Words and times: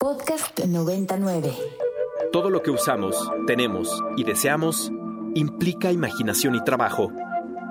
Podcast 0.00 0.58
99. 0.58 1.52
Todo 2.32 2.48
lo 2.48 2.62
que 2.62 2.70
usamos, 2.70 3.30
tenemos 3.46 4.02
y 4.16 4.24
deseamos 4.24 4.90
implica 5.34 5.92
imaginación 5.92 6.54
y 6.54 6.64
trabajo. 6.64 7.12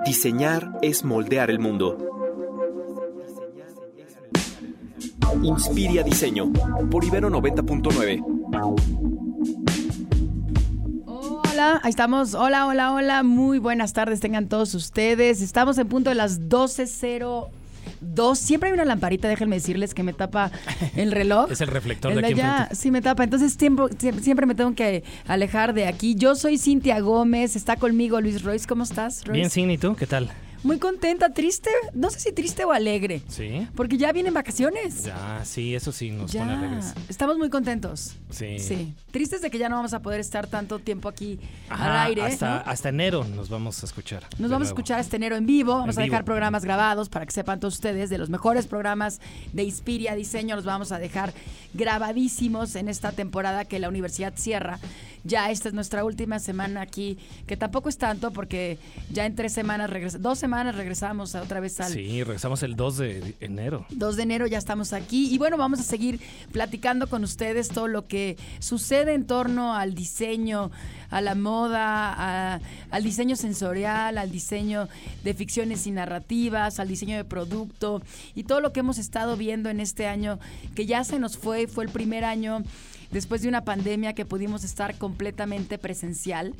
Diseñar 0.06 0.78
es 0.80 1.04
moldear 1.04 1.50
el 1.50 1.58
mundo. 1.58 1.98
Inspiria 5.42 6.04
Diseño 6.04 6.52
por 6.88 7.04
Ibero 7.04 7.30
90.9. 7.30 8.22
Hola, 11.06 11.80
ahí 11.82 11.90
estamos. 11.90 12.34
Hola, 12.34 12.68
hola, 12.68 12.92
hola. 12.92 13.24
Muy 13.24 13.58
buenas 13.58 13.92
tardes 13.92 14.20
tengan 14.20 14.48
todos 14.48 14.76
ustedes. 14.76 15.42
Estamos 15.42 15.78
en 15.78 15.88
punto 15.88 16.10
de 16.10 16.14
las 16.14 16.48
12.02. 18.02 18.34
Siempre 18.36 18.68
hay 18.68 18.74
una 18.74 18.84
lamparita, 18.84 19.28
déjenme 19.28 19.56
decirles, 19.56 19.94
que 19.94 20.02
me 20.02 20.12
tapa 20.12 20.50
el 20.96 21.12
reloj. 21.12 21.50
Es 21.50 21.60
el 21.60 21.68
reflector 21.68 22.12
El 22.12 22.20
de 22.20 22.26
aquí 22.26 22.32
allá, 22.34 22.50
enfrente. 22.58 22.74
sí 22.76 22.90
me 22.90 23.02
tapa. 23.02 23.24
Entonces 23.24 23.56
tiempo, 23.56 23.88
siempre, 24.20 24.46
me 24.46 24.54
tengo 24.54 24.74
que 24.74 25.04
alejar 25.26 25.74
de 25.74 25.86
aquí. 25.86 26.14
Yo 26.14 26.34
soy 26.34 26.58
Cintia 26.58 27.00
Gómez. 27.00 27.56
Está 27.56 27.76
conmigo 27.76 28.20
Luis 28.20 28.42
Royce. 28.42 28.66
¿Cómo 28.66 28.84
estás, 28.84 29.24
Royce? 29.24 29.32
Bien, 29.38 29.50
Sin, 29.50 29.70
¿y 29.70 29.78
tú? 29.78 29.94
¿Qué 29.96 30.06
tal? 30.06 30.30
Muy 30.62 30.78
contenta, 30.78 31.30
triste. 31.32 31.70
No 31.94 32.10
sé 32.10 32.20
si 32.20 32.32
triste 32.32 32.64
o 32.64 32.72
alegre. 32.72 33.22
Sí. 33.28 33.66
Porque 33.74 33.96
ya 33.96 34.12
vienen 34.12 34.34
vacaciones. 34.34 35.04
Ya, 35.04 35.40
sí, 35.44 35.74
eso 35.74 35.90
sí 35.90 36.10
nos 36.10 36.32
pone 36.32 36.44
Ya, 36.52 36.58
alegres. 36.58 36.94
estamos 37.08 37.38
muy 37.38 37.48
contentos. 37.48 38.16
Sí. 38.30 38.58
Sí. 38.58 38.94
Tristes 39.10 39.40
de 39.40 39.50
que 39.50 39.56
ya 39.58 39.68
no 39.70 39.76
vamos 39.76 39.94
a 39.94 40.00
poder 40.02 40.20
estar 40.20 40.46
tanto 40.46 40.78
tiempo 40.78 41.08
aquí 41.08 41.40
Ajá, 41.68 42.02
al 42.02 42.08
aire. 42.08 42.22
hasta, 42.22 42.56
¿no? 42.56 42.62
hasta 42.70 42.88
enero 42.90 43.24
nos 43.24 43.48
vamos 43.48 43.82
a 43.82 43.86
escuchar. 43.86 44.24
Nos 44.38 44.50
vamos 44.50 44.68
a 44.68 44.70
escuchar 44.72 45.00
este 45.00 45.16
enero 45.16 45.36
en 45.36 45.46
vivo. 45.46 45.72
Vamos 45.78 45.96
En 45.96 46.02
a 46.02 46.04
dejar 46.04 46.20
vivo. 46.20 46.26
programas 46.26 46.64
grabados 46.64 47.08
para 47.08 47.24
que 47.24 47.32
sepan 47.32 47.58
todos 47.58 47.74
ustedes 47.74 48.10
de 48.10 48.18
los 48.18 48.28
mejores 48.28 48.66
programas 48.66 49.20
de 49.54 49.62
Inspiria 49.64 50.14
Diseño. 50.14 50.56
Los 50.56 50.66
vamos 50.66 50.92
a 50.92 50.98
dejar 50.98 51.32
grabadísimos 51.72 52.76
en 52.76 52.88
esta 52.88 53.12
temporada 53.12 53.64
que 53.64 53.78
la 53.78 53.88
universidad 53.88 54.34
cierra. 54.36 54.78
Ya 55.24 55.50
esta 55.50 55.68
es 55.68 55.74
nuestra 55.74 56.04
última 56.04 56.38
semana 56.38 56.80
aquí, 56.80 57.18
que 57.46 57.56
tampoco 57.56 57.88
es 57.88 57.98
tanto 57.98 58.30
porque 58.32 58.78
ya 59.12 59.26
en 59.26 59.34
tres 59.34 59.52
semanas, 59.52 59.90
regresa- 59.90 60.18
dos 60.18 60.38
semanas 60.38 60.74
regresamos 60.74 61.34
a 61.34 61.42
otra 61.42 61.60
vez 61.60 61.78
al, 61.80 61.92
Sí, 61.92 62.22
regresamos 62.24 62.62
el 62.62 62.74
2 62.76 62.96
de 62.98 63.34
enero. 63.40 63.86
2 63.90 64.16
de 64.16 64.22
enero 64.22 64.46
ya 64.46 64.58
estamos 64.58 64.92
aquí 64.92 65.32
y 65.32 65.38
bueno, 65.38 65.56
vamos 65.58 65.80
a 65.80 65.82
seguir 65.82 66.20
platicando 66.52 67.06
con 67.08 67.22
ustedes 67.24 67.68
todo 67.68 67.86
lo 67.88 68.06
que 68.06 68.36
sucede 68.60 69.12
en 69.14 69.26
torno 69.26 69.74
al 69.74 69.94
diseño, 69.94 70.70
a 71.10 71.20
la 71.20 71.34
moda, 71.34 72.12
a- 72.54 72.60
al 72.90 73.02
diseño 73.04 73.36
sensorial, 73.36 74.16
al 74.16 74.30
diseño 74.30 74.88
de 75.24 75.34
ficciones 75.34 75.86
y 75.86 75.90
narrativas, 75.90 76.80
al 76.80 76.88
diseño 76.88 77.16
de 77.16 77.24
producto 77.24 78.00
y 78.34 78.44
todo 78.44 78.60
lo 78.60 78.72
que 78.72 78.80
hemos 78.80 78.98
estado 78.98 79.36
viendo 79.36 79.68
en 79.68 79.80
este 79.80 80.06
año 80.06 80.38
que 80.74 80.86
ya 80.86 81.04
se 81.04 81.18
nos 81.18 81.36
fue, 81.36 81.66
fue 81.66 81.84
el 81.84 81.90
primer 81.90 82.24
año 82.24 82.62
después 83.12 83.42
de 83.42 83.48
una 83.48 83.64
pandemia 83.64 84.14
que 84.14 84.24
pudimos 84.24 84.64
estar 84.64 84.96
completamente 84.98 85.78
presencial 85.78 86.54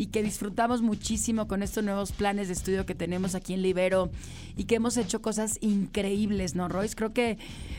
y 0.00 0.06
que 0.06 0.22
disfrutamos 0.22 0.80
muchísimo 0.80 1.48
con 1.48 1.60
estos 1.60 1.82
nuevos 1.82 2.12
planes 2.12 2.46
de 2.46 2.52
estudio 2.52 2.86
que 2.86 2.94
tenemos 2.94 3.34
aquí 3.34 3.54
en 3.54 3.62
Libero 3.62 4.10
y 4.56 4.64
que 4.64 4.76
hemos 4.76 4.96
hecho 4.96 5.20
cosas 5.20 5.58
increíbles, 5.60 6.54
¿no, 6.54 6.68
Royce? 6.68 6.94
Creo 6.94 7.12
que 7.12 7.36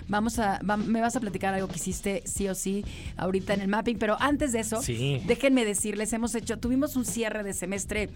vamos 0.10 0.38
a, 0.38 0.60
va- 0.70 0.76
me 0.76 1.00
vas 1.00 1.16
a 1.16 1.22
platicar 1.22 1.54
algo 1.54 1.70
que 1.70 1.78
hiciste 1.78 2.22
sí 2.26 2.50
o 2.50 2.56
sí 2.56 2.84
ahorita 3.16 3.54
en 3.54 3.62
el 3.62 3.70
mapping, 3.70 3.98
pero 3.98 4.18
antes 4.20 4.52
de 4.52 4.60
eso, 4.60 4.82
Sí. 4.82 5.22
déjenme 5.28 5.64
decirles, 5.64 6.12
hemos 6.12 6.36
hecho, 6.36 6.58
tuvimos 6.60 6.98
un 6.98 7.06
cierre 7.06 7.42
de 7.44 7.54
semestre 7.54 8.10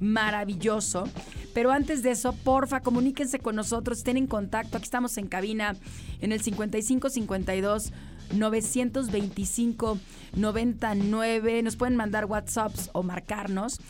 maravilloso, 0.00 1.04
pero 1.52 1.70
antes 1.70 2.02
de 2.02 2.12
eso, 2.12 2.32
porfa, 2.32 2.80
comuníquense 2.80 3.40
con 3.40 3.56
nosotros, 3.56 3.98
estén 3.98 4.16
en 4.16 4.26
contacto, 4.26 4.78
aquí 4.78 4.84
estamos 4.84 5.18
en 5.18 5.26
cabina 5.26 5.76
en 6.22 6.32
el 6.32 6.40
5552 6.40 7.92
925 8.32 9.98
99. 10.36 11.62
Nos 11.62 11.76
pueden 11.76 11.96
mandar 11.96 12.26
WhatsApps 12.26 12.90
o 12.92 13.02
marcarnos. 13.02 13.80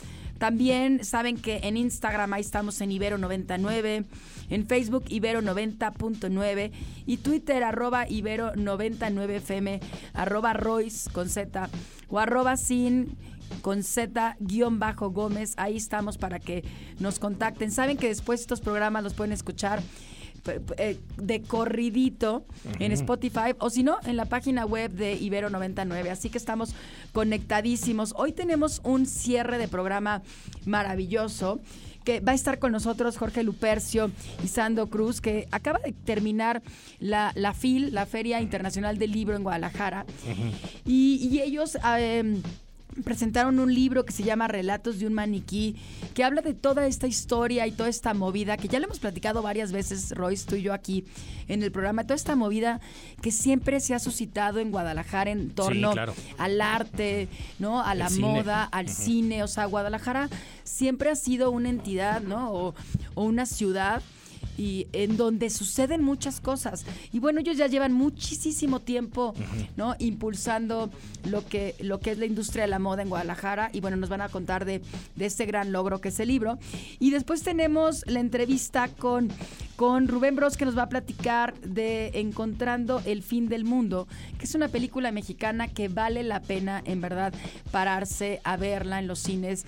También 0.41 1.05
saben 1.05 1.37
que 1.37 1.59
en 1.63 1.77
Instagram 1.77 2.33
ahí 2.33 2.41
estamos 2.41 2.81
en 2.81 2.89
Ibero99, 2.89 4.05
en 4.49 4.65
Facebook 4.65 5.05
Ibero90.9 5.05 6.71
y 7.05 7.17
Twitter 7.17 7.63
arroba 7.63 8.07
Ibero99FM, 8.07 9.79
arroba 10.13 10.53
Royce 10.53 11.11
con 11.11 11.29
Z 11.29 11.69
o 12.09 12.17
arroba 12.17 12.57
sin 12.57 13.15
con 13.61 13.83
Z 13.83 14.37
guion 14.39 14.79
bajo 14.79 15.11
Gómez. 15.11 15.53
Ahí 15.57 15.77
estamos 15.77 16.17
para 16.17 16.39
que 16.39 16.63
nos 16.99 17.19
contacten. 17.19 17.69
Saben 17.69 17.97
que 17.97 18.07
después 18.07 18.41
estos 18.41 18.61
programas 18.61 19.03
los 19.03 19.13
pueden 19.13 19.33
escuchar 19.33 19.83
de 21.17 21.41
corridito 21.43 22.45
en 22.79 22.91
Spotify 22.91 23.53
o 23.59 23.69
si 23.69 23.83
no 23.83 23.97
en 24.05 24.17
la 24.17 24.25
página 24.25 24.65
web 24.65 24.91
de 24.91 25.13
Ibero 25.13 25.49
99 25.49 26.09
así 26.09 26.29
que 26.29 26.37
estamos 26.37 26.73
conectadísimos. 27.11 28.13
Hoy 28.17 28.31
tenemos 28.31 28.81
un 28.83 29.05
cierre 29.05 29.57
de 29.57 29.67
programa 29.67 30.21
maravilloso 30.65 31.59
que 32.03 32.19
va 32.19 32.31
a 32.31 32.35
estar 32.35 32.59
con 32.59 32.71
nosotros 32.71 33.17
Jorge 33.17 33.43
Lupercio 33.43 34.11
y 34.43 34.47
Sando 34.47 34.89
Cruz, 34.89 35.21
que 35.21 35.47
acaba 35.51 35.79
de 35.79 35.91
terminar 35.91 36.63
la, 36.99 37.31
la 37.35 37.53
FIL, 37.53 37.93
la 37.93 38.05
Feria 38.05 38.41
Internacional 38.41 38.97
del 38.97 39.11
Libro 39.11 39.35
en 39.35 39.43
Guadalajara. 39.43 40.05
y, 40.85 41.29
y 41.31 41.41
ellos 41.41 41.77
eh, 41.97 42.41
presentaron 43.03 43.59
un 43.59 43.73
libro 43.73 44.05
que 44.05 44.11
se 44.11 44.23
llama 44.23 44.47
Relatos 44.47 44.99
de 44.99 45.07
un 45.07 45.13
maniquí, 45.13 45.75
que 46.13 46.23
habla 46.23 46.41
de 46.41 46.53
toda 46.53 46.87
esta 46.87 47.07
historia 47.07 47.65
y 47.67 47.71
toda 47.71 47.89
esta 47.89 48.13
movida, 48.13 48.57
que 48.57 48.67
ya 48.67 48.79
lo 48.79 48.85
hemos 48.85 48.99
platicado 48.99 49.41
varias 49.41 49.71
veces, 49.71 50.11
Royce, 50.11 50.45
tú 50.45 50.55
y 50.55 50.61
yo 50.61 50.73
aquí 50.73 51.05
en 51.47 51.63
el 51.63 51.71
programa, 51.71 52.03
toda 52.03 52.15
esta 52.15 52.35
movida 52.35 52.81
que 53.21 53.31
siempre 53.31 53.79
se 53.79 53.93
ha 53.93 53.99
suscitado 53.99 54.59
en 54.59 54.71
Guadalajara 54.71 55.31
en 55.31 55.51
torno 55.51 55.91
claro. 55.91 56.13
al 56.37 56.61
arte, 56.61 57.27
¿no? 57.59 57.81
A 57.81 57.95
la 57.95 58.09
moda, 58.09 58.63
al 58.63 58.89
cine. 58.89 59.43
O 59.43 59.47
sea, 59.47 59.65
Guadalajara 59.65 60.29
siempre 60.63 61.09
ha 61.09 61.15
sido 61.15 61.51
una 61.51 61.69
entidad, 61.69 62.21
¿no? 62.21 62.51
O, 62.51 62.75
o 63.15 63.23
una 63.23 63.45
ciudad 63.45 64.01
y 64.57 64.87
en 64.93 65.17
donde 65.17 65.49
suceden 65.49 66.03
muchas 66.03 66.39
cosas. 66.39 66.85
Y 67.11 67.19
bueno, 67.19 67.39
ellos 67.39 67.57
ya 67.57 67.67
llevan 67.67 67.93
muchísimo 67.93 68.79
tiempo, 68.79 69.33
¿no? 69.77 69.95
Impulsando 69.99 70.89
lo 71.25 71.45
que, 71.45 71.75
lo 71.79 71.99
que 71.99 72.11
es 72.11 72.17
la 72.17 72.25
industria 72.25 72.63
de 72.63 72.69
la 72.69 72.79
moda 72.79 73.01
en 73.01 73.09
Guadalajara. 73.09 73.69
Y 73.73 73.79
bueno, 73.79 73.97
nos 73.97 74.09
van 74.09 74.21
a 74.21 74.29
contar 74.29 74.65
de, 74.65 74.81
de 75.15 75.25
este 75.25 75.45
gran 75.45 75.71
logro 75.71 76.01
que 76.01 76.09
es 76.09 76.19
el 76.19 76.27
libro. 76.29 76.57
Y 76.99 77.11
después 77.11 77.43
tenemos 77.43 78.03
la 78.07 78.19
entrevista 78.19 78.87
con, 78.87 79.29
con 79.75 80.07
Rubén 80.07 80.35
Bros, 80.35 80.57
que 80.57 80.65
nos 80.65 80.77
va 80.77 80.83
a 80.83 80.89
platicar 80.89 81.59
de 81.61 82.11
Encontrando 82.13 83.01
el 83.05 83.23
fin 83.23 83.49
del 83.49 83.63
mundo, 83.63 84.07
que 84.37 84.45
es 84.45 84.55
una 84.55 84.67
película 84.67 85.11
mexicana 85.11 85.67
que 85.67 85.87
vale 85.87 86.23
la 86.23 86.41
pena, 86.41 86.81
en 86.85 87.01
verdad, 87.01 87.33
pararse 87.71 88.41
a 88.43 88.57
verla 88.57 88.99
en 88.99 89.07
los 89.07 89.19
cines 89.19 89.65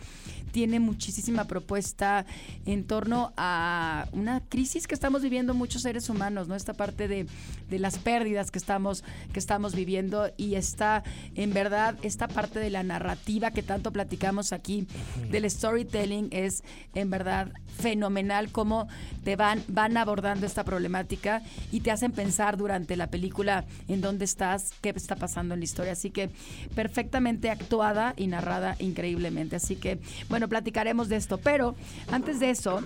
tiene 0.53 0.79
muchísima 0.79 1.45
propuesta 1.45 2.27
en 2.65 2.85
torno 2.85 3.33
a 3.37 4.07
una 4.11 4.39
crisis 4.39 4.85
que 4.85 4.93
estamos 4.93 5.23
viviendo 5.23 5.55
muchos 5.55 5.81
seres 5.81 6.09
humanos, 6.09 6.47
¿no? 6.47 6.55
Esta 6.55 6.73
parte 6.73 7.07
de, 7.07 7.25
de 7.69 7.79
las 7.79 7.97
pérdidas 7.97 8.51
que 8.51 8.59
estamos, 8.59 9.03
que 9.33 9.39
estamos 9.39 9.73
viviendo 9.73 10.31
y 10.37 10.53
está, 10.53 11.03
en 11.33 11.53
verdad, 11.53 11.97
esta 12.03 12.27
parte 12.27 12.59
de 12.59 12.69
la 12.69 12.83
narrativa 12.83 13.49
que 13.49 13.63
tanto 13.63 13.91
platicamos 13.91 14.53
aquí, 14.53 14.87
del 15.31 15.49
storytelling, 15.49 16.29
es 16.31 16.63
en 16.93 17.09
verdad 17.09 17.51
fenomenal 17.79 18.51
cómo 18.51 18.87
te 19.23 19.35
van, 19.35 19.63
van 19.67 19.97
abordando 19.97 20.45
esta 20.45 20.63
problemática 20.63 21.41
y 21.71 21.79
te 21.79 21.89
hacen 21.89 22.11
pensar 22.11 22.57
durante 22.57 22.95
la 22.95 23.07
película 23.07 23.65
en 23.87 24.01
dónde 24.01 24.25
estás, 24.25 24.71
qué 24.81 24.89
está 24.89 25.15
pasando 25.15 25.55
en 25.55 25.61
la 25.61 25.63
historia. 25.63 25.93
Así 25.93 26.11
que 26.11 26.29
perfectamente 26.75 27.49
actuada 27.49 28.13
y 28.17 28.27
narrada 28.27 28.75
increíblemente. 28.77 29.55
Así 29.55 29.75
que, 29.75 29.97
bueno, 30.29 30.42
platicaremos 30.49 31.09
de 31.09 31.15
esto. 31.17 31.37
Pero 31.37 31.75
antes 32.11 32.39
de 32.39 32.49
eso, 32.49 32.81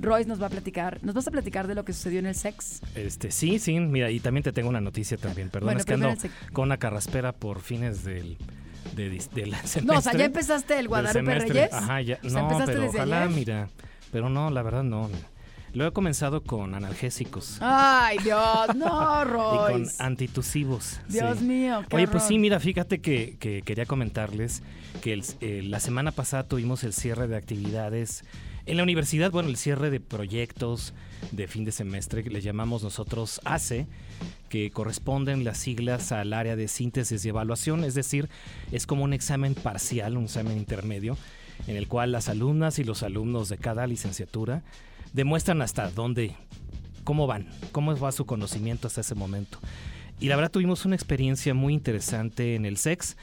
Royce 0.00 0.28
nos 0.28 0.40
va 0.40 0.46
a 0.46 0.50
platicar, 0.50 0.98
¿nos 1.02 1.14
vas 1.14 1.26
a 1.26 1.30
platicar 1.30 1.66
de 1.66 1.74
lo 1.74 1.84
que 1.84 1.92
sucedió 1.92 2.18
en 2.18 2.26
el 2.26 2.34
sex? 2.34 2.80
Este, 2.94 3.30
sí, 3.30 3.58
sí, 3.58 3.78
mira, 3.80 4.10
y 4.10 4.20
también 4.20 4.44
te 4.44 4.52
tengo 4.52 4.68
una 4.68 4.80
noticia 4.80 5.16
también. 5.16 5.50
Perdón, 5.50 5.66
Bueno, 5.68 5.80
es 5.80 5.86
que 5.86 5.94
ando 5.94 6.14
con 6.52 6.64
una 6.64 6.76
carraspera 6.76 7.32
por 7.32 7.60
fines 7.60 8.04
del, 8.04 8.36
de, 8.94 9.08
del 9.10 9.20
semestre. 9.20 9.82
No, 9.84 9.98
o 9.98 10.00
sea, 10.00 10.12
ya 10.14 10.26
empezaste 10.26 10.78
el 10.78 10.88
Guadalupe. 10.88 11.38
Reyes. 11.38 11.72
Ajá, 11.72 12.00
ya. 12.02 12.18
O 12.22 12.28
sea, 12.28 12.42
no, 12.42 12.48
pero 12.66 12.80
desde 12.82 12.96
ojalá, 12.98 13.22
ayer. 13.24 13.34
mira. 13.34 13.68
Pero 14.12 14.28
no, 14.28 14.50
la 14.50 14.62
verdad 14.62 14.82
no. 14.82 15.10
Lo 15.76 15.86
he 15.86 15.92
comenzado 15.92 16.42
con 16.42 16.74
analgésicos 16.74 17.58
Ay, 17.60 18.16
Dios, 18.24 18.74
no, 18.74 19.22
y 19.68 19.72
con 19.72 19.86
antitusivos. 19.98 21.00
Dios 21.06 21.38
sí. 21.38 21.44
mío, 21.44 21.84
qué 21.86 21.96
Oye, 21.96 22.08
pues 22.08 22.22
sí, 22.22 22.38
mira, 22.38 22.58
fíjate 22.60 23.02
que, 23.02 23.36
que 23.38 23.60
quería 23.60 23.84
comentarles 23.84 24.62
que 25.02 25.12
el- 25.12 25.22
eh, 25.42 25.60
la 25.62 25.78
semana 25.78 26.12
pasada 26.12 26.44
tuvimos 26.48 26.82
el 26.82 26.94
cierre 26.94 27.28
de 27.28 27.36
actividades 27.36 28.24
en 28.64 28.78
la 28.78 28.84
universidad, 28.84 29.30
bueno, 29.30 29.50
el 29.50 29.58
cierre 29.58 29.90
de 29.90 30.00
proyectos 30.00 30.94
de 31.30 31.46
fin 31.46 31.66
de 31.66 31.72
semestre 31.72 32.24
que 32.24 32.30
le 32.30 32.40
llamamos 32.40 32.82
nosotros 32.82 33.42
ACE, 33.44 33.86
que 34.48 34.70
corresponden 34.70 35.44
las 35.44 35.58
siglas 35.58 36.10
al 36.10 36.32
área 36.32 36.56
de 36.56 36.68
síntesis 36.68 37.22
y 37.22 37.28
evaluación, 37.28 37.84
es 37.84 37.92
decir, 37.94 38.30
es 38.72 38.86
como 38.86 39.04
un 39.04 39.12
examen 39.12 39.54
parcial, 39.54 40.16
un 40.16 40.24
examen 40.24 40.56
intermedio, 40.56 41.18
en 41.66 41.76
el 41.76 41.86
cual 41.86 42.12
las 42.12 42.30
alumnas 42.30 42.78
y 42.78 42.84
los 42.84 43.02
alumnos 43.02 43.50
de 43.50 43.58
cada 43.58 43.86
licenciatura 43.86 44.62
demuestran 45.16 45.62
hasta 45.62 45.90
dónde, 45.90 46.36
cómo 47.02 47.26
van, 47.26 47.48
cómo 47.72 47.96
va 47.96 48.12
su 48.12 48.26
conocimiento 48.26 48.86
hasta 48.86 49.00
ese 49.00 49.14
momento. 49.14 49.58
Y 50.20 50.28
la 50.28 50.36
verdad 50.36 50.50
tuvimos 50.50 50.84
una 50.84 50.94
experiencia 50.94 51.54
muy 51.54 51.72
interesante 51.72 52.54
en 52.54 52.66
el 52.66 52.76
SEX, 52.76 53.16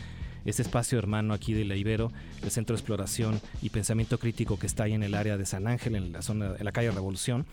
este 0.44 0.64
espacio 0.64 0.98
hermano 0.98 1.36
aquí 1.36 1.54
de 1.54 1.66
la 1.66 1.76
Ibero, 1.76 2.12
el 2.42 2.50
Centro 2.50 2.76
de 2.76 2.80
Exploración 2.80 3.40
y 3.62 3.70
Pensamiento 3.70 4.18
Crítico 4.18 4.58
que 4.58 4.66
está 4.66 4.86
ahí 4.86 4.94
en 4.94 5.04
el 5.04 5.14
área 5.14 5.38
de 5.38 5.46
San 5.46 5.68
Ángel, 5.68 5.96
en 5.96 6.12
la 6.12 6.24
zona, 6.24 6.56
en 6.58 6.66
la 6.66 6.72
calle 6.72 6.90
Revolución. 6.90 7.46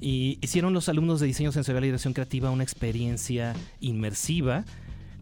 Y 0.00 0.38
hicieron 0.40 0.72
los 0.72 0.88
alumnos 0.88 1.20
de 1.20 1.26
diseño 1.26 1.52
sensorial 1.52 1.84
y 1.84 1.88
dirección 1.88 2.14
creativa 2.14 2.50
una 2.50 2.64
experiencia 2.64 3.54
inmersiva 3.80 4.64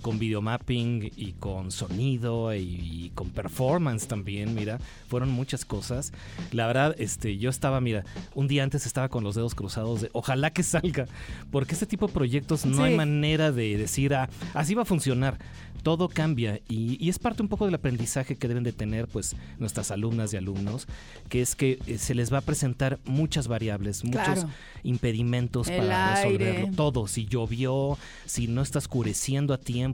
con 0.04 0.18
videomapping 0.18 1.12
y 1.16 1.32
con 1.32 1.70
sonido 1.70 2.54
y, 2.54 3.10
con 3.14 3.30
performance 3.30 4.06
también, 4.06 4.54
mira, 4.54 4.78
fueron 5.08 5.30
muchas 5.30 5.64
cosas. 5.64 6.12
La 6.52 6.66
verdad, 6.66 6.94
este, 6.98 7.38
yo 7.38 7.48
estaba, 7.48 7.80
mira, 7.80 8.04
un 8.34 8.46
día 8.46 8.64
antes 8.64 8.84
estaba 8.84 9.08
con 9.08 9.24
los 9.24 9.34
dedos 9.34 9.54
cruzados 9.54 10.02
de 10.02 10.10
ojalá 10.12 10.50
que 10.50 10.62
salga, 10.62 11.06
porque 11.50 11.72
este 11.72 11.86
tipo 11.86 12.06
de 12.06 12.12
proyectos 12.12 12.66
no 12.66 12.82
hay 12.82 12.94
manera 12.94 13.50
de 13.50 13.78
decir, 13.78 14.12
ah, 14.14 14.28
así 14.52 14.74
va 14.74 14.82
a 14.82 14.84
funcionar. 14.84 15.38
Todo 15.82 16.08
cambia 16.08 16.60
y, 16.68 17.08
es 17.08 17.18
parte 17.18 17.42
un 17.42 17.48
poco 17.48 17.66
del 17.66 17.74
aprendizaje 17.74 18.36
que 18.36 18.48
deben 18.48 18.64
de 18.64 18.72
tener 18.72 19.06
pues 19.06 19.36
nuestras 19.58 19.90
alumnas 19.90 20.32
y 20.32 20.36
alumnos, 20.36 20.86
que 21.28 21.42
es 21.42 21.54
que 21.54 21.78
eh, 21.86 21.98
se 21.98 22.14
les 22.14 22.32
va 22.32 22.38
a 22.38 22.40
presentar 22.42 22.98
muchas 23.04 23.48
variables, 23.48 24.04
muchos 24.04 24.46
impedimentos 24.82 25.70
para 25.70 26.16
resolverlo. 26.16 26.68
Todo, 26.74 27.06
si 27.06 27.26
llovió, 27.26 27.98
si 28.24 28.48
no 28.48 28.62
está 28.62 28.78
oscureciendo 28.78 29.52
a 29.52 29.58
tiempo, 29.58 29.93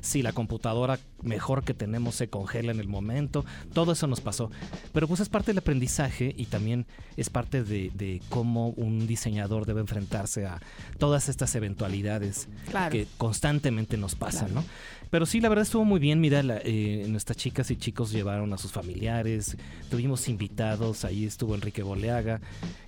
si 0.00 0.22
la 0.22 0.32
computadora 0.32 0.98
mejor 1.22 1.64
que 1.64 1.74
tenemos 1.74 2.14
se 2.14 2.28
congela 2.28 2.72
en 2.72 2.80
el 2.80 2.88
momento, 2.88 3.44
todo 3.72 3.92
eso 3.92 4.06
nos 4.06 4.20
pasó. 4.20 4.50
Pero 4.92 5.08
pues 5.08 5.20
es 5.20 5.28
parte 5.28 5.52
del 5.52 5.58
aprendizaje 5.58 6.34
y 6.36 6.46
también 6.46 6.86
es 7.16 7.30
parte 7.30 7.64
de, 7.64 8.22
cómo 8.28 8.70
un 8.70 9.06
diseñador 9.06 9.66
debe 9.66 9.80
enfrentarse 9.80 10.46
a 10.46 10.60
todas 10.98 11.28
estas 11.28 11.54
eventualidades 11.54 12.48
que 12.90 13.06
constantemente 13.16 13.96
nos 13.96 14.14
pasan, 14.14 14.54
¿no? 14.54 14.64
Pero 15.10 15.26
sí, 15.26 15.40
la 15.40 15.48
verdad 15.48 15.62
estuvo 15.62 15.84
muy 15.84 16.00
bien. 16.00 16.20
Mira, 16.20 16.42
eh, 16.64 17.06
nuestras 17.08 17.36
chicas 17.36 17.70
y 17.70 17.76
chicos 17.76 18.12
llevaron 18.12 18.52
a 18.52 18.58
sus 18.58 18.72
familiares, 18.72 19.56
tuvimos 19.90 20.28
invitados, 20.28 21.04
ahí 21.04 21.24
estuvo 21.24 21.54
Enrique 21.54 21.82
Boleaga, 21.82 22.40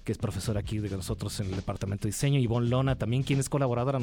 que 0.05 0.13
es 0.13 0.19
profesor 0.19 0.59
aquí 0.59 0.79
de 0.79 0.91
nosotros 0.91 1.39
en 1.41 1.49
el 1.49 1.57
departamento 1.57 2.05
de 2.05 2.11
diseño, 2.11 2.39
Ivonne 2.39 2.69
Lona 2.69 2.97
también, 2.97 3.23
quien 3.23 3.41
es 3.41 3.49
colaboradora 3.49 3.99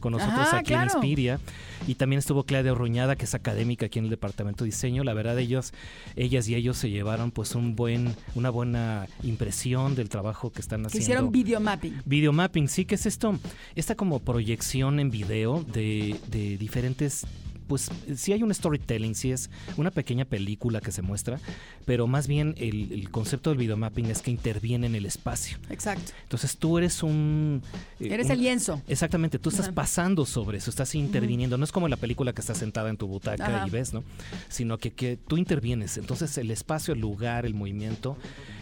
con 0.00 0.12
nosotros 0.12 0.52
aquí 0.52 0.72
en 0.72 0.82
Inspiria, 0.84 1.40
y 1.86 1.94
también 1.94 2.18
estuvo 2.18 2.44
Claudia 2.44 2.74
Ruñada, 2.74 3.16
que 3.16 3.24
es 3.24 3.34
académica 3.34 3.86
aquí 3.86 3.98
en 3.98 4.06
el 4.06 4.10
departamento 4.10 4.64
de 4.64 4.70
diseño. 4.70 5.04
La 5.04 5.14
verdad, 5.14 5.38
ellos, 5.38 5.72
ellas 6.16 6.48
y 6.48 6.54
ellos 6.54 6.76
se 6.76 6.90
llevaron 6.90 7.30
pues 7.30 7.54
un 7.54 7.76
buen, 7.76 8.14
una 8.34 8.50
buena 8.50 9.06
impresión 9.22 9.94
del 9.94 10.08
trabajo 10.08 10.50
que 10.50 10.60
están 10.60 10.86
haciendo. 10.86 11.02
Hicieron 11.02 11.32
videomapping. 11.32 12.02
Videomapping, 12.04 12.68
sí, 12.68 12.84
que 12.84 12.94
es 12.96 13.06
esto, 13.06 13.38
esta 13.74 13.94
como 13.94 14.20
proyección 14.20 15.00
en 15.00 15.10
video 15.10 15.62
de, 15.62 16.16
de 16.28 16.56
diferentes 16.58 17.26
pues 17.70 17.88
sí 18.16 18.32
hay 18.32 18.42
un 18.42 18.52
storytelling, 18.52 19.14
sí 19.14 19.30
es 19.30 19.48
una 19.76 19.92
pequeña 19.92 20.24
película 20.24 20.80
que 20.80 20.90
se 20.90 21.02
muestra, 21.02 21.38
pero 21.84 22.08
más 22.08 22.26
bien 22.26 22.56
el, 22.58 23.08
concepto 23.12 23.50
del 23.50 23.60
videomapping 23.60 24.06
es 24.06 24.22
que 24.22 24.32
interviene 24.32 24.88
en 24.88 24.96
el 24.96 25.06
espacio. 25.06 25.56
Exacto. 25.68 26.10
Entonces 26.24 26.56
tú 26.56 26.78
eres 26.78 27.04
un... 27.04 27.62
Eh, 28.00 28.08
eres 28.10 28.28
el 28.28 28.40
lienzo. 28.40 28.82
Exactamente, 28.88 29.38
tú 29.38 29.50
estás 29.50 29.68
pasando 29.68 30.26
sobre 30.26 30.58
eso, 30.58 30.68
estás 30.68 30.96
interviniendo, 30.96 31.58
no 31.58 31.64
es 31.64 31.70
como 31.70 31.86
la 31.86 31.96
película 31.96 32.32
que 32.32 32.40
estás 32.40 32.58
sentada 32.58 32.90
en 32.90 32.96
tu 32.96 33.06
butaca 33.06 33.64
y 33.64 33.70
ves, 33.70 33.94
¿no? 33.94 34.02
Sino 34.48 34.78
que, 34.78 34.90
que 34.90 35.16
tú 35.16 35.36
intervienes, 35.36 35.96
entonces 35.96 36.36
el 36.38 36.50
espacio, 36.50 36.92
el 36.92 37.00
lugar, 37.00 37.46
el 37.46 37.54
movimiento 37.54 38.16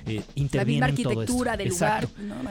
eh, 0.08 0.22
interviene 0.34 0.80
la 0.80 0.92
misma 0.92 1.10
arquitectura 1.10 1.56
del 1.56 1.68
lugar. 1.68 2.08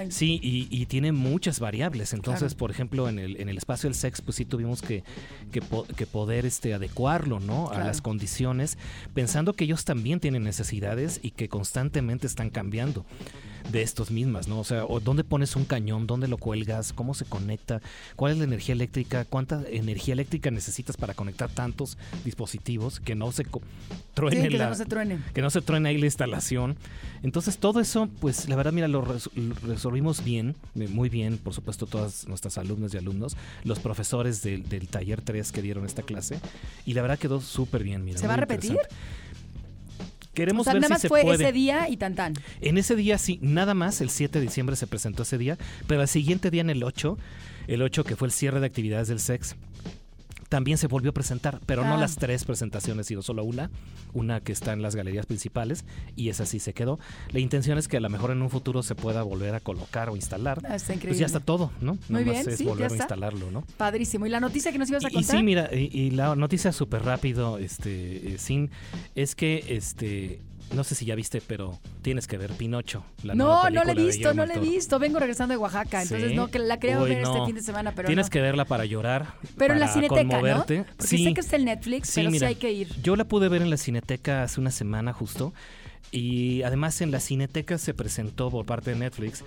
Sí, 0.09 0.39
y, 0.41 0.85
tiene 0.87 1.11
muchas 1.11 1.59
variables. 1.59 2.13
Entonces, 2.13 2.55
por 2.55 2.71
ejemplo, 2.71 3.09
en 3.09 3.19
el, 3.19 3.37
en 3.41 3.49
el 3.49 3.57
espacio 3.57 3.89
del 3.89 3.95
sex, 3.95 4.21
pues 4.21 4.35
sí 4.35 4.45
tuvimos 4.45 4.81
que, 4.81 5.03
que, 5.51 6.07
poder 6.07 6.45
este, 6.47 6.73
adecuarlo, 6.73 7.39
¿no? 7.39 7.69
A 7.69 7.79
las 7.79 8.01
condiciones, 8.01 8.77
pensando 9.13 9.53
que 9.53 9.65
ellos 9.65 9.85
también 9.85 10.19
tienen 10.19 10.43
necesidades 10.43 11.19
y 11.21 11.31
que 11.31 11.49
constantemente 11.49 12.25
están 12.27 12.49
cambiando 12.49 13.05
de 13.71 13.81
estos 13.81 14.11
mismas, 14.11 14.47
¿no? 14.47 14.59
O 14.59 14.63
sea, 14.63 14.85
¿dónde 15.03 15.23
pones 15.23 15.55
un 15.55 15.65
cañón? 15.65 16.07
¿Dónde 16.07 16.27
lo 16.27 16.37
cuelgas? 16.37 16.93
¿Cómo 16.93 17.13
se 17.13 17.25
conecta? 17.25 17.81
¿Cuál 18.15 18.33
es 18.33 18.37
la 18.37 18.45
energía 18.45 18.73
eléctrica? 18.73 19.25
¿Cuánta 19.25 19.63
energía 19.69 20.13
eléctrica 20.13 20.51
necesitas 20.51 20.97
para 20.97 21.13
conectar 21.13 21.49
tantos 21.49 21.97
dispositivos 22.23 22.99
que 22.99 23.15
no 23.15 23.31
se 23.31 23.45
truene 24.13 24.49
que 24.49 24.57
no 24.57 24.75
se 24.75 24.85
truene. 24.85 25.19
Que 25.33 25.41
no 25.41 25.49
se 25.49 25.61
truene 25.61 25.89
ahí 25.89 25.97
la 25.97 26.05
instalación. 26.05 26.77
Entonces, 27.23 27.57
todo 27.57 27.79
eso, 27.79 28.09
pues 28.19 28.47
la 28.49 28.55
verdad, 28.55 28.73
mira, 28.73 28.87
lo, 28.87 29.05
resolvimos 29.65 30.23
bien, 30.23 30.55
muy 30.75 31.09
bien, 31.09 31.37
por 31.37 31.53
supuesto, 31.53 31.85
todas 31.85 32.27
nuestras 32.27 32.57
alumnas 32.57 32.93
y 32.93 32.97
alumnos, 32.97 33.35
los 33.63 33.79
profesores 33.79 34.41
del, 34.41 34.87
taller 34.87 35.21
3 35.21 35.51
que 35.51 35.61
dieron 35.61 35.85
esta 35.85 36.03
clase, 36.03 36.39
y 36.85 36.93
la 36.93 37.01
verdad 37.01 37.19
quedó 37.19 37.41
súper 37.41 37.83
bien, 37.83 38.03
mira. 38.05 38.19
¿Se 38.19 38.27
va 38.27 38.35
a 38.35 38.37
repetir? 38.37 38.77
Queremos 40.37 40.67
o 40.67 40.71
ver 40.71 40.81
nada 40.83 40.93
más 40.93 41.07
fue 41.07 41.23
ese 41.33 41.51
día 41.51 41.89
y 41.89 41.97
tan 41.97 42.13
tan. 42.13 42.35
En 42.61 42.77
ese 42.77 42.95
día 42.95 43.17
sí, 43.17 43.39
nada 43.41 43.73
más, 43.73 44.01
el 44.01 44.11
7 44.11 44.37
de 44.37 44.45
diciembre 44.45 44.75
se 44.75 44.85
presentó 44.85 45.23
ese 45.23 45.39
día, 45.39 45.57
pero 45.87 46.01
al 46.01 46.07
siguiente 46.07 46.51
día 46.51 46.61
en 46.61 46.69
el 46.69 46.83
8, 46.83 47.17
el 47.65 47.81
8 47.81 48.03
que 48.03 48.15
fue 48.15 48.27
el 48.27 48.31
cierre 48.31 48.59
de 48.59 48.67
actividades 48.67 49.07
del 49.07 49.19
SEX, 49.19 49.55
también 50.49 50.77
se 50.77 50.87
volvió 50.87 51.11
a 51.11 51.13
presentar, 51.13 51.59
pero 51.65 51.83
no 51.83 51.95
ah. 51.95 51.97
las 51.97 52.15
tres 52.15 52.45
presentaciones, 52.45 53.07
sino 53.07 53.21
solo 53.21 53.43
una, 53.43 53.69
una 54.13 54.41
que 54.41 54.51
está 54.51 54.73
en 54.73 54.81
las 54.81 54.95
galerías 54.95 55.25
principales 55.25 55.85
y 56.15 56.29
esa 56.29 56.45
sí 56.45 56.59
se 56.59 56.73
quedó. 56.73 56.99
La 57.31 57.39
intención 57.39 57.77
es 57.77 57.87
que 57.87 57.97
a 57.97 57.99
lo 57.99 58.09
mejor 58.09 58.31
en 58.31 58.41
un 58.41 58.49
futuro 58.49 58.83
se 58.83 58.95
pueda 58.95 59.23
volver 59.23 59.55
a 59.55 59.59
colocar 59.59 60.09
o 60.09 60.15
instalar. 60.15 60.61
Ah, 60.67 60.75
está 60.75 60.93
increíble. 60.93 61.11
Pues 61.11 61.19
ya 61.19 61.25
está 61.25 61.39
todo, 61.39 61.71
¿no? 61.81 61.97
Muy 62.09 62.23
bien, 62.23 62.47
es 62.47 62.63
volver 62.63 62.91
a 62.91 62.95
instalarlo, 62.95 63.51
¿no? 63.51 63.63
Padrísimo. 63.77 64.25
¿Y 64.25 64.29
la 64.29 64.39
noticia 64.39 64.71
que 64.71 64.77
nos 64.77 64.89
ibas 64.89 65.05
a 65.05 65.09
contar? 65.09 65.35
Y, 65.35 65.37
sí, 65.37 65.43
mira, 65.43 65.69
y, 65.73 66.11
la 66.11 66.35
noticia 66.35 66.71
súper 66.71 67.03
rápido, 67.03 67.57
este, 67.57 68.33
eh, 68.33 68.37
sin, 68.37 68.71
es 69.15 69.35
que 69.35 69.65
este 69.67 70.41
no 70.73 70.83
sé 70.83 70.95
si 70.95 71.05
ya 71.05 71.15
viste, 71.15 71.41
pero 71.45 71.79
tienes 72.01 72.27
que 72.27 72.37
ver 72.37 72.51
Pinocho. 72.51 73.03
La 73.23 73.35
no, 73.35 73.69
no 73.69 73.83
la 73.83 73.91
he 73.91 73.95
visto, 73.95 74.33
no 74.33 74.45
la 74.45 74.55
he 74.55 74.59
visto. 74.59 74.99
Vengo 74.99 75.19
regresando 75.19 75.53
de 75.53 75.57
Oaxaca, 75.57 76.01
entonces 76.01 76.33
no, 76.33 76.47
que 76.47 76.59
la 76.59 76.79
quería 76.79 76.99
ver 76.99 77.19
este 77.19 77.45
fin 77.45 77.55
de 77.55 77.61
semana, 77.61 77.93
pero 77.95 78.07
Tienes 78.07 78.29
que 78.29 78.41
verla 78.41 78.65
para 78.65 78.85
llorar. 78.85 79.35
Pero 79.57 79.73
en 79.73 79.79
la 79.79 79.87
cineteca, 79.87 80.23
¿no? 80.23 80.57
Porque 80.57 80.85
sí. 80.99 81.23
sé 81.23 81.33
que 81.33 81.41
está 81.41 81.55
en 81.55 81.65
Netflix, 81.65 82.11
pero 82.15 82.31
sí 82.31 82.43
hay 82.43 82.55
que 82.55 82.71
ir. 82.71 82.89
Yo 83.01 83.15
la 83.15 83.25
pude 83.25 83.49
ver 83.49 83.61
en 83.61 83.69
la 83.69 83.77
cineteca 83.77 84.43
hace 84.43 84.59
una 84.59 84.71
semana 84.71 85.13
justo. 85.13 85.53
Y 86.11 86.61
además 86.63 87.01
en 87.01 87.11
la 87.11 87.19
Cineteca 87.19 87.77
se 87.77 87.93
presentó 87.93 88.49
por 88.49 88.65
parte 88.65 88.91
de 88.91 88.97
Netflix 88.97 89.43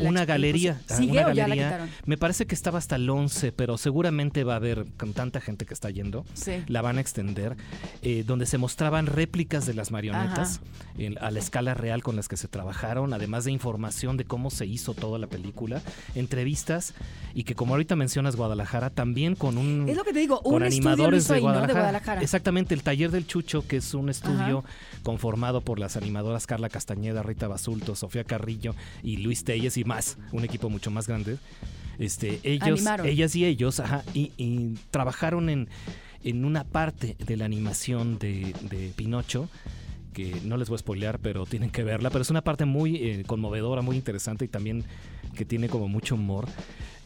una 0.00 0.24
galería. 0.24 0.80
¿Sigue 0.86 1.12
una 1.12 1.32
galería. 1.32 1.88
me 2.06 2.16
parece 2.16 2.46
que 2.46 2.54
estaba 2.54 2.78
hasta 2.78 2.96
el 2.96 3.08
11, 3.08 3.52
pero 3.52 3.78
seguramente 3.78 4.44
va 4.44 4.54
a 4.54 4.56
haber 4.56 4.86
con 4.96 5.12
tanta 5.12 5.40
gente 5.40 5.64
que 5.64 5.74
está 5.74 5.90
yendo. 5.90 6.24
La 6.66 6.82
van 6.82 6.98
a 6.98 7.00
extender. 7.00 7.56
Eh, 8.02 8.24
donde 8.26 8.46
se 8.46 8.58
mostraban 8.58 9.06
réplicas 9.06 9.66
de 9.66 9.74
las 9.74 9.90
marionetas 9.90 10.60
a 11.20 11.30
la 11.30 11.38
escala 11.38 11.74
real 11.74 12.02
con 12.02 12.16
las 12.16 12.28
que 12.28 12.36
se 12.36 12.48
trabajaron, 12.48 13.12
además 13.12 13.44
de 13.44 13.52
información 13.52 14.16
de 14.16 14.24
cómo 14.24 14.50
se 14.50 14.66
hizo 14.66 14.94
toda 14.94 15.18
la 15.18 15.26
película, 15.26 15.82
entrevistas 16.14 16.94
y 17.34 17.44
que 17.44 17.54
como 17.54 17.74
ahorita 17.74 17.96
mencionas 17.96 18.36
Guadalajara, 18.36 18.90
también 18.90 19.34
con 19.34 19.58
un... 19.58 19.88
Es 19.88 19.96
lo 19.96 20.04
que 20.04 20.12
te 20.12 20.20
digo, 20.20 20.40
un 20.44 20.62
animadores 20.62 21.28
de, 21.28 21.40
Guadalajara. 21.40 22.20
Exactamente, 22.22 22.74
el 22.74 22.82
taller 22.82 23.10
del 23.10 23.26
Chucho, 23.26 23.66
que 23.66 23.76
es 23.78 23.94
un 23.94 24.08
estudio 24.08 24.64
conformado 25.02 25.60
por 25.60 25.78
las 25.78 25.91
animadoras 25.96 26.46
Carla 26.46 26.68
Castañeda, 26.68 27.22
Rita 27.22 27.48
Basulto, 27.48 27.94
Sofía 27.94 28.24
Carrillo 28.24 28.74
y 29.02 29.18
Luis 29.18 29.44
Telles 29.44 29.76
y 29.76 29.84
más, 29.84 30.18
un 30.32 30.44
equipo 30.44 30.70
mucho 30.70 30.90
más 30.90 31.06
grande. 31.06 31.38
Este, 31.98 32.40
ellos, 32.42 32.82
ellas 33.04 33.36
y 33.36 33.44
ellos, 33.44 33.80
ajá, 33.80 34.02
y, 34.14 34.74
trabajaron 34.90 35.48
en, 35.48 35.68
en, 36.24 36.44
una 36.44 36.64
parte 36.64 37.16
de 37.24 37.36
la 37.36 37.44
animación 37.44 38.18
de, 38.18 38.54
de, 38.70 38.92
Pinocho 38.96 39.48
que 40.12 40.40
no 40.44 40.56
les 40.56 40.68
voy 40.68 40.76
a 40.76 40.78
spoilear, 40.78 41.18
pero 41.18 41.46
tienen 41.46 41.70
que 41.70 41.84
verla, 41.84 42.10
pero 42.10 42.22
es 42.22 42.30
una 42.30 42.42
parte 42.42 42.64
muy 42.64 42.96
eh, 42.96 43.24
conmovedora, 43.26 43.82
muy 43.82 43.96
interesante 43.96 44.44
y 44.44 44.48
también 44.48 44.84
que 45.34 45.44
tiene 45.44 45.68
como 45.68 45.88
mucho 45.88 46.14
humor. 46.14 46.46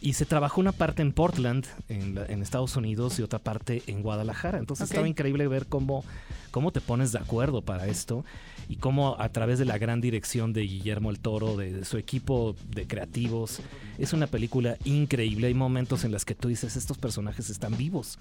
Y 0.01 0.13
se 0.13 0.27
trabajó 0.27 0.61
una 0.61 0.73
parte 0.73 1.03
en 1.03 1.13
Portland, 1.13 1.67
en, 1.89 2.19
en 2.29 2.43
Estados 2.43 2.77
Unidos, 2.77 3.19
y 3.19 3.23
otra 3.23 3.39
parte 3.39 3.83
en 3.87 4.03
Guadalajara. 4.03 4.59
Entonces 4.59 4.91
estaba 4.91 5.09
increíble 5.09 5.49
ver 5.49 5.67
cómo, 5.67 6.05
cómo 6.51 6.71
te 6.71 6.81
pones 6.81 7.13
de 7.13 7.19
acuerdo 7.19 7.63
para 7.63 7.87
esto 7.87 8.25
y 8.69 8.77
cómo 8.77 9.17
a 9.19 9.29
través 9.31 9.59
de 9.59 9.65
la 9.65 9.79
gran 9.79 10.01
dirección 10.01 10.53
de 10.53 10.63
Guillermo 10.63 11.11
el 11.11 11.19
Toro, 11.19 11.57
de, 11.57 11.85
su 11.85 11.99
equipo 11.99 12.55
de 12.69 12.87
creativos, 12.87 13.61
es 13.99 14.13
una 14.13 14.27
película 14.27 14.77
increíble. 14.85 15.47
Hay 15.47 15.55
momentos 15.55 16.05
en 16.05 16.13
los 16.13 16.25
que 16.25 16.35
tú 16.35 16.49
dices, 16.49 16.77
estos 16.77 16.99
personajes 16.99 17.51
están 17.51 17.77
vivos 17.77 18.19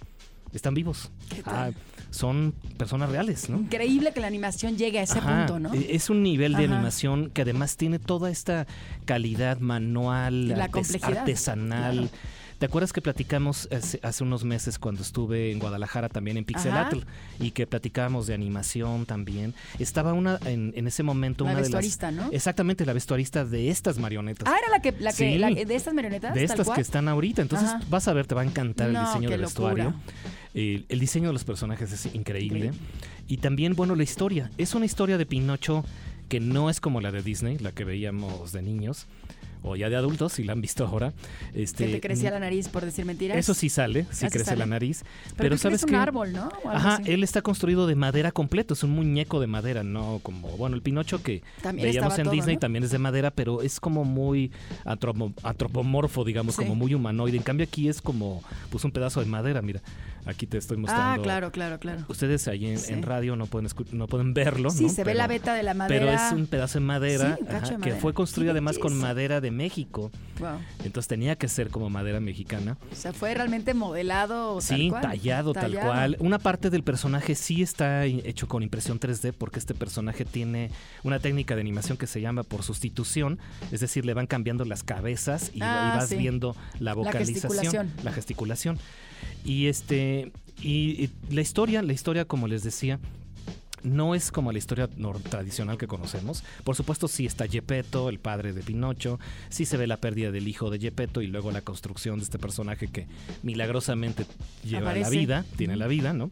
están 0.57 0.73
vivos. 0.73 1.11
Ah, 1.45 1.71
son 2.11 2.53
personas 2.77 3.09
reales, 3.09 3.49
¿no? 3.49 3.57
Increíble 3.57 4.11
que 4.13 4.21
la 4.21 4.27
animación 4.27 4.77
llegue 4.77 4.99
a 4.99 5.03
ese 5.03 5.21
punto, 5.21 5.59
¿no? 5.59 5.73
E, 5.73 5.95
es 5.95 6.09
un 6.09 6.23
nivel 6.23 6.53
de 6.55 6.65
animación 6.65 7.29
que 7.29 7.41
además 7.41 7.77
tiene 7.77 7.99
toda 7.99 8.29
esta 8.29 8.67
calidad 9.05 9.59
manual, 9.59 10.51
artesanal. 11.01 12.09
¿Te 12.59 12.65
acuerdas 12.67 12.93
que 12.93 13.01
platicamos 13.01 13.67
hace, 13.71 13.99
hace 14.01 14.23
unos 14.23 14.45
meses 14.45 14.79
cuando 14.79 15.01
estuve 15.01 15.51
en 15.51 15.59
Guadalajara 15.59 16.07
también 16.07 16.37
en 16.37 16.45
Pixelatl 16.45 16.99
y 17.39 17.51
que 17.51 17.67
platicábamos 17.67 18.27
de 18.27 18.33
animación 18.33 19.05
también? 19.05 19.53
Estaba 19.77 20.13
una 20.13 20.39
en, 20.45 20.71
en 20.75 20.87
ese 20.87 21.03
momento 21.03 21.43
La 21.43 21.51
una 21.51 21.55
de 21.57 21.61
vestuarista, 21.63 22.11
las 22.11 22.25
¿no? 22.27 22.31
exactamente 22.31 22.85
la 22.85 22.93
vestuarista 22.93 23.43
de 23.43 23.69
estas 23.69 23.99
marionetas. 23.99 24.47
Ah, 24.47 24.55
era 24.57 24.69
la 24.69 24.81
que, 24.81 24.93
la 24.99 25.11
que 25.11 25.33
Sí. 25.33 25.37
la- 25.37 25.49
de 25.51 25.75
estas 25.75 25.93
marionetas. 25.93 26.33
de 26.33 26.43
estas 26.45 26.65
cual? 26.65 26.75
que 26.75 26.81
están 26.81 27.07
ahorita. 27.09 27.41
Entonces 27.41 27.67
Ajá. 27.69 27.83
vas 27.89 28.07
a 28.07 28.13
ver, 28.13 28.25
te 28.25 28.35
va 28.35 28.41
a 28.41 28.45
encantar 28.45 28.89
No, 28.89 29.01
el 29.01 29.05
diseño 29.05 29.29
del 29.29 29.41
vestuario. 29.41 29.93
El, 30.53 30.85
el 30.87 30.99
diseño 30.99 31.27
de 31.27 31.33
los 31.33 31.43
personajes 31.43 31.91
es 31.91 32.05
increíble. 32.15 32.67
Increíble. 32.67 32.79
Y 33.27 33.37
también, 33.37 33.75
bueno, 33.75 33.95
la 33.95 34.03
historia. 34.03 34.49
Es 34.57 34.73
una 34.75 34.85
historia 34.85 35.17
de 35.17 35.25
Pinocho 35.25 35.83
que 36.29 36.39
no 36.39 36.69
es 36.69 36.79
como 36.79 37.01
la 37.01 37.11
de 37.11 37.21
Disney, 37.21 37.57
la 37.59 37.71
que 37.73 37.83
veíamos 37.83 38.51
de 38.53 38.61
niños 38.61 39.07
o 39.65 39.75
ya 39.75 39.89
de 39.89 39.95
adultos, 39.95 40.33
si 40.33 40.43
la 40.43 40.53
han 40.53 40.61
visto 40.61 40.85
ahora. 40.85 41.13
Este, 41.53 41.85
Que 41.87 41.91
te 41.93 42.01
crecía 42.01 42.31
la 42.31 42.39
nariz 42.39 42.69
por 42.69 42.85
decir 42.85 43.03
mentiras. 43.05 43.37
Eso 43.37 43.53
sí 43.53 43.69
sale, 43.69 44.03
sí 44.03 44.09
¿Ah, 44.11 44.15
sí 44.15 44.27
crece 44.29 44.45
sale? 44.45 44.59
la 44.59 44.65
nariz. 44.67 45.03
Pero, 45.37 45.57
sabes 45.57 45.79
es 45.79 45.83
un 45.83 45.89
que 45.89 45.95
árbol, 45.95 46.31
¿no? 46.33 46.49
Ajá, 46.65 46.95
así. 46.95 47.11
él 47.11 47.23
está 47.23 47.41
construido 47.41 47.87
de 47.87 47.95
madera 47.95 48.31
completo, 48.31 48.73
es 48.75 48.83
un 48.83 48.91
muñeco 48.91 49.39
de 49.39 49.47
madera, 49.47 49.83
no 49.83 50.19
como, 50.23 50.49
bueno, 50.57 50.75
el 50.75 50.81
Pinocho 50.81 51.21
que 51.23 51.41
También 51.61 51.89
veíamos 51.89 52.17
en 52.19 52.25
todo, 52.25 52.33
Disney 52.33 52.55
¿no? 52.55 52.59
también 52.59 52.83
es 52.83 52.91
de 52.91 52.99
madera, 52.99 53.31
pero 53.31 53.61
es 53.61 53.79
como 53.79 54.03
muy 54.05 54.51
antropomorfo, 55.43 56.23
digamos, 56.23 56.55
Sí. 56.55 56.61
como 56.63 56.75
muy 56.75 56.93
humanoide. 56.93 57.37
En 57.37 57.43
cambio 57.43 57.65
aquí 57.65 57.89
es 57.89 58.01
como 58.01 58.43
pues 58.69 58.83
un 58.83 58.91
pedazo 58.91 59.19
de 59.19 59.25
madera, 59.25 59.61
mira. 59.61 59.81
Aquí 60.25 60.47
te 60.47 60.57
estoy 60.57 60.77
mostrando. 60.77 61.21
Ah, 61.21 61.23
claro, 61.23 61.51
claro, 61.51 61.79
claro. 61.79 62.03
Ustedes 62.07 62.47
ahí 62.47 62.65
en, 62.65 62.79
Sí. 62.79 62.93
en 62.93 63.03
radio 63.03 63.35
no 63.35 63.45
pueden 63.45 63.69
no 63.91 64.07
pueden 64.07 64.33
verlo, 64.33 64.69
Sí, 64.71 64.83
¿no? 64.83 64.89
se 64.89 65.01
ve 65.03 65.05
Pero- 65.11 65.17
la 65.19 65.27
beta 65.27 65.53
de 65.53 65.63
la 65.63 65.73
madera. 65.73 66.05
Pero 66.05 66.11
es 66.11 66.31
un 66.31 66.47
pedazo 66.47 66.79
de 66.79 66.85
madera, 66.85 67.35
Sí, 67.35 67.41
un 67.41 67.47
cacho 67.47 67.65
ajá, 67.75 67.77
de 67.77 67.81
que 67.81 67.91
fue 67.95 68.13
construido 68.13 68.51
además 68.51 68.77
con 68.79 68.97
madera 68.97 69.39
de 69.41 69.51
México. 69.51 70.11
Wow. 70.39 70.59
Entonces 70.83 71.07
tenía 71.07 71.35
que 71.35 71.47
ser 71.47 71.69
como 71.69 71.89
madera 71.89 72.19
mexicana. 72.19 72.77
O 72.91 72.95
sea, 72.95 73.13
fue 73.13 73.33
realmente 73.33 73.73
modelado 73.73 74.59
Sí, 74.61 74.89
tal 74.89 74.89
cual. 74.89 75.01
tallado, 75.03 75.53
tal 75.53 75.63
Tallado. 75.63 75.87
cual. 75.87 76.17
Una 76.19 76.39
parte 76.39 76.69
del 76.69 76.83
personaje 76.83 77.35
sí 77.35 77.61
está 77.61 78.05
hecho 78.05 78.47
con 78.47 78.63
impresión 78.63 78.99
3D 78.99 79.31
porque 79.31 79.59
este 79.59 79.73
personaje 79.73 80.25
tiene 80.25 80.71
una 81.03 81.19
técnica 81.19 81.55
de 81.55 81.61
animación 81.61 81.97
que 81.97 82.07
se 82.07 82.19
llama 82.21 82.43
por 82.43 82.63
sustitución, 82.63 83.39
es 83.71 83.79
decir, 83.79 84.05
le 84.05 84.13
van 84.13 84.27
cambiando 84.27 84.65
las 84.65 84.83
cabezas 84.83 85.51
y, 85.53 85.59
Ah, 85.61 85.91
y 85.93 85.97
vas 85.97 86.09
sí. 86.09 86.15
viendo 86.15 86.55
la 86.79 86.93
vocalización, 86.95 87.51
gesticulación. 87.51 87.91
la 88.03 88.11
gesticulación. 88.11 88.79
Y 89.43 89.67
este 89.67 90.31
y, 90.61 91.03
y 91.03 91.09
la 91.29 91.41
historia, 91.41 91.81
la 91.81 91.93
historia 91.93 92.25
como 92.25 92.47
les 92.47 92.63
decía, 92.63 92.99
no 93.85 94.15
es 94.15 94.31
como 94.31 94.51
la 94.51 94.57
historia 94.57 94.89
tradicional 95.29 95.77
que 95.77 95.87
conocemos. 95.87 96.43
Por 96.63 96.75
supuesto, 96.75 97.07
sí 97.07 97.25
está 97.25 97.47
Gepetto, 97.47 98.09
el 98.09 98.19
padre 98.19 98.51
de 98.51 98.61
Pinocho, 98.61 99.19
sí 99.49 99.65
se 99.65 99.77
ve 99.77 99.87
la 99.87 99.97
pérdida 99.97 100.31
del 100.31 100.47
hijo 100.47 100.69
de 100.69 100.79
Gepetto 100.79 101.21
y 101.21 101.27
luego 101.27 101.51
la 101.51 101.61
construcción 101.61 102.17
de 102.17 102.23
este 102.23 102.39
personaje 102.39 102.87
que 102.87 103.07
milagrosamente 103.43 104.25
lleva 104.63 104.93
la 104.95 105.09
vida, 105.09 105.45
tiene 105.55 105.75
la 105.77 105.87
vida, 105.87 106.13
¿no? 106.13 106.31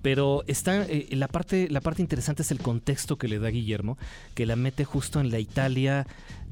Pero 0.00 0.44
está 0.46 0.84
eh, 0.84 1.08
la 1.10 1.28
parte 1.28 1.68
la 1.68 1.80
parte 1.80 2.02
interesante 2.02 2.42
es 2.42 2.50
el 2.50 2.60
contexto 2.60 3.18
que 3.18 3.28
le 3.28 3.38
da 3.38 3.50
Guillermo, 3.50 3.98
que 4.34 4.46
la 4.46 4.56
mete 4.56 4.84
justo 4.84 5.20
en 5.20 5.30
la 5.30 5.40
Italia 5.40 6.06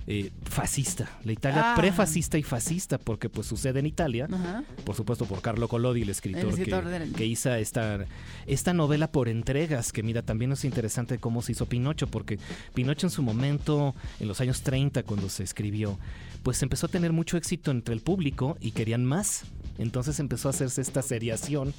eh, 0.09 0.31
fascista, 0.45 1.11
la 1.25 1.33
Italia 1.33 1.73
Ah. 1.73 1.75
prefascista 1.77 2.39
y 2.39 2.43
fascista, 2.45 2.97
porque 2.99 3.29
pues 3.29 3.47
sucede 3.47 3.81
en 3.81 3.87
Italia, 3.87 4.29
Ajá. 4.33 4.63
por 4.85 4.95
supuesto 4.95 5.25
por 5.27 5.41
Carlo 5.43 5.67
Collodi, 5.69 6.03
el 6.03 6.11
escritor, 6.11 6.43
El 6.45 6.49
escritor 6.51 6.85
que, 6.85 6.91
del- 6.91 7.13
que 7.13 7.27
hizo 7.27 7.53
esta, 7.55 8.07
esta 8.47 8.73
novela 8.73 9.11
por 9.11 9.29
entregas, 9.29 9.93
que 9.93 10.03
mira, 10.05 10.23
también 10.23 10.53
es 10.53 10.65
interesante 10.65 11.19
cómo 11.19 11.43
se 11.43 11.53
hizo 11.53 11.67
Pinocho, 11.67 12.07
porque 12.07 12.39
Pinocho 12.75 13.07
en 13.09 13.11
su 13.11 13.23
momento, 13.23 13.95
en 14.21 14.29
los 14.29 14.41
años 14.41 14.63
30, 14.63 15.03
cuando 15.03 15.29
se 15.29 15.43
escribió, 15.43 15.99
pues 16.43 16.63
empezó 16.63 16.87
a 16.87 16.89
tener 16.91 17.13
mucho 17.13 17.37
éxito 17.37 17.73
entre 17.73 17.93
el 17.95 18.01
público 18.01 18.57
y 18.61 18.71
querían 18.71 19.05
más. 19.05 19.45
Entonces 19.79 20.19
empezó 20.21 20.49
a 20.49 20.51
hacerse 20.51 20.81
esta 20.81 21.03
seriación 21.03 21.75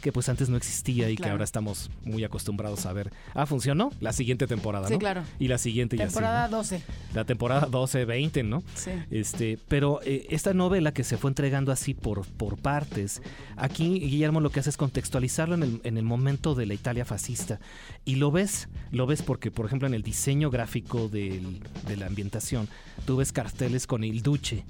que 0.00 0.10
pues 0.12 0.28
antes 0.28 0.48
no 0.48 0.56
existía 0.56 1.10
y 1.10 1.16
que 1.16 1.28
ahora 1.28 1.44
estamos 1.44 1.90
muy 2.04 2.24
acostumbrados 2.24 2.86
a 2.86 2.92
ver. 2.92 3.12
Ah, 3.34 3.46
funcionó 3.46 3.90
la 4.00 4.12
siguiente 4.12 4.46
temporada, 4.46 4.88
Sí, 4.88 4.94
¿no? 4.94 4.98
claro. 4.98 5.22
Y 5.38 5.48
la 5.48 5.58
siguiente 5.58 5.96
y 5.96 6.00
así, 6.00 6.08
Temporada 6.14 6.48
¿no? 6.48 6.58
12. 6.58 6.82
La 7.14 7.24
temporada 7.24 7.66
12, 7.70 8.04
20, 8.04 8.42
¿no? 8.42 8.62
Sí. 8.74 8.90
Este, 9.10 9.58
pero 9.68 10.00
eh, 10.04 10.26
esta 10.30 10.54
novela 10.54 10.92
que 10.92 11.04
se 11.04 11.16
fue 11.18 11.30
entregando 11.30 11.70
así 11.72 11.94
por, 11.94 12.26
por 12.26 12.56
partes, 12.58 13.22
aquí 13.56 14.00
Guillermo 14.00 14.40
lo 14.40 14.50
que 14.50 14.60
hace 14.60 14.70
es 14.70 14.76
contextualizarlo 14.76 15.54
en 15.54 15.62
el, 15.62 15.80
en 15.84 15.96
el 15.98 16.04
momento 16.04 16.54
de 16.54 16.66
la 16.66 16.74
Italia 16.74 17.04
fascista. 17.04 17.60
Y 18.04 18.16
lo 18.16 18.30
ves, 18.32 18.68
lo 18.90 19.06
ves 19.06 19.22
porque, 19.22 19.50
por 19.50 19.66
ejemplo, 19.66 19.86
en 19.86 19.94
el 19.94 20.02
diseño 20.02 20.50
gráfico 20.50 21.08
del- 21.08 21.60
de 21.86 21.96
la 21.96 22.06
ambientación, 22.06 22.68
tú 23.06 23.16
ves 23.18 23.30
carteles 23.32 23.86
con 23.86 24.02
il 24.04 24.22
Duce. 24.22 24.64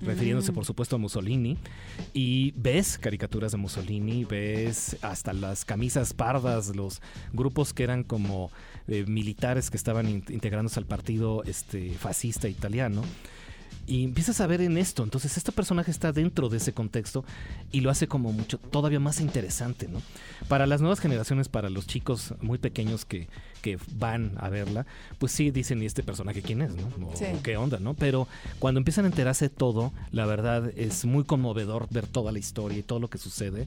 Refiriéndose, 0.00 0.52
Mm. 0.52 0.54
por 0.54 0.64
supuesto, 0.64 0.96
a 0.96 0.98
Mussolini. 0.98 1.56
Y 2.14 2.52
ves 2.56 2.98
caricaturas 2.98 3.52
de 3.52 3.58
Mussolini, 3.58 4.24
ves 4.24 4.96
hasta 5.02 5.32
las 5.32 5.64
camisas 5.64 6.12
pardas, 6.12 6.74
los 6.76 7.00
grupos 7.32 7.72
que 7.72 7.82
eran 7.84 8.04
como 8.04 8.50
eh, 8.86 9.04
militares 9.06 9.70
que 9.70 9.76
estaban 9.76 10.08
in- 10.08 10.24
integrándose 10.28 10.78
al 10.80 10.86
partido 10.86 11.42
este, 11.44 11.90
fascista 11.94 12.48
italiano. 12.48 13.02
Y 13.86 14.04
empiezas 14.04 14.40
a 14.42 14.46
ver 14.46 14.60
en 14.60 14.76
esto, 14.76 15.02
entonces 15.02 15.36
este 15.38 15.50
personaje 15.50 15.90
está 15.90 16.12
dentro 16.12 16.50
de 16.50 16.58
ese 16.58 16.72
contexto 16.74 17.24
y 17.72 17.80
lo 17.80 17.90
hace 17.90 18.06
como 18.06 18.32
mucho, 18.32 18.58
todavía 18.58 19.00
más 19.00 19.18
interesante, 19.20 19.88
¿no? 19.88 20.02
Para 20.46 20.66
las 20.66 20.80
nuevas 20.82 21.00
generaciones, 21.00 21.48
para 21.48 21.70
los 21.70 21.86
chicos 21.86 22.34
muy 22.42 22.58
pequeños 22.58 23.06
que, 23.06 23.28
que 23.62 23.78
van 23.94 24.32
a 24.38 24.48
verla, 24.48 24.86
pues 25.18 25.32
sí 25.32 25.50
dicen, 25.50 25.82
¿y 25.82 25.86
este 25.86 26.02
personaje 26.02 26.42
quién 26.42 26.62
es, 26.62 26.70
no? 26.74 27.08
O, 27.08 27.16
Sí. 27.16 27.26
qué 27.42 27.56
onda, 27.56 27.78
¿no? 27.78 27.94
Pero 27.94 28.28
cuando 28.58 28.78
empiezan 28.78 29.04
a 29.04 29.08
enterarse 29.08 29.46
de 29.46 29.54
todo, 29.54 29.92
la 30.12 30.26
verdad 30.26 30.70
es 30.76 31.04
muy 31.04 31.24
conmovedor 31.24 31.86
ver 31.90 32.06
toda 32.06 32.32
la 32.32 32.38
historia 32.38 32.78
y 32.78 32.82
todo 32.82 33.00
lo 33.00 33.08
que 33.08 33.18
sucede. 33.18 33.66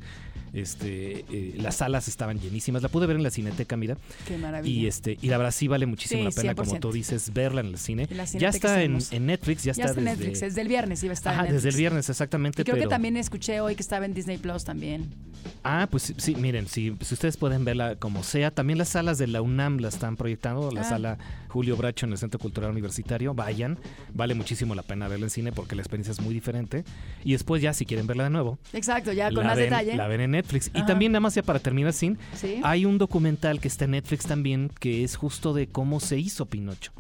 Este, 0.54 1.24
eh, 1.32 1.54
las 1.58 1.78
salas 1.78 2.08
estaban 2.10 2.40
llenísimas, 2.40 2.82
la 2.84 2.90
pude 2.90 3.08
ver 3.08 3.16
en 3.16 3.24
la 3.24 3.32
cineteca, 3.32 3.78
mira, 3.78 3.98
Qué 4.28 4.38
maravilla. 4.38 4.82
y 4.82 4.86
este 4.88 5.18
y 5.22 5.28
la 5.28 5.38
verdad 5.38 5.52
sí 5.52 5.68
vale 5.70 5.86
muchísimo 5.86 6.30
Sí, 6.30 6.36
la 6.36 6.42
pena, 6.42 6.56
como 6.56 6.72
100%. 6.74 6.80
tú 6.82 6.92
dices, 6.92 7.32
verla 7.34 7.62
en 7.62 7.68
el 7.68 7.78
cine. 7.78 8.08
La 8.12 8.26
Ya 8.26 8.50
está 8.50 8.82
en, 8.84 8.98
Netflix, 9.26 9.64
ya, 9.64 9.72
ya 9.74 9.86
está 9.86 10.00
en 10.00 10.06
desde, 10.06 10.18
Netflix. 10.18 10.40
Desde 10.42 10.62
el 10.62 10.68
viernes 10.68 11.04
iba 11.04 11.12
a 11.12 11.14
estar 11.14 11.34
Ajá, 11.36 11.48
en 11.48 11.54
desde 11.54 11.70
el 11.70 11.76
viernes, 11.78 12.10
exactamente. 12.10 12.62
Y 12.62 12.66
creo 12.66 12.76
pero, 12.76 12.90
que 12.90 12.94
también 12.94 13.16
escuché 13.16 13.62
hoy 13.62 13.76
que 13.76 13.82
estaba 13.82 14.06
en 14.06 14.14
Disney 14.14 14.38
Plus 14.38 14.66
también. 14.66 15.10
Ah, 15.64 15.88
pues 15.90 16.04
sí, 16.04 16.14
sí, 16.18 16.36
miren, 16.36 16.68
si, 16.68 16.96
si 17.02 17.14
ustedes 17.14 17.38
pueden 17.38 17.66
verla 17.66 17.96
como 17.96 18.24
sea, 18.24 18.52
también 18.52 18.78
las 18.80 18.90
salas 18.90 19.18
de 19.18 19.28
la 19.28 19.42
UNAM 19.42 19.78
la 19.80 19.90
están 19.90 20.16
proyectando, 20.18 20.72
la 20.72 20.82
Ah. 20.82 20.84
sala 20.86 21.18
Julio 21.50 21.76
Bracho 21.78 22.06
en 22.06 22.14
el 22.14 22.18
Centro 22.18 22.40
Cultural 22.40 22.72
Universitario, 22.72 23.34
vayan, 23.34 23.78
vale 24.14 24.34
muchísimo 24.36 24.74
la 24.76 24.84
pena 24.84 25.08
verla 25.08 25.26
en 25.28 25.30
cine 25.30 25.52
porque 25.52 25.76
la 25.76 25.82
experiencia 25.82 26.12
es 26.12 26.22
muy 26.22 26.34
diferente. 26.34 26.84
Y 27.24 27.34
después 27.34 27.62
ya, 27.62 27.74
si 27.74 27.86
quieren 27.86 28.08
verla 28.08 28.24
de 28.26 28.30
nuevo, 28.32 28.58
Exacto, 28.74 29.12
ya 29.12 29.32
con 29.32 29.46
más 29.46 29.56
ven, 29.58 29.66
detalle. 29.66 29.96
la 29.96 30.08
ven 30.08 30.22
en 30.22 30.32
Netflix. 30.32 30.72
Y 30.74 30.86
también, 30.86 31.12
nada 31.12 31.20
más 31.22 31.36
ya 31.36 31.44
para 31.44 31.60
terminar, 31.60 31.94
sin, 31.94 32.18
Sí. 32.36 32.60
hay 32.64 32.86
un 32.86 32.98
documental 32.98 33.60
que 33.60 33.68
está 33.68 33.86
en 33.86 33.92
Netflix 33.92 34.26
también 34.26 34.72
que 34.80 35.04
es 35.04 35.16
justo 35.16 35.54
de 35.54 35.68
cómo 35.68 36.00
se 36.00 36.18
hizo 36.18 36.46
Pinocho. 36.46 36.92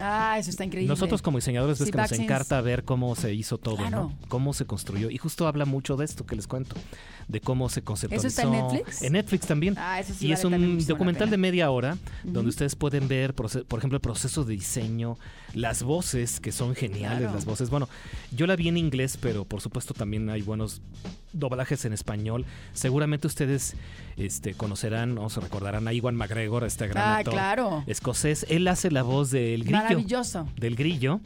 Ah, 0.00 0.36
eso 0.38 0.50
está 0.50 0.64
increíble. 0.64 0.88
Nosotros 0.88 1.22
como 1.22 1.38
diseñadores 1.38 1.78
ves 1.80 1.86
Sí, 1.86 1.92
que 1.92 1.98
nos 1.98 2.12
encanta 2.12 2.60
ver 2.60 2.84
cómo 2.84 3.16
se 3.16 3.34
hizo 3.34 3.58
todo, 3.58 3.78
Claro. 3.78 3.90
¿no? 3.90 4.28
Cómo 4.28 4.52
se 4.54 4.64
construyó. 4.64 5.10
Y 5.10 5.18
justo 5.18 5.48
habla 5.48 5.64
mucho 5.64 5.96
de 5.96 6.04
esto 6.04 6.24
que 6.24 6.36
les 6.36 6.46
cuento, 6.46 6.76
de 7.28 7.40
cómo 7.40 7.68
se 7.68 7.82
conceptualizó. 7.82 8.26
está 8.26 8.42
en 8.42 8.52
Netflix? 8.52 9.02
En 9.02 9.12
Netflix 9.12 9.46
también. 9.46 9.74
Ah, 9.76 10.00
eso 10.00 10.14
sí 10.14 10.24
y 10.26 10.28
vale 10.30 10.40
es 10.40 10.44
un 10.44 10.86
documental 10.86 11.28
de 11.28 11.36
media 11.36 11.70
hora 11.70 11.98
donde 12.24 12.48
ustedes 12.48 12.74
pueden 12.74 13.06
ver, 13.06 13.34
por 13.34 13.46
ejemplo, 13.46 13.96
el 13.96 14.00
proceso 14.00 14.44
de 14.44 14.54
diseño, 14.54 15.18
las 15.54 15.82
voces 15.82 16.40
que 16.40 16.52
son 16.52 16.74
geniales, 16.74 17.18
Claro. 17.20 17.34
las 17.34 17.44
voces. 17.44 17.68
Bueno, 17.70 17.88
yo 18.32 18.46
la 18.46 18.56
vi 18.56 18.68
en 18.68 18.78
inglés, 18.78 19.18
pero 19.20 19.44
por 19.44 19.60
supuesto 19.60 19.92
también 19.94 20.30
hay 20.30 20.40
buenos 20.42 20.80
doblajes 21.34 21.84
en 21.84 21.92
español. 21.92 22.46
Seguramente 22.72 23.26
ustedes 23.26 23.74
este, 24.16 24.54
conocerán 24.54 25.18
o 25.18 25.28
se 25.28 25.40
recordarán 25.40 25.86
a 25.86 25.92
Iwan 25.92 26.16
McGregor, 26.16 26.64
este 26.64 26.88
gran 26.88 27.04
Ah, 27.04 27.16
actor 27.18 27.34
claro. 27.34 27.84
escocés. 27.86 28.46
Él 28.48 28.66
hace 28.68 28.90
la 28.90 29.02
voz 29.02 29.30
del 29.30 29.64
grillo 29.64 29.76
Maravilloso. 29.76 30.48
del 30.56 30.76
grillo. 30.76 31.20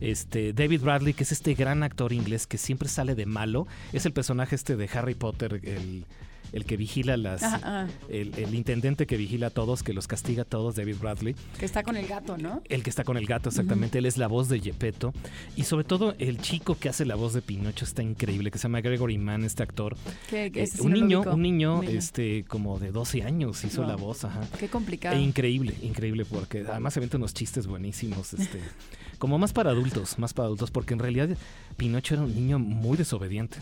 Este, 0.00 0.52
David 0.52 0.82
Bradley, 0.82 1.14
que 1.14 1.24
es 1.24 1.32
este 1.32 1.54
gran 1.54 1.82
actor 1.82 2.12
inglés 2.12 2.46
que 2.46 2.58
siempre 2.58 2.88
sale 2.88 3.14
de 3.14 3.26
malo, 3.26 3.66
es 3.92 4.06
el 4.06 4.12
personaje 4.12 4.54
este 4.54 4.76
de 4.76 4.88
Harry 4.92 5.14
Potter, 5.14 5.60
el, 5.64 6.04
el 6.52 6.64
que 6.64 6.76
vigila 6.76 7.16
las. 7.16 7.42
Ajá, 7.42 7.56
ajá. 7.56 7.88
El, 8.08 8.34
el 8.36 8.54
intendente 8.54 9.06
que 9.06 9.16
vigila 9.16 9.48
a 9.48 9.50
todos, 9.50 9.82
que 9.82 9.92
los 9.92 10.06
castiga 10.06 10.42
a 10.42 10.44
todos, 10.44 10.76
David 10.76 10.96
Bradley. 11.00 11.34
Que 11.58 11.64
está 11.66 11.82
con 11.82 11.96
el 11.96 12.06
gato, 12.06 12.36
¿no? 12.38 12.62
El 12.68 12.82
que 12.82 12.90
está 12.90 13.04
con 13.04 13.16
el 13.16 13.26
gato, 13.26 13.48
exactamente. 13.48 13.98
Él 13.98 14.06
es 14.06 14.16
la 14.18 14.26
voz 14.28 14.48
de 14.48 14.60
Gepetto. 14.60 15.12
Y 15.56 15.64
sobre 15.64 15.84
todo, 15.84 16.14
el 16.18 16.38
chico 16.40 16.76
que 16.78 16.88
hace 16.88 17.04
la 17.04 17.14
voz 17.14 17.32
de 17.34 17.42
Pinocho 17.42 17.84
está 17.84 18.02
increíble, 18.02 18.50
que 18.50 18.58
se 18.58 18.64
llama 18.64 18.80
Gregory 18.80 19.18
Mann, 19.18 19.44
este 19.44 19.62
actor. 19.62 19.96
Eh, 20.32 20.50
un, 20.80 20.92
niño, 20.92 21.22
un 21.22 21.42
niño, 21.42 21.78
Un 21.78 21.86
niño. 21.86 21.98
este, 21.98 22.44
como 22.44 22.78
de 22.78 22.90
12 22.92 23.22
años 23.22 23.64
hizo 23.64 23.80
Wow. 23.82 23.90
la 23.90 23.96
voz, 23.96 24.24
ajá. 24.24 24.40
Qué 24.58 24.68
complicado. 24.68 25.16
E 25.16 25.20
increíble, 25.20 25.74
increíble, 25.82 26.24
porque 26.24 26.64
además 26.68 26.94
se 26.94 26.98
avienta 27.00 27.16
unos 27.16 27.32
chistes 27.34 27.66
buenísimos, 27.66 28.32
este, 28.34 28.60
como 29.18 29.38
más 29.38 29.52
para 29.52 29.70
adultos, 29.70 30.18
más 30.18 30.34
para 30.34 30.46
adultos, 30.46 30.70
porque 30.70 30.94
en 30.94 31.00
realidad 31.00 31.28
Pinocho 31.76 32.14
era 32.14 32.24
un 32.24 32.34
niño 32.34 32.58
muy 32.58 32.96
desobediente. 32.96 33.58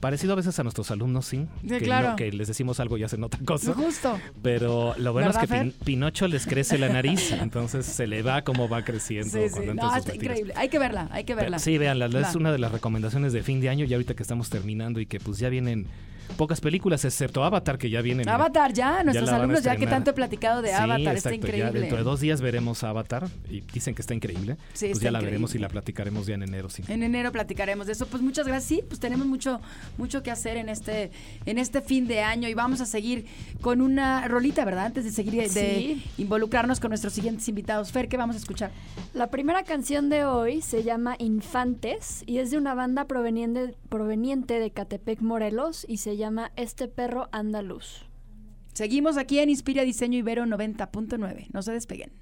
Parecido 0.00 0.32
a 0.34 0.36
veces 0.36 0.56
a 0.58 0.62
nuestros 0.62 0.90
alumnos, 0.92 1.26
sí. 1.26 1.46
Sí, 1.62 1.68
que, 1.68 1.78
claro. 1.80 2.10
no- 2.10 2.16
que 2.16 2.30
les 2.30 2.46
decimos 2.46 2.78
algo 2.78 2.96
y 2.98 3.02
hacen 3.02 3.24
otra 3.24 3.40
cosa. 3.44 3.74
Justo. 3.74 4.18
Pero 4.42 4.94
lo 4.98 5.12
bueno 5.12 5.30
es 5.30 5.36
¿Verdad, 5.36 5.48
que? 5.48 5.70
Pin- 5.70 5.74
Pinocho 5.84 6.28
les 6.28 6.46
crece 6.46 6.78
la 6.78 6.88
nariz, 6.88 7.32
entonces 7.42 7.84
se 7.84 8.06
le 8.06 8.22
va 8.22 8.42
como 8.42 8.68
va 8.68 8.84
creciendo. 8.84 9.30
Sí, 9.30 9.54
No, 9.74 9.90
increíble. 10.14 10.52
Hay 10.56 10.68
que 10.68 10.78
verla, 10.78 11.08
hay 11.10 11.24
que 11.24 11.34
Pero 11.34 11.42
verla. 11.46 11.58
Sí, 11.58 11.76
véanla, 11.78 12.06
es 12.06 12.34
una 12.36 12.52
de 12.52 12.58
las 12.58 12.70
recomendaciones 12.70 13.32
de 13.32 13.42
fin 13.42 13.60
de 13.60 13.68
año, 13.70 13.84
ya 13.86 13.96
ahorita 13.96 14.14
que 14.14 14.22
estamos 14.22 14.50
terminando 14.50 15.00
y 15.00 15.06
que 15.06 15.18
pues 15.18 15.38
ya 15.38 15.48
vienen 15.48 15.86
pocas 16.36 16.60
películas, 16.60 17.04
excepto 17.04 17.42
Avatar, 17.44 17.78
que 17.78 17.90
ya 17.90 18.00
vienen. 18.02 18.28
Avatar, 18.28 18.72
ya, 18.72 19.02
nuestros 19.02 19.28
alumnos, 19.30 19.62
ya 19.62 19.76
que 19.76 19.86
tanto 19.86 20.10
he 20.10 20.14
platicado 20.14 20.62
de 20.62 20.68
Sí, 20.68 20.74
Avatar, 20.74 20.98
está 21.00 21.12
exacto, 21.12 21.30
ya 21.30 21.36
increíble. 21.56 21.80
dentro 21.80 21.98
de 21.98 22.04
dos 22.04 22.20
días 22.20 22.40
veremos 22.40 22.84
Avatar 22.84 23.28
y 23.50 23.60
dicen 23.60 23.94
que 23.94 24.02
está 24.02 24.14
increíble. 24.14 24.56
Sí, 24.72 24.86
pues 24.86 24.92
está 24.98 25.04
ya 25.06 25.10
la 25.10 25.20
veremos 25.20 25.54
y 25.54 25.58
la 25.58 25.68
platicaremos 25.68 26.26
ya 26.26 26.34
en 26.34 26.42
enero, 26.42 26.68
sí. 26.70 26.82
En 26.88 27.02
enero 27.02 27.32
platicaremos 27.32 27.86
de 27.86 27.92
eso. 27.92 28.06
Pues 28.06 28.22
muchas 28.22 28.46
gracias. 28.46 28.68
Sí, 28.68 28.82
pues 28.86 29.00
tenemos 29.00 29.26
mucho, 29.26 29.60
mucho 29.96 30.22
que 30.22 30.30
hacer 30.30 30.56
en 30.56 30.68
este, 30.68 31.10
en 31.46 31.58
este 31.58 31.80
fin 31.80 32.06
de 32.06 32.20
año 32.20 32.48
y 32.48 32.54
vamos 32.54 32.80
a 32.80 32.86
seguir 32.86 33.26
con 33.60 33.80
una 33.80 34.26
rolita, 34.28 34.64
¿verdad? 34.64 34.86
Antes 34.86 35.04
de 35.04 35.10
seguir 35.10 35.42
de 35.42 35.48
Sí. 35.48 36.04
involucrarnos 36.18 36.80
con 36.80 36.90
nuestros 36.90 37.12
siguientes 37.14 37.48
invitados. 37.48 37.92
Fer, 37.92 38.08
¿qué 38.08 38.16
vamos 38.16 38.36
a 38.36 38.38
escuchar? 38.38 38.70
La 39.14 39.28
primera 39.30 39.62
canción 39.64 40.08
de 40.10 40.24
hoy 40.24 40.60
se 40.60 40.82
llama 40.84 41.16
Infantes 41.18 42.22
y 42.26 42.38
es 42.38 42.50
de 42.50 42.58
una 42.58 42.74
banda 42.74 43.06
proveniente, 43.06 43.74
proveniente 43.88 44.60
de 44.60 44.70
Catepec, 44.70 45.20
Morelos 45.22 45.86
y 45.88 45.96
se 45.98 46.16
llama 46.18 46.52
Este 46.56 46.88
perro 46.88 47.28
andaluz. 47.32 48.04
Seguimos 48.74 49.16
aquí 49.16 49.38
en 49.38 49.48
Inspira 49.48 49.84
Diseño 49.84 50.18
Ibero 50.18 50.44
90.9. 50.44 51.46
No 51.52 51.62
se 51.62 51.72
despeguen. 51.72 52.12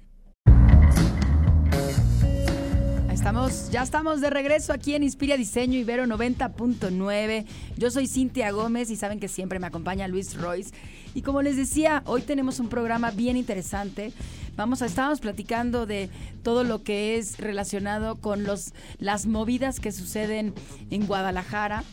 Estamos, 3.11 3.71
ya 3.71 3.83
estamos 3.83 4.21
de 4.21 4.29
regreso 4.29 4.71
aquí 4.71 4.93
en 4.93 5.03
Inspira 5.03 5.35
Diseño 5.35 5.77
Ibero 5.77 6.05
90.9. 6.05 7.45
Yo 7.75 7.91
soy 7.91 8.07
Cintia 8.07 8.51
Gómez 8.51 8.89
y 8.89 8.95
saben 8.95 9.19
que 9.19 9.27
siempre 9.27 9.59
me 9.59 9.67
acompaña 9.67 10.07
Luis 10.07 10.39
Royce. 10.39 10.73
Y 11.13 11.23
como 11.23 11.41
les 11.41 11.57
decía, 11.57 12.03
hoy 12.05 12.21
tenemos 12.21 12.59
un 12.59 12.69
programa 12.69 13.11
bien 13.11 13.35
interesante. 13.35 14.13
Vamos 14.57 14.81
a, 14.81 14.87
estábamos 14.87 15.19
platicando 15.21 15.85
de 15.85 16.09
todo 16.43 16.63
lo 16.63 16.81
que 16.83 17.17
es 17.17 17.37
relacionado 17.37 18.15
con 18.15 18.43
los, 18.43 18.73
las 18.99 19.25
movidas 19.27 19.79
que 19.79 19.91
suceden 19.91 20.53
en 20.89 21.05
Guadalajara 21.05 21.83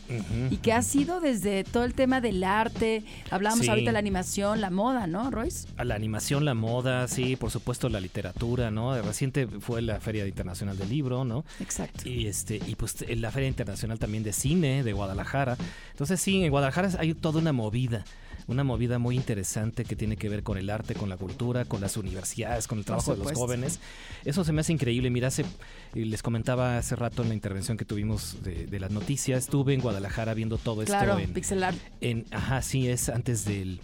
y 0.51 0.57
que 0.57 0.73
ha 0.73 0.83
sido 0.83 1.21
desde 1.21 1.63
todo 1.65 1.85
el 1.85 1.95
tema 1.95 2.21
del 2.21 2.43
arte. 2.43 3.05
Hablamos 3.31 3.61
Sí. 3.61 3.69
ahorita 3.69 3.91
de 3.91 3.93
la 3.93 3.99
animación, 3.99 4.61
la 4.61 4.71
moda, 4.71 5.07
¿no, 5.07 5.31
Royce? 5.31 5.69
A 5.77 5.85
la 5.85 5.95
animación, 5.95 6.45
la 6.45 6.55
moda, 6.55 7.07
sí, 7.09 7.37
por 7.37 7.51
supuesto 7.51 7.89
la 7.89 8.01
literatura, 8.01 8.71
¿no? 8.71 9.01
Reciente 9.03 9.47
fue 9.47 9.83
la 9.83 10.01
Feria 10.01 10.27
Internacional 10.27 10.77
del 10.79 10.89
Libro, 10.89 11.25
¿no? 11.25 11.45
Exacto. 11.61 12.09
Y 12.09 12.27
este 12.27 12.57
y 12.67 12.75
pues 12.77 13.05
la 13.17 13.31
Feria 13.31 13.49
Internacional 13.49 13.99
también 13.99 14.23
de 14.25 14.33
Cine 14.33 14.83
de 14.83 14.93
Guadalajara. 14.93 15.57
Entonces 15.91 16.21
sí, 16.21 16.43
en 16.43 16.51
Guadalajara 16.51 16.91
hay 16.99 17.13
toda 17.15 17.41
una 17.41 17.53
movida, 17.53 18.05
una 18.47 18.65
movida 18.65 18.99
muy 18.99 19.17
interesante 19.17 19.85
que 19.85 19.97
tiene 19.97 20.17
que 20.17 20.29
ver 20.29 20.43
con 20.43 20.59
el 20.59 20.69
arte, 20.71 20.95
con 20.95 21.09
la 21.09 21.17
cultura, 21.17 21.65
con 21.65 21.81
las 21.81 21.97
universidades, 21.97 22.67
con 22.67 22.79
el 22.79 22.85
trabajo 22.85 23.15
de 23.17 23.25
los 23.25 23.33
jóvenes. 23.33 23.81
Eso 24.25 24.45
se 24.45 24.53
me 24.53 24.61
hace 24.61 24.73
increíble. 24.73 25.09
Mira, 25.11 25.29
hace, 25.29 25.43
eh, 25.43 26.05
les 26.05 26.23
comentaba 26.23 26.77
hace 26.79 26.95
rato 26.97 27.23
en 27.23 27.29
la 27.29 27.35
intervención 27.35 27.77
que 27.77 27.85
tuvimos 27.85 28.43
de, 28.43 28.67
de 28.67 28.81
las 28.81 28.91
noticias, 28.91 29.45
estuve 29.45 29.75
en 29.75 29.81
Guadalajara 29.81 30.35
viendo 30.35 30.59
todo 30.59 30.85
Claro, 30.85 31.13
esto 31.13 31.21
en, 31.25 31.33
pixel 31.33 31.63
art. 31.65 31.79
en, 32.01 32.27
ajá, 32.31 32.61
sí, 32.63 32.89
es 32.89 33.09
antes 33.09 33.45
del... 33.45 33.81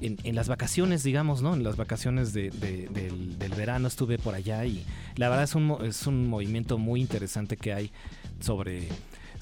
En, 0.00 0.18
en 0.24 0.34
las 0.34 0.48
vacaciones, 0.48 1.04
digamos, 1.04 1.42
¿no? 1.42 1.54
En 1.54 1.62
las 1.62 1.76
vacaciones 1.76 2.32
de- 2.32 2.50
de- 2.50 2.88
del, 2.88 3.38
del 3.38 3.54
verano 3.54 3.86
estuve 3.86 4.18
por 4.18 4.34
allá 4.34 4.64
y 4.66 4.84
la 5.14 5.28
verdad 5.28 5.44
es 5.44 5.54
un, 5.54 5.76
es 5.84 6.08
un 6.08 6.26
movimiento 6.28 6.76
muy 6.76 7.00
interesante 7.00 7.56
que 7.56 7.72
hay 7.72 7.92
sobre, 8.40 8.88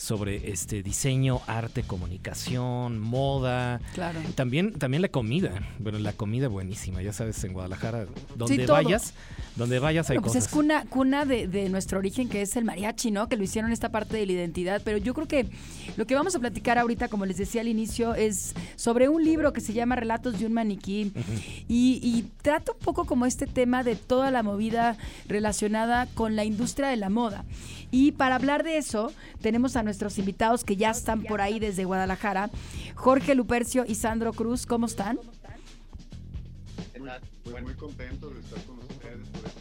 sobre 0.01 0.51
este 0.51 0.83
diseño, 0.83 1.43
arte, 1.47 1.83
comunicación, 1.83 2.99
moda. 2.99 3.83
Claro. 3.93 4.19
También, 4.35 4.73
también 4.73 5.03
la 5.03 5.09
comida. 5.09 5.53
Bueno, 5.79 5.99
la 5.99 6.15
comida 6.15 6.49
buenísima, 6.49 7.03
ya 7.03 7.13
sabes, 7.13 7.45
en 7.45 7.53
Guadalajara, 7.53 8.07
donde 8.35 8.65
vayas, 8.67 9.13
donde 9.57 9.79
vayas 9.79 10.09
hay 10.09 10.17
Bueno, 10.17 10.33
pues 10.33 10.43
es 10.43 10.51
cuna, 10.51 10.87
cuna 10.87 11.27
de, 11.27 11.47
de 11.49 11.69
nuestro 11.69 11.99
origen, 11.99 12.31
que 12.31 12.41
es 12.41 12.57
el 12.57 12.65
mariachi, 12.65 13.11
¿no? 13.11 13.29
Que 13.29 13.37
lo 13.37 13.45
hicieron 13.45 13.73
esta 13.73 13.91
parte 13.91 14.17
de 14.17 14.25
la 14.25 14.33
identidad. 14.33 14.81
Pero 14.83 14.97
yo 14.97 15.13
creo 15.13 15.29
que 15.29 15.47
lo 15.99 16.07
que 16.07 16.15
vamos 16.15 16.35
a 16.35 16.39
platicar 16.39 16.79
ahorita, 16.79 17.09
como 17.09 17.27
les 17.27 17.37
decía 17.37 17.61
al 17.61 17.69
inicio, 17.69 18.15
es 18.15 18.55
sobre 18.77 19.11
un 19.11 19.23
libro 19.23 19.53
que 19.53 19.61
se 19.61 19.75
llama 19.75 19.97
Relatos 19.97 20.39
de 20.39 20.47
un 20.47 20.55
maniquí. 20.55 21.13
y, 21.69 22.01
y 22.03 22.25
trata 22.41 22.73
un 22.73 22.79
poco 22.79 23.05
como 23.05 23.27
este 23.27 23.47
tema 23.47 23.85
de 23.85 23.97
toda 23.97 24.31
la 24.31 24.43
movida 24.43 24.97
relacionada 25.29 26.07
con 26.15 26.37
la 26.37 26.45
industria 26.45 26.89
de 26.89 26.97
la 26.97 27.11
moda. 27.11 27.45
Y 27.93 28.13
para 28.13 28.37
hablar 28.37 28.63
de 28.63 28.77
eso, 28.77 29.13
tenemos 29.41 29.77
a 29.77 29.83
nuestros 29.91 30.19
invitados 30.19 30.63
que 30.63 30.77
ya 30.77 30.91
están 30.91 31.25
por 31.25 31.41
ahí 31.41 31.59
desde 31.59 31.85
Guadalajara. 31.85 32.49
Jorge 32.95 33.35
Lupercio 33.35 33.85
y 33.87 33.97
Sandro 33.97 34.33
Cruz, 34.33 34.65
¿cómo 34.67 34.87
están? 34.87 35.19
Muy 37.63 37.75
contentos 37.75 38.33
de 38.35 38.41
estar 38.41 38.63
con 38.67 38.79
ustedes, 38.79 39.29
poder 39.29 39.51
charlar 39.53 39.60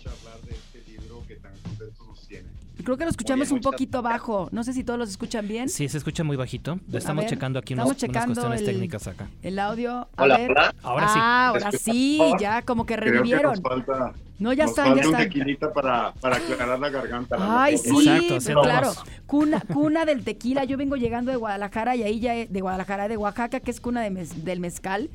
Creo 2.84 2.98
que 2.98 3.04
lo 3.04 3.10
escuchamos 3.12 3.48
bien, 3.50 3.56
un 3.58 3.62
poquito 3.62 4.02
bajo. 4.02 4.50
No 4.52 4.64
sé 4.64 4.74
si 4.74 4.84
todos 4.84 4.98
los 4.98 5.10
escuchan 5.10 5.48
bien. 5.48 5.70
Sí, 5.70 5.88
se 5.90 5.98
escucha 5.98 6.24
muy 6.24 6.38
bajito. 6.38 6.80
Estamos 6.92 7.24
ver, 7.24 7.30
checando 7.30 7.60
aquí 7.60 7.74
estamos 7.74 7.92
unos- 7.92 8.02
unas 8.04 8.12
checando 8.12 8.34
cuestiones 8.34 8.60
el- 8.62 8.66
técnicas 8.68 9.08
acá. 9.08 9.28
El 9.42 9.60
audio. 9.60 10.08
A 10.16 10.24
Hola, 10.24 10.38
ver. 10.38 10.52
hola. 10.52 10.76
Ahora 10.84 11.08
sí. 11.08 11.20
Ah, 11.22 11.48
ahora 11.50 11.70
¿Escuchan 11.70 11.94
sí, 11.94 12.20
ya 12.40 12.62
como 12.62 12.86
que 12.86 12.96
Creo 12.96 13.06
que 13.06 13.18
revivieron. 13.20 13.52
nos 13.52 13.62
falta, 13.62 14.14
No, 14.40 14.54
ya 14.54 14.64
nos 14.64 14.72
están, 14.72 14.86
ya 14.86 14.92
falta 14.94 15.08
un 15.10 15.14
están. 15.16 15.30
tequilita 15.30 15.74
para, 15.74 16.14
para 16.14 16.38
aclarar 16.38 16.80
la 16.80 16.90
garganta. 16.90 17.38
la 17.38 17.64
Ay, 17.64 17.78
sí, 17.78 17.90
Exacto, 17.90 18.36
haciendo 18.38 18.62
claro. 18.62 18.92
Cuna, 19.26 19.62
cuna 19.74 20.06
del 20.06 20.24
tequila. 20.24 20.64
Yo 20.64 20.78
vengo 20.78 20.96
llegando 20.96 21.32
de 21.32 21.38
Guadalajara 21.38 21.96
y 21.98 22.04
ahí 22.04 22.20
ya 22.22 22.34
de 22.34 22.62
Guadalajara, 22.62 23.08
de 23.10 23.18
Oaxaca, 23.18 23.60
que 23.60 23.72
es 23.72 23.82
cuna 23.82 24.02
de 24.02 24.12
mez- 24.12 24.34
del 24.44 24.60
mezcal. 24.62 25.10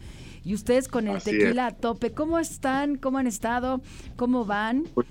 Y 0.46 0.53
ustedes 0.53 0.88
con 0.88 1.09
el 1.09 1.16
Así 1.16 1.31
tequila 1.31 1.68
a 1.68 1.70
tope. 1.70 2.12
¿Cómo 2.12 2.38
están? 2.38 2.96
¿Cómo 2.96 3.16
han 3.16 3.27
estado? 3.27 3.81
¿Cómo 4.16 4.44
van? 4.44 4.85
Pues, 4.94 5.07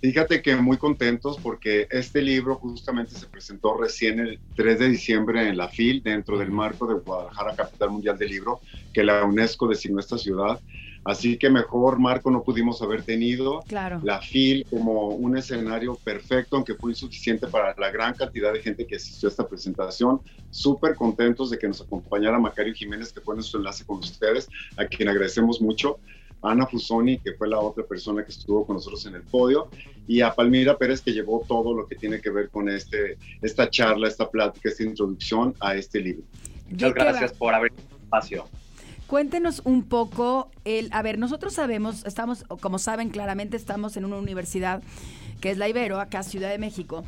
fíjate 0.00 0.42
que 0.42 0.56
muy 0.56 0.76
contentos 0.76 1.38
porque 1.42 1.86
este 1.90 2.22
libro 2.22 2.56
justamente 2.56 3.14
se 3.14 3.26
presentó 3.26 3.76
recién 3.76 4.18
el 4.20 4.38
3 4.56 4.78
de 4.78 4.88
diciembre 4.88 5.48
en 5.48 5.56
la 5.56 5.68
FIL, 5.68 6.02
dentro 6.02 6.38
del 6.38 6.50
marco 6.50 6.86
de 6.86 6.94
Guadalajara, 6.94 7.54
Capital 7.54 7.90
Mundial 7.90 8.18
del 8.18 8.30
Libro, 8.30 8.60
que 8.92 9.04
la 9.04 9.24
UNESCO 9.24 9.68
designó 9.68 10.00
esta 10.00 10.18
ciudad. 10.18 10.60
Así 11.02 11.38
que 11.38 11.48
mejor 11.48 11.98
marco 11.98 12.30
no 12.30 12.42
pudimos 12.42 12.82
haber 12.82 13.02
tenido. 13.02 13.62
Claro. 13.66 14.00
la 14.04 14.20
FIL 14.20 14.66
como 14.68 15.08
un 15.08 15.36
escenario 15.36 15.94
perfecto, 15.94 16.56
aunque 16.56 16.74
fue 16.74 16.90
insuficiente 16.90 17.46
para 17.46 17.74
la 17.78 17.90
gran 17.90 18.14
cantidad 18.14 18.52
de 18.52 18.60
gente 18.60 18.86
que 18.86 18.96
asistió 18.96 19.28
a 19.28 19.30
esta 19.30 19.48
presentación. 19.48 20.20
Súper 20.50 20.94
contentos 20.94 21.50
de 21.50 21.58
que 21.58 21.68
nos 21.68 21.80
acompañara 21.80 22.38
Macario 22.38 22.74
Jiménez, 22.74 23.12
que 23.12 23.20
fue 23.20 23.34
nuestro 23.34 23.60
enlace 23.60 23.84
con 23.84 23.98
ustedes, 23.98 24.48
a 24.76 24.84
quien 24.84 25.08
agradecemos 25.08 25.60
mucho. 25.60 25.98
Ana 26.42 26.66
Fusoni, 26.66 27.18
que 27.18 27.32
fue 27.34 27.48
la 27.48 27.58
otra 27.58 27.84
persona 27.84 28.24
que 28.24 28.30
estuvo 28.30 28.66
con 28.66 28.76
nosotros 28.76 29.04
en 29.06 29.14
el 29.14 29.22
podio, 29.22 29.68
y 30.06 30.20
a 30.20 30.34
Palmira 30.34 30.76
Pérez, 30.76 31.00
que 31.00 31.12
llevó 31.12 31.44
todo 31.46 31.74
lo 31.74 31.86
que 31.86 31.96
tiene 31.96 32.20
que 32.20 32.30
ver 32.30 32.50
con 32.50 32.68
este, 32.68 33.18
esta 33.42 33.68
charla, 33.68 34.08
esta 34.08 34.28
plática, 34.28 34.68
esta 34.68 34.82
introducción 34.82 35.54
a 35.60 35.74
este 35.74 36.00
libro. 36.00 36.24
¿De 36.68 36.72
Muchas 36.74 36.94
gracias 36.94 37.32
por 37.32 37.54
abrir 37.54 37.72
espacio. 38.02 38.44
Cuéntenos 39.06 39.60
un 39.64 39.82
poco, 39.82 40.50
el, 40.64 40.88
a 40.92 41.02
ver, 41.02 41.18
nosotros 41.18 41.54
sabemos, 41.54 42.04
estamos, 42.06 42.44
como 42.60 42.78
saben 42.78 43.10
claramente, 43.10 43.56
estamos 43.56 43.96
en 43.96 44.04
una 44.04 44.16
universidad 44.16 44.82
que 45.40 45.50
es 45.50 45.58
la 45.58 45.68
Ibero, 45.68 45.98
acá 45.98 46.22
Ciudad 46.22 46.50
de 46.50 46.58
México. 46.58 47.04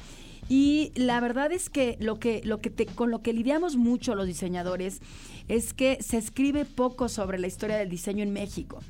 Y 0.48 0.90
la 0.96 1.20
verdad 1.20 1.52
es 1.52 1.70
que 1.70 1.96
lo 2.00 2.18
que, 2.18 2.40
lo 2.44 2.60
que 2.60 2.70
te, 2.70 2.86
con 2.86 3.10
lo 3.10 3.22
que 3.22 3.32
lidiamos 3.32 3.76
mucho 3.76 4.14
los 4.14 4.26
diseñadores 4.26 5.00
es 5.48 5.72
que 5.72 5.98
se 6.02 6.18
escribe 6.18 6.64
poco 6.64 7.08
sobre 7.08 7.38
la 7.38 7.46
historia 7.46 7.76
del 7.76 7.88
diseño 7.88 8.22
en 8.22 8.32
México. 8.32 8.80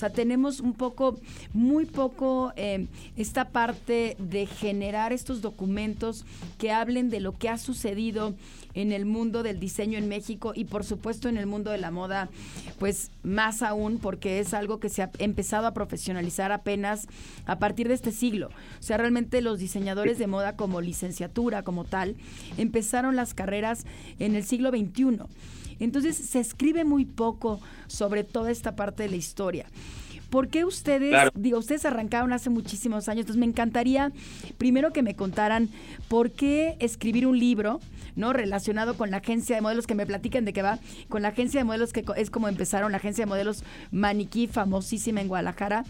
Sea, 0.00 0.08
tenemos 0.08 0.60
un 0.60 0.72
poco, 0.72 1.20
muy 1.52 1.84
poco 1.84 2.54
eh, 2.56 2.86
esta 3.18 3.50
parte 3.50 4.16
de 4.18 4.46
generar 4.46 5.12
estos 5.12 5.42
documentos 5.42 6.24
que 6.56 6.72
hablen 6.72 7.10
de 7.10 7.20
lo 7.20 7.36
que 7.36 7.50
ha 7.50 7.58
sucedido 7.58 8.34
en 8.72 8.92
el 8.92 9.04
mundo 9.04 9.42
del 9.42 9.60
diseño 9.60 9.98
en 9.98 10.08
México 10.08 10.52
y 10.54 10.64
por 10.64 10.84
supuesto 10.84 11.28
en 11.28 11.36
el 11.36 11.44
mundo 11.44 11.70
de 11.70 11.76
la 11.76 11.90
moda, 11.90 12.30
pues 12.78 13.10
más 13.22 13.60
aún 13.60 13.98
porque 13.98 14.38
es 14.38 14.54
algo 14.54 14.80
que 14.80 14.88
se 14.88 15.02
ha 15.02 15.10
empezado 15.18 15.66
a 15.66 15.74
profesionalizar 15.74 16.50
apenas 16.50 17.06
a 17.44 17.58
partir 17.58 17.86
de 17.88 17.94
este 17.94 18.10
siglo. 18.10 18.48
O 18.78 18.82
sea, 18.82 18.96
realmente 18.96 19.42
los 19.42 19.58
diseñadores 19.58 20.16
de 20.16 20.28
moda 20.28 20.56
como 20.56 20.80
licenciatura, 20.80 21.62
como 21.62 21.84
tal, 21.84 22.16
empezaron 22.56 23.16
las 23.16 23.34
carreras 23.34 23.84
en 24.18 24.34
el 24.34 24.44
siglo 24.44 24.70
XXI. 24.70 25.26
Entonces 25.80 26.16
se 26.16 26.38
escribe 26.38 26.84
muy 26.84 27.04
poco 27.04 27.60
sobre 27.88 28.24
toda 28.24 28.50
esta 28.50 28.76
parte 28.76 29.02
de 29.02 29.08
la 29.10 29.16
historia. 29.16 29.66
¿Por 30.30 30.46
qué 30.46 30.64
ustedes, 30.64 31.10
Claro. 31.10 31.32
digo, 31.34 31.58
ustedes 31.58 31.84
arrancaron 31.84 32.32
hace 32.32 32.50
muchísimos 32.50 33.08
años, 33.08 33.22
entonces 33.22 33.40
me 33.40 33.46
encantaría 33.46 34.12
primero 34.58 34.92
que 34.92 35.02
me 35.02 35.16
contaran 35.16 35.68
por 36.06 36.30
qué 36.30 36.76
escribir 36.78 37.26
un 37.26 37.36
libro, 37.36 37.80
¿no? 38.14 38.32
Relacionado 38.32 38.94
con 38.96 39.10
la 39.10 39.16
agencia 39.16 39.56
de 39.56 39.62
modelos, 39.62 39.88
que 39.88 39.96
me 39.96 40.06
platiquen 40.06 40.44
de 40.44 40.52
qué 40.52 40.62
va, 40.62 40.78
con 41.08 41.22
la 41.22 41.28
agencia 41.28 41.58
de 41.58 41.64
modelos 41.64 41.92
que 41.92 42.04
es 42.16 42.30
como 42.30 42.46
empezaron, 42.46 42.92
la 42.92 42.98
agencia 42.98 43.24
de 43.24 43.28
modelos 43.28 43.64
Maniquí, 43.90 44.46
famosísima 44.46 45.20
en 45.20 45.26
Guadalajara. 45.26 45.84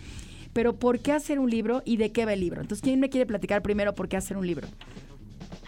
Pero 0.54 0.74
¿por 0.74 1.00
qué 1.00 1.12
hacer 1.12 1.38
un 1.38 1.50
libro 1.50 1.82
y 1.84 1.98
de 1.98 2.10
qué 2.10 2.24
va 2.24 2.32
el 2.32 2.40
libro? 2.40 2.60
Entonces, 2.62 2.82
¿quién 2.82 2.98
me 2.98 3.08
quiere 3.10 3.26
platicar 3.26 3.60
primero 3.62 3.94
por 3.94 4.08
qué 4.08 4.16
hacer 4.16 4.36
un 4.38 4.46
libro? 4.46 4.66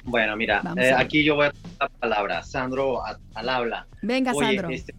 Bueno, 0.04 0.36
mira, 0.36 0.62
eh, 0.76 0.92
aquí 0.96 1.22
yo 1.22 1.36
voy 1.36 1.46
a 1.46 1.52
la 1.80 1.88
palabra. 1.88 2.42
Sandro 2.42 3.02
al 3.04 3.48
habla. 3.48 3.86
Venga, 4.02 4.34
Sandro. 4.34 4.68
Este, 4.70 4.94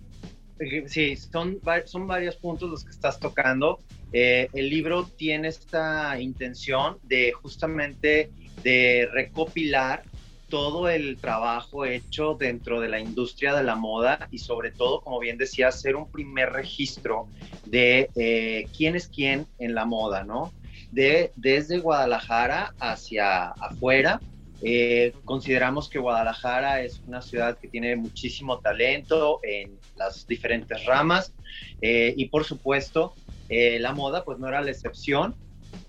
eh, 0.59 0.83
sí, 0.87 1.15
son, 1.15 1.59
son 1.85 2.07
varios 2.07 2.35
puntos 2.35 2.69
los 2.69 2.83
que 2.83 2.91
estás 2.91 3.19
tocando. 3.19 3.79
Eh, 4.11 4.47
el 4.53 4.69
libro 4.69 5.05
tiene 5.17 5.47
esta 5.47 6.19
intención 6.19 6.97
de 7.03 7.33
justamente 7.33 8.31
de 8.63 9.09
recopilar 9.11 10.03
todo 10.49 10.87
el 10.87 11.17
trabajo 11.17 11.83
hecho 11.83 12.35
dentro 12.39 12.79
de 12.79 12.87
la 12.87 12.99
industria 12.99 13.55
de 13.55 13.63
la 13.63 13.75
moda 13.75 14.27
y 14.29 14.37
sobre 14.37 14.69
todo, 14.69 15.01
como 15.01 15.19
bien 15.19 15.35
decía, 15.35 15.69
hacer 15.69 15.95
un 15.95 16.11
primer 16.11 16.51
registro 16.51 17.27
de 17.65 18.11
eh, 18.15 18.67
quién 18.77 18.95
es 18.95 19.07
quién 19.07 19.47
en 19.57 19.73
la 19.73 19.85
moda, 19.85 20.23
¿no? 20.23 20.53
De, 20.91 21.31
desde 21.35 21.79
Guadalajara 21.79 22.75
hacia 22.79 23.47
afuera. 23.47 24.21
Eh, 24.63 25.13
consideramos 25.25 25.89
que 25.89 25.99
Guadalajara 25.99 26.81
es 26.81 27.01
una 27.05 27.21
ciudad 27.21 27.57
que 27.57 27.67
tiene 27.67 27.95
muchísimo 27.95 28.59
talento 28.59 29.39
en 29.43 29.77
las 29.97 30.25
diferentes 30.25 30.85
ramas 30.85 31.33
eh, 31.81 32.13
y 32.15 32.29
por 32.29 32.45
supuesto 32.45 33.13
la 33.49 33.93
moda 33.93 34.23
pues 34.23 34.39
no 34.39 34.47
era 34.47 34.61
la 34.61 34.71
excepción. 34.71 35.35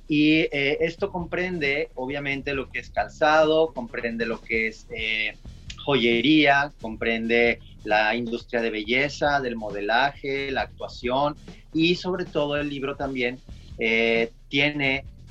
Y 0.06 0.40
eh, 0.52 0.78
esto 0.80 1.10
comprende, 1.10 1.90
obviamente, 1.94 2.52
lo 2.52 2.68
que 2.70 2.80
es 2.80 2.90
calzado, 2.90 3.72
comprende 3.72 4.26
lo 4.26 4.40
que 4.40 4.68
es 4.68 4.86
eh, 4.94 5.36
joyería, 5.84 6.72
comprende 6.80 7.60
la 7.84 8.14
industria 8.14 8.60
de 8.60 8.70
belleza, 8.70 9.40
del 9.40 9.56
modelaje, 9.56 10.50
la 10.50 10.62
actuación 10.62 11.36
y 11.72 11.96
sobre 11.96 12.24
todo 12.24 12.56
el 12.56 12.68
libro 12.68 12.96
también 12.96 13.40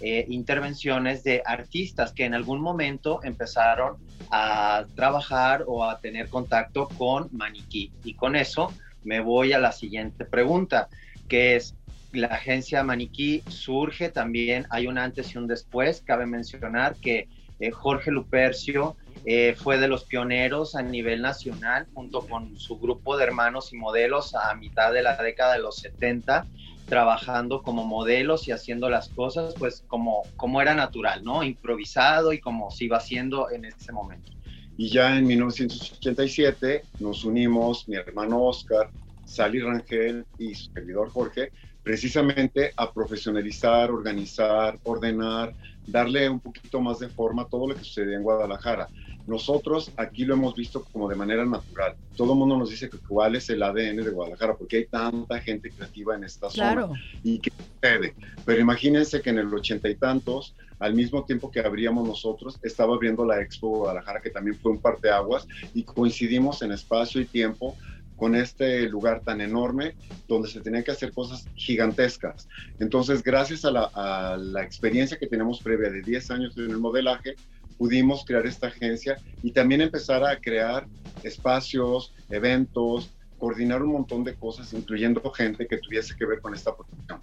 eh, 0.05 0.25
intervenciones 0.27 1.23
de 1.23 1.41
artistas 1.45 2.11
que 2.11 2.25
en 2.25 2.33
algún 2.33 2.59
momento 2.59 3.21
empezaron 3.23 3.95
a 4.31 4.85
trabajar 4.95 5.63
o 5.65 5.85
a 5.85 5.97
tener 6.01 6.27
contacto 6.27 6.89
con 6.89 7.29
maniquí. 7.31 7.89
Y 8.03 8.15
con 8.15 8.35
eso 8.35 8.73
me 9.05 9.21
voy 9.21 9.53
a 9.53 9.59
la 9.59 9.71
siguiente 9.71 10.25
pregunta, 10.25 10.89
que 11.29 11.55
es, 11.55 11.77
la 12.11 12.27
agencia 12.27 12.83
Maniquí 12.83 13.43
surge 13.47 14.09
también, 14.09 14.67
hay 14.69 14.87
un 14.87 14.97
antes 14.97 15.33
y 15.33 15.37
un 15.37 15.47
después. 15.47 16.03
Cabe 16.05 16.25
mencionar 16.25 16.95
que 16.95 17.29
eh, 17.61 17.71
Jorge 17.71 18.11
Lupercio 18.11 18.97
eh, 19.25 19.55
fue 19.57 19.77
de 19.77 19.87
los 19.87 20.03
pioneros 20.03 20.75
a 20.75 20.81
nivel 20.81 21.21
nacional, 21.21 21.87
junto 21.93 22.27
con 22.27 22.57
su 22.59 22.77
grupo 22.77 23.15
de 23.15 23.23
hermanos 23.23 23.71
y 23.71 23.77
modelos 23.77 24.35
a 24.35 24.53
mitad 24.55 24.91
de 24.91 25.01
la 25.01 25.15
década 25.15 25.53
de 25.53 25.59
los 25.59 25.77
70, 25.77 26.45
trabajando 26.93 27.63
como 27.63 27.83
modelos 27.85 28.47
y 28.47 28.51
haciendo 28.51 28.87
las 28.87 29.09
cosas 29.09 29.55
pues 29.57 29.83
como, 29.87 30.21
como 30.35 30.61
era 30.61 30.75
natural, 30.75 31.23
¿no? 31.23 31.43
Improvisado 31.43 32.33
y 32.33 32.39
como 32.39 32.69
se 32.69 32.83
iba 32.85 32.97
haciendo 32.97 33.49
en 33.49 33.65
ese 33.65 33.91
momento. 33.91 34.31
Y 34.77 34.89
ya 34.89 35.17
en 35.17 35.25
1987 35.25 36.83
nos 36.99 37.25
unimos, 37.25 37.87
mi 37.89 37.95
hermano 37.95 38.43
Oscar, 38.43 38.91
Sally 39.25 39.59
Rangel 39.59 40.23
y 40.37 40.53
su 40.53 40.71
servidor 40.71 41.09
Jorge, 41.09 41.51
precisamente 41.81 42.71
a 42.77 42.91
profesionalizar, 42.93 43.89
organizar, 43.89 44.77
ordenar, 44.83 45.55
darle 45.87 46.29
un 46.29 46.41
poquito 46.41 46.79
más 46.79 46.99
de 46.99 47.09
forma 47.09 47.41
a 47.41 47.47
todo 47.47 47.69
lo 47.69 47.75
que 47.75 47.83
sucede 47.83 48.13
en 48.13 48.21
Guadalajara. 48.21 48.87
Nosotros 49.25 49.91
aquí 49.97 50.25
lo 50.25 50.33
hemos 50.33 50.55
visto 50.55 50.83
como 50.91 51.07
de 51.07 51.15
manera 51.15 51.45
natural. 51.45 51.95
Todo 52.15 52.33
el 52.33 52.39
mundo 52.39 52.57
nos 52.57 52.69
dice 52.69 52.89
que 52.89 52.97
cuál 52.97 53.35
es 53.35 53.49
el 53.49 53.63
ADN 53.63 53.97
de 53.97 54.09
Guadalajara, 54.09 54.55
porque 54.55 54.77
hay 54.77 54.85
tanta 54.85 55.39
gente 55.39 55.69
creativa 55.69 56.15
en 56.15 56.25
esta 56.25 56.49
zona. 56.49 56.89
Y 57.23 57.39
que 57.39 57.51
sucede. 57.51 58.15
Pero 58.45 58.61
imagínense 58.61 59.21
que 59.21 59.29
en 59.29 59.39
el 59.39 59.53
ochenta 59.53 59.89
y 59.89 59.95
tantos, 59.95 60.55
al 60.79 60.93
mismo 60.93 61.23
tiempo 61.23 61.49
que 61.49 61.61
abríamos 61.61 62.07
nosotros, 62.07 62.59
estaba 62.63 62.95
abriendo 62.95 63.25
la 63.25 63.41
Expo 63.41 63.69
Guadalajara, 63.69 64.21
que 64.21 64.29
también 64.29 64.57
fue 64.57 64.71
un 64.71 64.79
parteaguas, 64.79 65.47
y 65.73 65.83
coincidimos 65.83 66.61
en 66.61 66.73
espacio 66.73 67.21
y 67.21 67.25
tiempo 67.25 67.77
con 68.17 68.35
este 68.35 68.87
lugar 68.87 69.21
tan 69.21 69.41
enorme 69.41 69.95
donde 70.27 70.47
se 70.47 70.61
tenían 70.61 70.83
que 70.83 70.91
hacer 70.91 71.11
cosas 71.11 71.47
gigantescas. 71.55 72.47
Entonces, 72.79 73.23
gracias 73.23 73.65
a 73.65 73.71
la, 73.71 74.63
experiencia 74.63 75.17
que 75.17 75.27
tenemos 75.27 75.61
previa 75.61 75.89
de 75.89 76.01
10 76.01 76.31
años 76.31 76.57
en 76.57 76.71
el 76.71 76.77
modelaje, 76.77 77.35
pudimos 77.73 78.23
crear 78.25 78.45
esta 78.45 78.67
agencia 78.67 79.17
y 79.41 79.51
también 79.51 79.81
empezar 79.81 80.23
a 80.23 80.39
crear 80.39 80.87
espacios, 81.23 82.13
eventos, 82.29 83.11
coordinar 83.37 83.81
un 83.81 83.91
montón 83.91 84.23
de 84.23 84.35
cosas, 84.35 84.71
incluyendo 84.73 85.21
gente 85.31 85.67
que 85.67 85.77
tuviese 85.77 86.15
que 86.17 86.25
ver 86.25 86.39
con 86.39 86.53
esta 86.53 86.75
protección. 86.75 87.19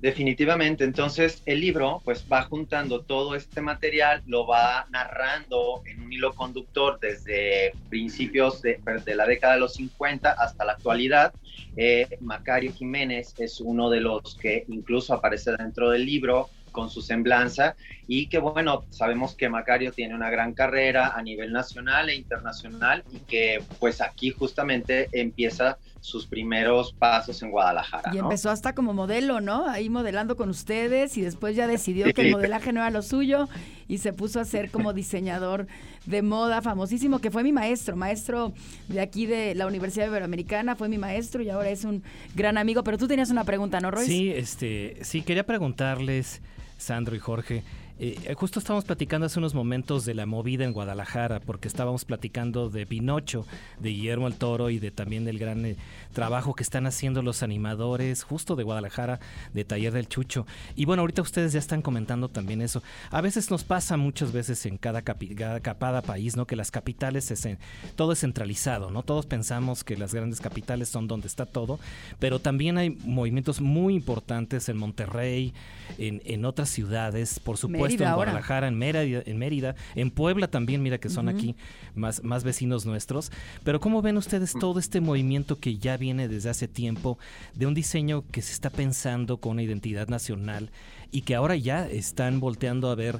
Definitivamente, 0.00 0.84
entonces 0.84 1.42
el 1.46 1.60
libro 1.60 2.02
pues 2.04 2.24
va 2.30 2.42
juntando 2.42 3.00
todo 3.00 3.34
este 3.34 3.62
material, 3.62 4.22
lo 4.26 4.46
va 4.46 4.86
narrando 4.90 5.82
en 5.86 6.02
un 6.02 6.12
hilo 6.12 6.34
conductor 6.34 7.00
desde 7.00 7.72
principios 7.88 8.60
de, 8.60 8.78
la 9.16 9.26
década 9.26 9.54
de 9.54 9.60
los 9.60 9.74
50 9.74 10.32
hasta 10.32 10.66
la 10.66 10.72
actualidad. 10.72 11.32
Eh, 11.76 12.06
Macario 12.20 12.72
Jiménez 12.72 13.34
es 13.38 13.58
uno 13.60 13.88
de 13.88 14.02
los 14.02 14.36
que 14.36 14.64
incluso 14.68 15.14
aparece 15.14 15.56
dentro 15.56 15.90
del 15.90 16.04
libro, 16.04 16.50
con 16.76 16.90
su 16.90 17.00
semblanza 17.00 17.74
y 18.06 18.26
que 18.26 18.38
bueno, 18.38 18.84
sabemos 18.90 19.34
que 19.34 19.48
Macario 19.48 19.92
tiene 19.92 20.14
una 20.14 20.28
gran 20.28 20.52
carrera 20.52 21.14
a 21.16 21.22
nivel 21.22 21.50
nacional 21.50 22.10
e 22.10 22.14
internacional 22.14 23.02
y 23.10 23.20
que 23.20 23.62
pues 23.80 24.02
aquí 24.02 24.30
justamente 24.30 25.08
empieza 25.12 25.78
sus 26.02 26.26
primeros 26.26 26.92
pasos 26.92 27.42
en 27.42 27.50
Guadalajara. 27.50 28.14
Y 28.14 28.18
empezó 28.18 28.50
hasta 28.50 28.74
como 28.74 28.92
modelo, 28.92 29.40
¿no? 29.40 29.66
Ahí 29.66 29.88
modelando 29.88 30.36
con 30.36 30.50
ustedes 30.50 31.16
y 31.16 31.22
después 31.22 31.56
ya 31.56 31.66
decidió 31.66 32.12
que 32.12 32.20
el 32.20 32.30
modelaje 32.30 32.74
no 32.74 32.80
era 32.80 32.90
lo 32.90 33.00
suyo 33.00 33.48
y 33.88 33.98
se 33.98 34.12
puso 34.12 34.38
a 34.38 34.44
ser 34.44 34.70
como 34.70 34.92
diseñador 34.92 35.66
de 36.04 36.20
moda 36.20 36.60
famosísimo, 36.60 37.20
que 37.20 37.30
fue 37.30 37.42
mi 37.42 37.52
maestro, 37.52 37.96
maestro 37.96 38.52
de 38.88 39.00
aquí 39.00 39.26
de 39.26 39.54
la 39.54 39.66
Universidad 39.66 40.06
Iberoamericana, 40.06 40.76
fue 40.76 40.88
mi 40.88 40.98
maestro 40.98 41.42
y 41.42 41.48
ahora 41.48 41.70
es 41.70 41.84
un 41.84 42.04
gran 42.34 42.58
amigo. 42.58 42.84
Pero 42.84 42.98
tú 42.98 43.08
tenías 43.08 43.30
una 43.30 43.44
pregunta, 43.44 43.80
¿no, 43.80 43.90
Royce? 43.90 44.06
Sí, 44.06 44.30
este, 44.30 44.98
sí, 45.00 45.22
quería 45.22 45.44
preguntarles, 45.44 46.42
Sandro 46.76 47.16
y 47.16 47.18
Jorge, 47.18 47.64
eh, 47.98 48.34
justo 48.34 48.58
estábamos 48.58 48.84
platicando 48.84 49.26
hace 49.26 49.38
unos 49.38 49.54
momentos 49.54 50.04
de 50.04 50.12
la 50.12 50.26
movida 50.26 50.66
en 50.66 50.74
Guadalajara, 50.74 51.40
porque 51.40 51.66
estábamos 51.66 52.04
platicando 52.04 52.68
de 52.68 52.84
Pinocho, 52.84 53.46
de 53.80 53.88
Guillermo 53.88 54.26
el 54.26 54.34
Toro 54.34 54.68
y 54.68 54.78
de 54.78 54.90
también 54.90 55.24
del 55.24 55.38
gran 55.38 55.64
eh, 55.64 55.76
trabajo 56.12 56.54
que 56.54 56.62
están 56.62 56.86
haciendo 56.86 57.22
los 57.22 57.42
animadores 57.42 58.22
justo 58.22 58.54
de 58.54 58.64
Guadalajara, 58.64 59.18
de 59.54 59.64
Taller 59.64 59.94
del 59.94 60.08
Chucho. 60.08 60.46
Y 60.74 60.84
bueno, 60.84 61.00
ahorita 61.00 61.22
ustedes 61.22 61.54
ya 61.54 61.58
están 61.58 61.80
comentando 61.80 62.28
también 62.28 62.60
eso. 62.60 62.82
A 63.10 63.22
veces 63.22 63.50
nos 63.50 63.64
pasa 63.64 63.96
muchas 63.96 64.30
veces 64.30 64.66
en 64.66 64.76
cada, 64.76 65.00
capada 65.00 66.02
país, 66.02 66.36
¿no? 66.36 66.46
Que 66.46 66.56
las 66.56 66.70
capitales, 66.70 67.30
es 67.30 67.48
todo 67.94 68.12
es 68.12 68.20
centralizado, 68.20 68.90
¿no? 68.90 69.04
Todos 69.04 69.24
pensamos 69.24 69.84
que 69.84 69.96
las 69.96 70.12
grandes 70.12 70.40
capitales 70.40 70.90
son 70.90 71.08
donde 71.08 71.28
está 71.28 71.46
todo, 71.46 71.78
pero 72.18 72.40
también 72.40 72.76
hay 72.76 72.90
movimientos 72.90 73.62
muy 73.62 73.94
importantes 73.94 74.68
en 74.68 74.76
Monterrey, 74.76 75.54
en, 75.96 76.20
en 76.26 76.44
otras 76.44 76.68
ciudades, 76.68 77.40
por 77.40 77.56
supuesto 77.56 77.85
en 77.94 78.14
Guadalajara, 78.14 78.68
en 78.68 78.78
Mérida, 78.78 79.22
en 79.24 79.38
Mérida, 79.38 79.74
en 79.94 80.10
Puebla 80.10 80.48
también, 80.48 80.82
mira 80.82 80.98
que 80.98 81.08
son 81.08 81.28
aquí 81.28 81.56
más, 81.94 82.22
más 82.24 82.44
vecinos 82.44 82.86
nuestros. 82.86 83.30
Pero 83.64 83.80
¿cómo 83.80 84.02
ven 84.02 84.16
ustedes 84.16 84.54
mm. 84.54 84.58
todo 84.58 84.78
este 84.78 85.00
movimiento 85.00 85.58
que 85.58 85.78
ya 85.78 85.96
viene 85.96 86.28
desde 86.28 86.50
hace 86.50 86.68
tiempo 86.68 87.18
de 87.54 87.66
un 87.66 87.74
diseño 87.74 88.24
que 88.30 88.42
se 88.42 88.52
está 88.52 88.70
pensando 88.70 89.38
con 89.38 89.52
una 89.52 89.62
identidad 89.62 90.08
nacional 90.08 90.70
y 91.10 91.22
que 91.22 91.34
ahora 91.34 91.56
ya 91.56 91.86
están 91.88 92.40
volteando 92.40 92.90
a 92.90 92.94
ver 92.94 93.18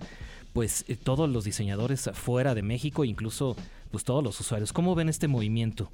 pues 0.53 0.85
eh, 0.89 0.97
todos 0.97 1.29
los 1.29 1.45
diseñadores 1.45 2.11
fuera 2.15 2.55
de 2.55 2.63
México, 2.63 3.05
incluso 3.05 3.57
pues 3.91 4.05
todos 4.05 4.25
los 4.25 4.41
usuarios. 4.41 4.73
¿Cómo 4.73 4.95
ven 4.95 5.09
este 5.09 5.29
movimiento? 5.29 5.91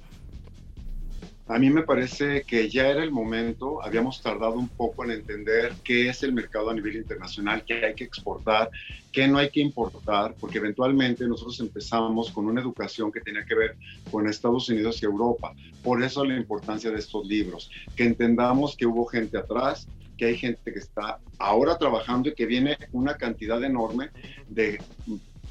A 1.47 1.59
mí 1.59 1.69
me 1.69 1.83
parece 1.83 2.43
que 2.43 2.69
ya 2.69 2.87
era 2.87 3.03
el 3.03 3.11
momento, 3.11 3.83
habíamos 3.83 4.21
tardado 4.21 4.53
un 4.53 4.69
poco 4.69 5.03
en 5.03 5.11
entender 5.11 5.73
qué 5.83 6.07
es 6.07 6.23
el 6.23 6.31
mercado 6.31 6.69
a 6.69 6.73
nivel 6.73 6.95
internacional, 6.95 7.65
qué 7.65 7.85
hay 7.85 7.95
que 7.95 8.05
exportar, 8.05 8.69
qué 9.11 9.27
no 9.27 9.37
hay 9.37 9.49
que 9.49 9.59
importar, 9.59 10.35
porque 10.39 10.59
eventualmente 10.59 11.27
nosotros 11.27 11.59
empezamos 11.59 12.31
con 12.31 12.45
una 12.45 12.61
educación 12.61 13.11
que 13.11 13.19
tenía 13.19 13.43
que 13.43 13.55
ver 13.55 13.75
con 14.09 14.27
Estados 14.27 14.69
Unidos 14.69 15.01
y 15.01 15.05
Europa. 15.05 15.53
Por 15.83 16.01
eso 16.01 16.23
la 16.23 16.37
importancia 16.37 16.89
de 16.91 16.99
estos 16.99 17.27
libros, 17.27 17.69
que 17.93 18.05
entendamos 18.05 18.77
que 18.77 18.85
hubo 18.85 19.05
gente 19.05 19.37
atrás, 19.37 19.89
que 20.17 20.25
hay 20.25 20.37
gente 20.37 20.71
que 20.71 20.79
está 20.79 21.19
ahora 21.39 21.77
trabajando 21.77 22.29
y 22.29 22.35
que 22.35 22.45
viene 22.45 22.77
una 22.93 23.17
cantidad 23.17 23.61
enorme 23.61 24.11
de 24.47 24.79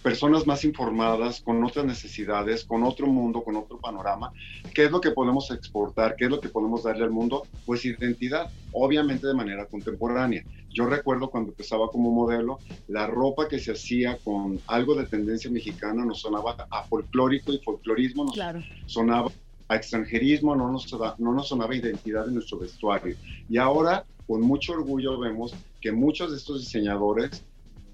personas 0.03 0.47
más 0.47 0.65
informadas, 0.65 1.41
con 1.41 1.62
otras 1.65 1.85
necesidades, 1.85 2.65
con 2.65 2.83
otro 2.83 3.07
mundo, 3.07 3.43
con 3.43 3.57
otro 3.57 3.79
panorama. 3.79 4.33
¿Qué 4.75 4.85
es 4.85 4.91
lo 4.91 5.01
que 5.01 5.12
podemos 5.12 5.51
exportar? 5.51 6.17
¿Qué 6.17 6.25
es 6.25 6.31
lo 6.31 6.41
que 6.41 6.49
podemos 6.49 6.83
darle 6.83 7.05
al 7.05 7.11
mundo? 7.11 7.47
Pues 7.65 7.85
identidad, 7.85 8.51
obviamente 8.73 9.27
de 9.27 9.35
manera 9.35 9.67
contemporánea. 9.67 10.45
Yo 10.71 10.87
recuerdo 10.87 11.31
cuando 11.31 11.51
empezaba 11.51 11.88
como 11.88 12.11
modelo, 12.11 12.59
la 12.88 13.07
ropa 13.07 13.47
que 13.47 13.61
se 13.61 13.73
hacía 13.73 14.19
con 14.25 14.59
algo 14.67 14.95
de 14.95 15.07
tendencia 15.07 15.51
mexicana 15.51 16.05
nos 16.05 16.21
sonaba 16.21 16.67
a 16.71 16.83
folclórico 16.85 17.53
y 17.53 17.59
folclorismo, 17.59 18.25
nos 18.25 18.65
sonaba 18.87 19.31
a 19.69 19.77
extranjerismo, 19.77 20.57
no 20.57 20.71
nos, 20.71 20.93
no 21.19 21.33
nos 21.33 21.49
sonaba 21.49 21.77
identidad 21.77 22.27
en 22.27 22.35
nuestro 22.35 22.59
vestuario. 22.59 23.17
Y 23.49 23.59
ahora, 23.59 24.05
con 24.27 24.41
mucho 24.41 24.73
orgullo, 24.73 25.19
vemos 25.19 25.55
que 25.81 25.93
muchos 25.93 26.31
de 26.31 26.38
estos 26.38 26.61
diseñadores 26.61 27.45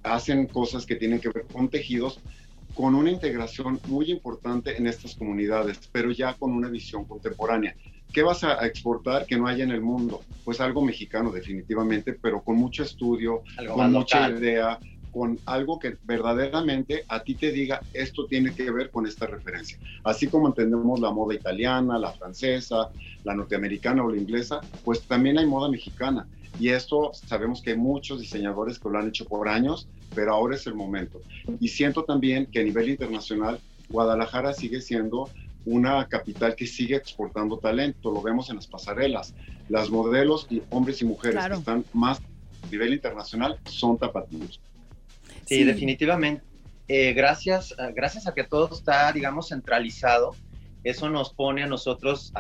hacen 0.02 0.46
cosas 0.46 0.86
que 0.86 0.96
tienen 0.96 1.20
que 1.20 1.30
ver 1.30 1.44
con 1.52 1.68
tejidos 1.68 2.20
con 2.74 2.94
una 2.94 3.10
integración 3.10 3.80
muy 3.88 4.10
importante 4.10 4.76
en 4.76 4.86
estas 4.86 5.16
comunidades, 5.16 5.80
pero 5.90 6.12
ya 6.12 6.34
con 6.34 6.52
una 6.52 6.68
visión 6.68 7.04
contemporánea. 7.04 7.74
¿Qué 8.12 8.22
vas 8.22 8.44
a 8.44 8.64
exportar 8.64 9.26
que 9.26 9.36
no 9.36 9.48
haya 9.48 9.64
en 9.64 9.72
el 9.72 9.80
mundo? 9.80 10.22
Pues 10.44 10.60
algo 10.60 10.82
mexicano 10.82 11.32
definitivamente, 11.32 12.12
pero 12.12 12.40
con 12.40 12.56
mucho 12.56 12.84
estudio, 12.84 13.42
con 13.74 13.92
mucha 13.92 14.30
idea, 14.30 14.78
con 15.10 15.38
algo 15.46 15.78
que 15.78 15.96
verdaderamente 16.04 17.04
a 17.08 17.22
ti 17.24 17.34
te 17.34 17.50
diga 17.50 17.80
esto 17.92 18.26
tiene 18.26 18.54
que 18.54 18.70
ver 18.70 18.90
con 18.90 19.06
esta 19.06 19.26
referencia. 19.26 19.78
Así 20.04 20.28
como 20.28 20.46
entendemos 20.46 21.00
la 21.00 21.10
moda 21.10 21.34
italiana, 21.34 21.98
la 21.98 22.12
francesa, 22.12 22.90
la 23.24 23.34
norteamericana 23.34 24.04
o 24.04 24.10
la 24.10 24.18
inglesa, 24.18 24.60
pues 24.84 25.02
también 25.02 25.38
hay 25.38 25.46
moda 25.46 25.68
mexicana. 25.68 26.28
Y 26.58 26.70
esto 26.70 27.12
sabemos 27.12 27.62
que 27.62 27.70
hay 27.70 27.76
muchos 27.76 28.20
diseñadores 28.20 28.78
que 28.78 28.88
lo 28.88 28.98
han 28.98 29.08
hecho 29.08 29.24
por 29.24 29.48
años, 29.48 29.88
pero 30.14 30.32
ahora 30.32 30.56
es 30.56 30.66
el 30.66 30.74
momento. 30.74 31.20
Y 31.60 31.68
siento 31.68 32.04
también 32.04 32.46
que 32.46 32.60
a 32.60 32.64
nivel 32.64 32.88
internacional, 32.88 33.60
Guadalajara 33.88 34.52
sigue 34.52 34.80
siendo 34.80 35.30
una 35.64 36.06
capital 36.08 36.56
que 36.56 36.66
sigue 36.66 36.96
exportando 36.96 37.58
talento. 37.58 38.10
Lo 38.10 38.22
vemos 38.22 38.50
en 38.50 38.56
las 38.56 38.66
pasarelas. 38.66 39.34
Las 39.68 39.90
modelos 39.90 40.46
y 40.50 40.62
hombres 40.70 41.02
y 41.02 41.04
mujeres 41.04 41.44
que 41.46 41.54
están 41.54 41.84
más 41.92 42.20
a 42.20 42.66
nivel 42.70 42.94
internacional 42.94 43.58
son 43.64 43.98
tapatíos. 43.98 44.60
Sí, 45.46 45.64
definitivamente. 45.64 46.42
Eh, 46.88 47.12
gracias, 47.12 47.74
gracias 47.94 48.26
a 48.26 48.34
que 48.34 48.44
todo 48.44 48.74
está, 48.74 49.12
digamos, 49.12 49.50
centralizado, 49.50 50.34
eso 50.88 51.10
nos 51.10 51.34
pone 51.34 51.62
a 51.62 51.66
nosotros 51.66 52.32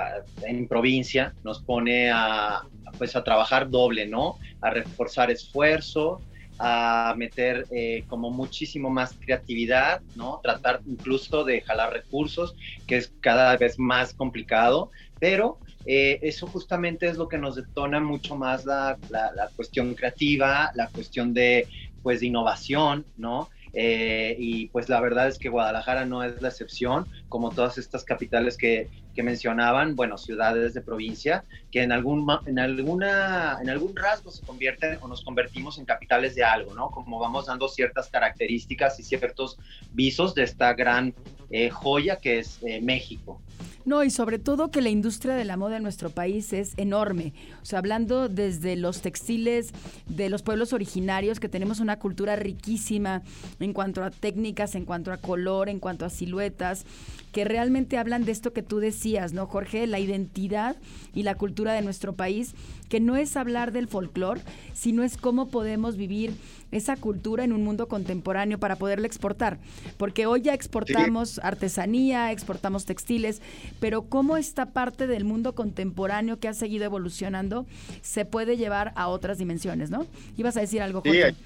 en 0.42 0.66
provincia, 0.66 1.34
nos 1.44 1.60
pone 1.60 2.10
a, 2.10 2.62
pues, 2.96 3.14
a 3.14 3.22
trabajar 3.22 3.68
doble, 3.68 4.06
¿no? 4.06 4.38
A 4.62 4.70
reforzar 4.70 5.30
esfuerzo, 5.30 6.22
a 6.58 7.14
meter 7.16 7.66
eh, 7.70 8.04
como 8.08 8.30
muchísimo 8.30 8.88
más 8.88 9.14
creatividad, 9.20 10.00
¿no? 10.16 10.40
Tratar 10.42 10.80
incluso 10.86 11.44
de 11.44 11.60
jalar 11.60 11.92
recursos, 11.92 12.56
que 12.86 12.96
es 12.96 13.12
cada 13.20 13.54
vez 13.58 13.78
más 13.78 14.14
complicado, 14.14 14.90
pero 15.20 15.58
eh, 15.84 16.18
eso 16.22 16.46
justamente 16.46 17.06
es 17.06 17.18
lo 17.18 17.28
que 17.28 17.36
nos 17.36 17.54
detona 17.54 18.00
mucho 18.00 18.34
más 18.34 18.64
la, 18.64 18.98
la, 19.10 19.50
cuestión 19.56 19.94
creativa, 19.94 20.72
la 20.74 20.88
cuestión 20.88 21.34
de, 21.34 21.66
pues, 22.02 22.20
de 22.20 22.26
innovación, 22.26 23.04
¿no? 23.18 23.50
Eh, 23.72 24.34
y 24.38 24.68
pues 24.68 24.88
la 24.88 25.00
verdad 25.00 25.28
es 25.28 25.38
que 25.38 25.48
Guadalajara 25.48 26.04
no 26.06 26.22
es 26.22 26.40
la 26.40 26.48
excepción, 26.48 27.06
como 27.28 27.50
todas 27.50 27.78
estas 27.78 28.04
capitales 28.04 28.56
que, 28.56 28.88
que 29.14 29.22
mencionaban, 29.22 29.96
bueno, 29.96 30.16
ciudades 30.16 30.74
de 30.74 30.80
provincia, 30.80 31.44
que 31.70 31.82
en 31.82 31.92
algún, 31.92 32.26
en, 32.46 32.58
alguna, 32.58 33.58
en 33.60 33.70
algún 33.70 33.94
rasgo 33.94 34.30
se 34.30 34.44
convierten 34.44 34.98
o 35.00 35.08
nos 35.08 35.22
convertimos 35.22 35.78
en 35.78 35.84
capitales 35.84 36.34
de 36.34 36.44
algo, 36.44 36.74
¿no? 36.74 36.90
Como 36.90 37.18
vamos 37.18 37.46
dando 37.46 37.68
ciertas 37.68 38.08
características 38.08 38.98
y 39.00 39.02
ciertos 39.02 39.58
visos 39.92 40.34
de 40.34 40.44
esta 40.44 40.72
gran 40.74 41.14
eh, 41.50 41.70
joya 41.70 42.16
que 42.16 42.38
es 42.38 42.58
eh, 42.62 42.80
México. 42.80 43.40
No, 43.88 44.04
y 44.04 44.10
sobre 44.10 44.38
todo 44.38 44.70
que 44.70 44.82
la 44.82 44.90
industria 44.90 45.34
de 45.34 45.46
la 45.46 45.56
moda 45.56 45.78
en 45.78 45.82
nuestro 45.82 46.10
país 46.10 46.52
es 46.52 46.74
enorme. 46.76 47.32
O 47.62 47.64
sea, 47.64 47.78
hablando 47.78 48.28
desde 48.28 48.76
los 48.76 49.00
textiles 49.00 49.72
de 50.06 50.28
los 50.28 50.42
pueblos 50.42 50.74
originarios, 50.74 51.40
que 51.40 51.48
tenemos 51.48 51.80
una 51.80 51.98
cultura 51.98 52.36
riquísima 52.36 53.22
en 53.60 53.72
cuanto 53.72 54.04
a 54.04 54.10
técnicas, 54.10 54.74
en 54.74 54.84
cuanto 54.84 55.10
a 55.10 55.16
color, 55.16 55.70
en 55.70 55.80
cuanto 55.80 56.04
a 56.04 56.10
siluetas, 56.10 56.84
que 57.32 57.44
realmente 57.44 57.98
hablan 57.98 58.24
de 58.24 58.32
esto 58.32 58.52
que 58.52 58.62
tú 58.62 58.78
decías, 58.78 59.32
¿no, 59.32 59.46
Jorge? 59.46 59.86
La 59.86 59.98
identidad 59.98 60.76
y 61.14 61.22
la 61.22 61.34
cultura 61.34 61.72
de 61.72 61.82
nuestro 61.82 62.14
país, 62.14 62.54
que 62.88 63.00
no 63.00 63.16
es 63.16 63.36
hablar 63.36 63.72
del 63.72 63.88
folclore, 63.88 64.40
sino 64.72 65.02
es 65.02 65.16
cómo 65.16 65.48
podemos 65.48 65.96
vivir 65.96 66.32
esa 66.70 66.96
cultura 66.96 67.44
en 67.44 67.52
un 67.52 67.64
mundo 67.64 67.88
contemporáneo 67.88 68.58
para 68.58 68.76
poderla 68.76 69.06
exportar. 69.06 69.58
Porque 69.96 70.26
hoy 70.26 70.42
ya 70.42 70.54
exportamos 70.54 71.38
artesanía, 71.42 72.32
exportamos 72.32 72.84
textiles, 72.84 73.42
pero 73.80 74.02
cómo 74.02 74.36
esta 74.36 74.66
parte 74.66 75.06
del 75.06 75.24
mundo 75.24 75.54
contemporáneo 75.54 76.38
que 76.38 76.48
ha 76.48 76.54
seguido 76.54 76.84
evolucionando 76.84 77.66
se 78.02 78.24
puede 78.24 78.56
llevar 78.56 78.92
a 78.96 79.08
otras 79.08 79.38
dimensiones, 79.38 79.90
¿no? 79.90 80.06
Ibas 80.36 80.56
a 80.56 80.60
decir 80.60 80.82
algo, 80.82 81.00
Jorge. 81.00 81.30
Sí, 81.30 81.36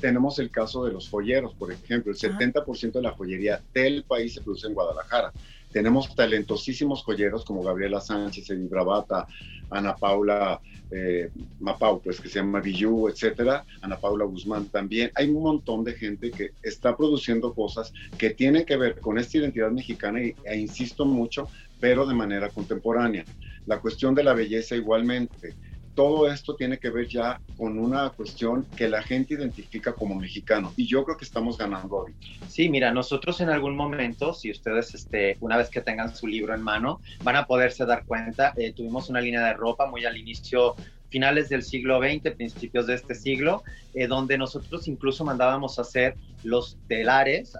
tenemos 0.00 0.38
el 0.38 0.50
caso 0.50 0.84
de 0.84 0.92
los 0.92 1.08
joyeros, 1.08 1.54
por 1.54 1.72
ejemplo. 1.72 2.12
El 2.12 2.18
70% 2.18 2.92
de 2.92 3.02
la 3.02 3.12
joyería 3.12 3.62
del 3.72 4.04
país 4.04 4.34
se 4.34 4.40
produce 4.40 4.66
en 4.66 4.74
Guadalajara. 4.74 5.32
Tenemos 5.72 6.14
talentosísimos 6.14 7.02
joyeros 7.02 7.44
como 7.44 7.62
Gabriela 7.62 8.00
Sánchez, 8.00 8.50
Edith 8.50 8.70
Bravata, 8.70 9.26
Ana 9.70 9.96
Paula 9.96 10.60
eh, 10.90 11.30
Mapau, 11.58 12.00
pues 12.00 12.20
que 12.20 12.28
se 12.28 12.38
llama 12.38 12.60
Villú, 12.60 13.08
etcétera, 13.08 13.64
Ana 13.80 13.98
Paula 13.98 14.24
Guzmán 14.24 14.66
también. 14.68 15.10
Hay 15.16 15.28
un 15.30 15.42
montón 15.42 15.82
de 15.82 15.94
gente 15.94 16.30
que 16.30 16.52
está 16.62 16.96
produciendo 16.96 17.52
cosas 17.52 17.92
que 18.16 18.30
tienen 18.30 18.64
que 18.64 18.76
ver 18.76 19.00
con 19.00 19.18
esta 19.18 19.38
identidad 19.38 19.70
mexicana 19.72 20.22
y, 20.22 20.34
e 20.44 20.56
insisto 20.56 21.04
mucho, 21.04 21.48
pero 21.80 22.06
de 22.06 22.14
manera 22.14 22.48
contemporánea. 22.50 23.24
La 23.66 23.80
cuestión 23.80 24.14
de 24.14 24.22
la 24.22 24.34
belleza 24.34 24.76
igualmente 24.76 25.54
todo 25.94 26.30
esto 26.30 26.54
tiene 26.56 26.78
que 26.78 26.90
ver 26.90 27.08
ya 27.08 27.40
con 27.56 27.78
una 27.78 28.10
cuestión 28.10 28.66
que 28.76 28.88
la 28.88 29.02
gente 29.02 29.34
identifica 29.34 29.92
como 29.92 30.14
mexicano 30.14 30.72
y 30.76 30.86
yo 30.86 31.04
creo 31.04 31.16
que 31.16 31.24
estamos 31.24 31.56
ganando 31.56 31.98
ahorita. 31.98 32.18
Sí, 32.48 32.68
mira, 32.68 32.92
nosotros 32.92 33.40
en 33.40 33.50
algún 33.50 33.76
momento, 33.76 34.34
si 34.34 34.50
ustedes, 34.50 34.94
este, 34.94 35.36
una 35.40 35.56
vez 35.56 35.70
que 35.70 35.80
tengan 35.80 36.14
su 36.14 36.26
libro 36.26 36.54
en 36.54 36.62
mano, 36.62 37.00
van 37.22 37.36
a 37.36 37.46
poderse 37.46 37.86
dar 37.86 38.04
cuenta, 38.04 38.52
eh, 38.56 38.72
tuvimos 38.72 39.08
una 39.08 39.20
línea 39.20 39.44
de 39.44 39.54
ropa 39.54 39.86
muy 39.86 40.04
al 40.04 40.16
inicio 40.16 40.74
finales 41.14 41.48
del 41.48 41.62
siglo 41.62 42.00
XX, 42.00 42.34
principios 42.34 42.88
de 42.88 42.94
este 42.94 43.14
siglo, 43.14 43.62
eh, 43.94 44.08
donde 44.08 44.36
nosotros 44.36 44.88
incluso 44.88 45.24
mandábamos 45.24 45.78
a 45.78 45.82
hacer 45.82 46.16
los 46.42 46.76
telares 46.88 47.56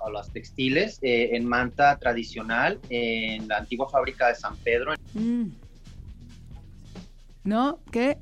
o 0.00 0.10
los 0.10 0.30
textiles 0.30 1.00
eh, 1.02 1.30
en 1.32 1.44
manta 1.44 1.98
tradicional 1.98 2.78
en 2.90 3.48
la 3.48 3.58
antigua 3.58 3.88
fábrica 3.90 4.28
de 4.28 4.36
San 4.36 4.56
Pedro. 4.58 4.94
Mm. 5.14 5.48
¿No? 7.44 7.80
¿Qué? 7.90 8.18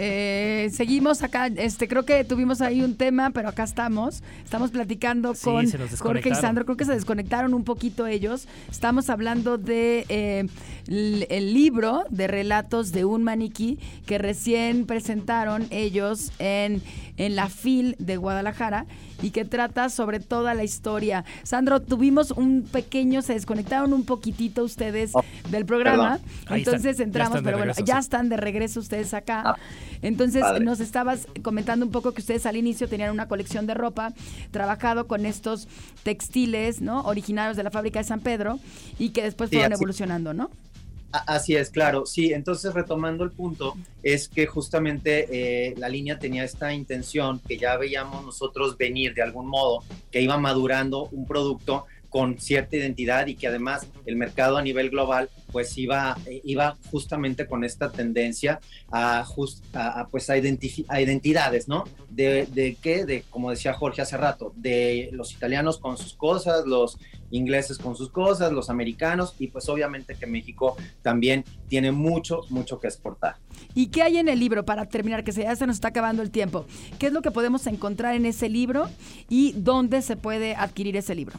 Eh, 0.00 0.70
seguimos 0.72 1.24
acá, 1.24 1.48
este, 1.48 1.88
creo 1.88 2.04
que 2.04 2.22
tuvimos 2.22 2.60
ahí 2.60 2.82
un 2.82 2.96
tema, 2.96 3.30
pero 3.30 3.48
acá 3.48 3.64
estamos. 3.64 4.22
Estamos 4.44 4.70
platicando 4.70 5.34
con 5.42 5.68
Jorge 5.98 6.30
y 6.30 6.34
Sandro. 6.36 6.64
Creo 6.64 6.76
que 6.76 6.84
se 6.84 6.92
desconectaron 6.92 7.52
un 7.52 7.64
poquito 7.64 8.06
ellos. 8.06 8.46
Estamos 8.70 9.10
hablando 9.10 9.58
de 9.58 10.06
eh, 10.08 10.46
el 10.86 11.52
libro 11.52 12.04
de 12.10 12.28
relatos 12.28 12.92
de 12.92 13.04
un 13.04 13.24
maniquí 13.24 13.78
que 14.06 14.18
recién 14.18 14.86
presentaron 14.86 15.66
ellos 15.70 16.30
en, 16.38 16.80
en 17.16 17.34
la 17.34 17.48
FIL 17.48 17.96
de 17.98 18.16
Guadalajara 18.16 18.86
y 19.22 19.30
que 19.30 19.44
trata 19.44 19.88
sobre 19.88 20.20
toda 20.20 20.54
la 20.54 20.64
historia. 20.64 21.24
Sandro, 21.42 21.82
tuvimos 21.82 22.30
un 22.30 22.62
pequeño, 22.62 23.22
se 23.22 23.34
desconectaron 23.34 23.92
un 23.92 24.04
poquitito 24.04 24.62
ustedes 24.62 25.10
oh, 25.14 25.24
del 25.50 25.66
programa, 25.66 26.20
entonces 26.50 27.00
entramos, 27.00 27.40
pero 27.42 27.58
bueno, 27.58 27.72
ya 27.84 27.98
están 27.98 28.28
de 28.28 28.36
regreso 28.36 28.80
ustedes 28.80 29.14
acá. 29.14 29.42
Ah, 29.44 29.56
entonces 30.02 30.42
nos 30.60 30.80
estabas 30.80 31.26
comentando 31.42 31.84
un 31.86 31.92
poco 31.92 32.12
que 32.12 32.20
ustedes 32.20 32.46
al 32.46 32.56
inicio 32.56 32.88
tenían 32.88 33.10
una 33.10 33.28
colección 33.28 33.66
de 33.66 33.74
ropa, 33.74 34.12
trabajado 34.50 35.06
con 35.06 35.26
estos 35.26 35.68
textiles, 36.02 36.80
¿no? 36.80 37.02
Originarios 37.02 37.56
de 37.56 37.62
la 37.62 37.70
fábrica 37.70 37.98
de 37.98 38.04
San 38.04 38.20
Pedro 38.20 38.58
y 38.98 39.10
que 39.10 39.22
después 39.22 39.50
fueron 39.50 39.72
evolucionando, 39.72 40.34
¿no? 40.34 40.50
Así 41.10 41.56
es, 41.56 41.70
claro, 41.70 42.04
sí. 42.04 42.34
Entonces, 42.34 42.74
retomando 42.74 43.24
el 43.24 43.30
punto, 43.30 43.74
es 44.02 44.28
que 44.28 44.46
justamente 44.46 45.26
eh, 45.30 45.74
la 45.78 45.88
línea 45.88 46.18
tenía 46.18 46.44
esta 46.44 46.74
intención 46.74 47.40
que 47.40 47.56
ya 47.56 47.78
veíamos 47.78 48.24
nosotros 48.26 48.76
venir 48.76 49.14
de 49.14 49.22
algún 49.22 49.46
modo, 49.46 49.82
que 50.10 50.20
iba 50.20 50.36
madurando 50.36 51.08
un 51.12 51.26
producto 51.26 51.86
con 52.08 52.38
cierta 52.38 52.76
identidad 52.76 53.26
y 53.26 53.34
que 53.34 53.46
además 53.46 53.86
el 54.06 54.16
mercado 54.16 54.56
a 54.56 54.62
nivel 54.62 54.90
global 54.90 55.28
pues 55.52 55.76
iba, 55.78 56.16
iba 56.44 56.76
justamente 56.90 57.46
con 57.46 57.64
esta 57.64 57.90
tendencia 57.90 58.60
a, 58.90 59.26
pues 59.34 59.62
a, 59.72 60.06
a 60.88 61.00
identidades, 61.00 61.68
¿no? 61.68 61.84
De, 62.10 62.46
de 62.46 62.76
qué, 62.80 63.04
de 63.04 63.24
como 63.30 63.50
decía 63.50 63.72
Jorge 63.72 64.02
hace 64.02 64.16
rato, 64.16 64.52
de 64.56 65.10
los 65.12 65.32
italianos 65.32 65.78
con 65.78 65.96
sus 65.96 66.14
cosas, 66.14 66.66
los 66.66 66.98
ingleses 67.30 67.78
con 67.78 67.96
sus 67.96 68.10
cosas, 68.10 68.52
los 68.52 68.70
americanos 68.70 69.34
y 69.38 69.48
pues 69.48 69.68
obviamente 69.68 70.14
que 70.14 70.26
México 70.26 70.76
también 71.02 71.44
tiene 71.68 71.92
mucho, 71.92 72.42
mucho 72.50 72.78
que 72.78 72.86
exportar. 72.86 73.36
¿Y 73.74 73.88
qué 73.88 74.02
hay 74.02 74.18
en 74.18 74.28
el 74.28 74.38
libro 74.38 74.64
para 74.64 74.86
terminar? 74.86 75.24
Que 75.24 75.32
ya 75.32 75.54
se 75.56 75.66
nos 75.66 75.76
está 75.76 75.88
acabando 75.88 76.22
el 76.22 76.30
tiempo. 76.30 76.66
¿Qué 76.98 77.06
es 77.06 77.12
lo 77.12 77.22
que 77.22 77.30
podemos 77.30 77.66
encontrar 77.66 78.14
en 78.14 78.26
ese 78.26 78.48
libro 78.48 78.88
y 79.28 79.52
dónde 79.52 80.02
se 80.02 80.16
puede 80.16 80.54
adquirir 80.54 80.96
ese 80.96 81.14
libro? 81.14 81.38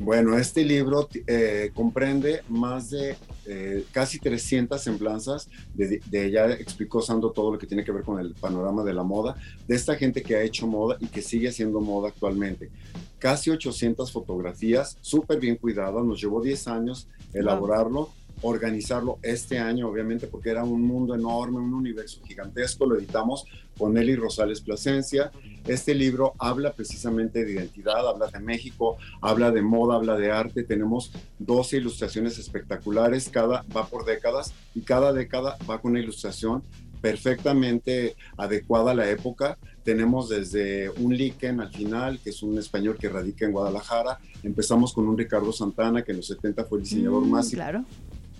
Bueno, 0.00 0.38
este 0.38 0.64
libro 0.64 1.10
eh, 1.26 1.72
comprende 1.74 2.40
más 2.48 2.88
de 2.88 3.18
eh, 3.44 3.84
casi 3.92 4.18
300 4.18 4.80
semblanzas, 4.80 5.50
de, 5.74 6.00
de, 6.06 6.24
ella 6.24 6.50
explicó 6.52 7.02
Sando 7.02 7.32
todo 7.32 7.52
lo 7.52 7.58
que 7.58 7.66
tiene 7.66 7.84
que 7.84 7.92
ver 7.92 8.02
con 8.02 8.18
el 8.18 8.32
panorama 8.32 8.82
de 8.82 8.94
la 8.94 9.02
moda, 9.02 9.36
de 9.68 9.76
esta 9.76 9.96
gente 9.96 10.22
que 10.22 10.36
ha 10.36 10.42
hecho 10.42 10.66
moda 10.66 10.96
y 11.00 11.06
que 11.08 11.20
sigue 11.20 11.50
haciendo 11.50 11.82
moda 11.82 12.08
actualmente. 12.08 12.70
Casi 13.18 13.50
800 13.50 14.10
fotografías, 14.10 14.96
súper 15.02 15.38
bien 15.38 15.56
cuidadas, 15.56 16.02
nos 16.02 16.18
llevó 16.18 16.40
10 16.40 16.68
años 16.68 17.06
elaborarlo 17.34 18.08
organizarlo 18.42 19.18
este 19.22 19.58
año, 19.58 19.88
obviamente, 19.88 20.26
porque 20.26 20.50
era 20.50 20.64
un 20.64 20.82
mundo 20.82 21.14
enorme, 21.14 21.58
un 21.58 21.74
universo 21.74 22.20
gigantesco. 22.24 22.86
Lo 22.86 22.96
editamos 22.96 23.44
con 23.78 23.96
Eli 23.96 24.16
Rosales 24.16 24.60
Plasencia. 24.60 25.30
Este 25.66 25.94
libro 25.94 26.34
habla 26.38 26.72
precisamente 26.72 27.44
de 27.44 27.52
identidad, 27.52 28.08
habla 28.08 28.28
de 28.28 28.40
México, 28.40 28.96
habla 29.20 29.50
de 29.50 29.62
moda, 29.62 29.96
habla 29.96 30.16
de 30.16 30.30
arte. 30.30 30.64
Tenemos 30.64 31.12
12 31.38 31.78
ilustraciones 31.78 32.38
espectaculares, 32.38 33.28
cada 33.28 33.64
va 33.74 33.86
por 33.86 34.04
décadas 34.04 34.52
y 34.74 34.80
cada 34.80 35.12
década 35.12 35.56
va 35.68 35.80
con 35.80 35.92
una 35.92 36.00
ilustración 36.00 36.62
perfectamente 37.00 38.16
adecuada 38.36 38.92
a 38.92 38.94
la 38.94 39.10
época. 39.10 39.58
Tenemos 39.84 40.28
desde 40.28 40.90
un 40.90 41.16
Liken 41.16 41.60
al 41.60 41.72
final, 41.72 42.20
que 42.22 42.30
es 42.30 42.42
un 42.42 42.58
español 42.58 42.98
que 42.98 43.08
radica 43.08 43.46
en 43.46 43.52
Guadalajara. 43.52 44.18
Empezamos 44.42 44.92
con 44.92 45.08
un 45.08 45.16
Ricardo 45.16 45.52
Santana, 45.52 46.02
que 46.02 46.12
en 46.12 46.18
los 46.18 46.26
70 46.26 46.64
fue 46.64 46.78
el 46.78 46.84
diseñador 46.84 47.24
Mm, 47.24 47.30
más 47.30 47.50
claro. 47.50 47.84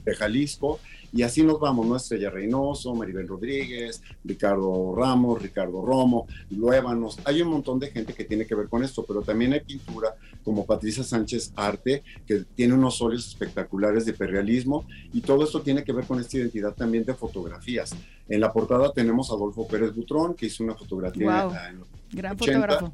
De 0.04 0.14
Jalisco. 0.14 0.78
Y 1.12 1.22
así 1.22 1.42
nos 1.42 1.58
vamos, 1.58 1.86
¿no? 1.86 1.96
Estrella 1.96 2.30
Reynoso, 2.30 2.94
Maribel 2.94 3.26
Rodríguez, 3.26 4.00
Ricardo 4.24 4.94
Ramos, 4.96 5.42
Ricardo 5.42 5.84
Romo, 5.84 6.26
Luébanos. 6.50 7.18
Hay 7.24 7.42
un 7.42 7.48
montón 7.48 7.80
de 7.80 7.90
gente 7.90 8.12
que 8.14 8.24
tiene 8.24 8.46
que 8.46 8.54
ver 8.54 8.68
con 8.68 8.84
esto, 8.84 9.04
pero 9.04 9.22
también 9.22 9.52
hay 9.52 9.60
pintura 9.60 10.14
como 10.44 10.64
Patricia 10.64 11.02
Sánchez 11.02 11.52
Arte, 11.56 12.04
que 12.26 12.44
tiene 12.54 12.74
unos 12.74 13.02
óleos 13.02 13.26
espectaculares 13.26 14.06
de 14.06 14.12
perrealismo. 14.12 14.84
Y 15.12 15.20
todo 15.22 15.42
esto 15.42 15.62
tiene 15.62 15.82
que 15.82 15.92
ver 15.92 16.04
con 16.06 16.20
esta 16.20 16.36
identidad 16.38 16.74
también 16.74 17.04
de 17.04 17.14
fotografías. 17.14 17.92
En 18.28 18.40
la 18.40 18.52
portada 18.52 18.92
tenemos 18.92 19.30
a 19.30 19.34
Adolfo 19.34 19.66
Pérez 19.66 19.92
Butrón, 19.94 20.34
que 20.34 20.46
hizo 20.46 20.62
una 20.62 20.76
fotografía 20.76 21.24
Guau. 21.24 21.52
en 21.68 21.78
los 21.80 21.88
Gran 22.12 22.32
80. 22.34 22.44
fotógrafo. 22.60 22.92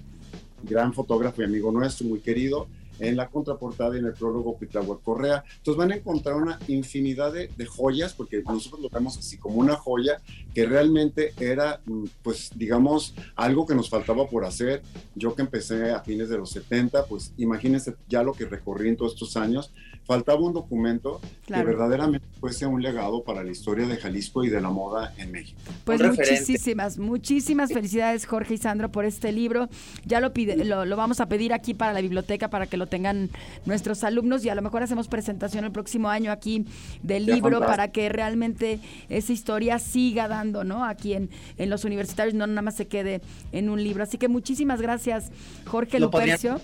gran 0.63 0.93
fotógrafo 0.95 1.43
y 1.43 1.45
amigo 1.45 1.71
nuestro, 1.71 2.07
muy 2.07 2.21
querido. 2.21 2.67
En 2.99 3.17
la 3.17 3.29
contraportada 3.29 3.97
y 3.97 3.99
en 4.01 4.07
el 4.07 4.13
prólogo 4.15 4.57
Pitláhuac 4.59 5.03
Correa. 5.03 5.45
Entonces 5.59 5.77
van 5.79 5.93
a 5.93 5.97
encontrar 5.97 6.37
una 6.37 6.59
infinidad 6.69 7.33
de, 7.33 7.49
de 7.57 7.67
joyas, 7.67 8.13
porque 8.15 8.43
nosotros 8.47 8.81
lo 8.81 8.89
vemos 8.89 9.19
así 9.19 9.37
como 9.39 9.57
una 9.57 9.77
joya 9.77 10.21
que 10.55 10.67
realmente 10.67 11.33
era, 11.39 11.81
mm, 11.85 12.05
pues 12.23 12.51
digamos, 12.55 13.15
algo 13.35 13.67
que 13.67 13.75
nos 13.75 13.91
faltaba 13.91 14.29
por 14.29 14.45
hacer. 14.45 14.83
Yo 15.15 15.35
que 15.35 15.43
empecé 15.43 15.91
a 15.93 16.01
fines 16.01 16.29
de 16.29 16.39
los 16.39 16.51
70, 16.51 17.05
pues 17.07 17.33
imagínense 17.37 17.95
ya 18.09 18.23
lo 18.23 18.33
que 18.33 18.47
recorrí 18.47 18.89
en 18.89 18.97
todos 18.97 19.13
estos 19.15 19.37
años. 19.37 19.73
Faltaba 20.05 20.41
un 20.41 20.53
documento 20.53 21.21
Claro. 21.47 21.65
que 21.65 21.71
verdaderamente 21.71 22.27
fuese 22.41 22.67
un 22.67 22.81
legado 22.83 23.23
para 23.25 23.43
la 23.45 23.51
historia 23.51 23.87
de 23.87 23.97
Jalisco 23.97 24.45
y 24.45 24.49
de 24.49 24.61
la 24.61 24.71
moda 24.71 25.13
en 25.19 25.33
México. 25.33 25.59
Pues 25.85 26.01
Un 26.01 26.09
referente. 26.09 26.41
muchísimas, 26.41 26.99
muchísimas 26.99 27.73
felicidades 27.73 28.27
Jorge 28.27 28.55
y 28.55 28.59
Sandro 28.59 28.91
por 28.91 29.05
este 29.05 29.33
libro. 29.33 29.69
Ya 30.05 30.21
lo, 30.21 30.33
pide, 30.33 30.65
lo, 30.65 30.85
lo 30.85 30.97
vamos 30.97 31.21
a 31.21 31.29
pedir 31.29 31.53
aquí 31.53 31.75
para 31.75 31.93
la 31.93 32.01
biblioteca 32.01 32.49
para 32.51 32.67
que 32.67 32.77
lo 32.77 32.86
tengan 32.87 33.31
nuestros 33.65 34.05
alumnos 34.05 34.45
y 34.45 34.49
a 34.49 34.55
lo 34.55 34.63
mejor 34.63 34.83
hacemos 34.83 35.09
presentación 35.09 35.65
el 35.65 35.73
próximo 35.73 36.09
año 36.09 36.33
aquí 36.33 36.65
del 37.03 37.27
libro 37.27 37.61
para 37.61 37.89
que 37.93 38.09
realmente 38.09 38.81
esa 39.09 39.33
historia 39.33 39.79
siga 39.79 40.29
dando, 40.29 40.65
¿no? 40.65 40.85
Aquí 40.85 41.15
en, 41.15 41.31
en 41.59 41.71
los 41.71 41.85
universitarios, 41.85 42.35
no 42.35 42.47
nada 42.47 42.63
más 42.63 42.77
se 42.77 42.87
quede 42.87 43.21
en 43.53 43.69
un 43.69 43.83
libro. 43.83 44.03
Así 44.03 44.19
que 44.19 44.29
muchísimas 44.29 44.81
gracias 44.81 45.31
Jorge 45.67 46.01
Lo 46.01 46.07
Lupercio. 46.07 46.61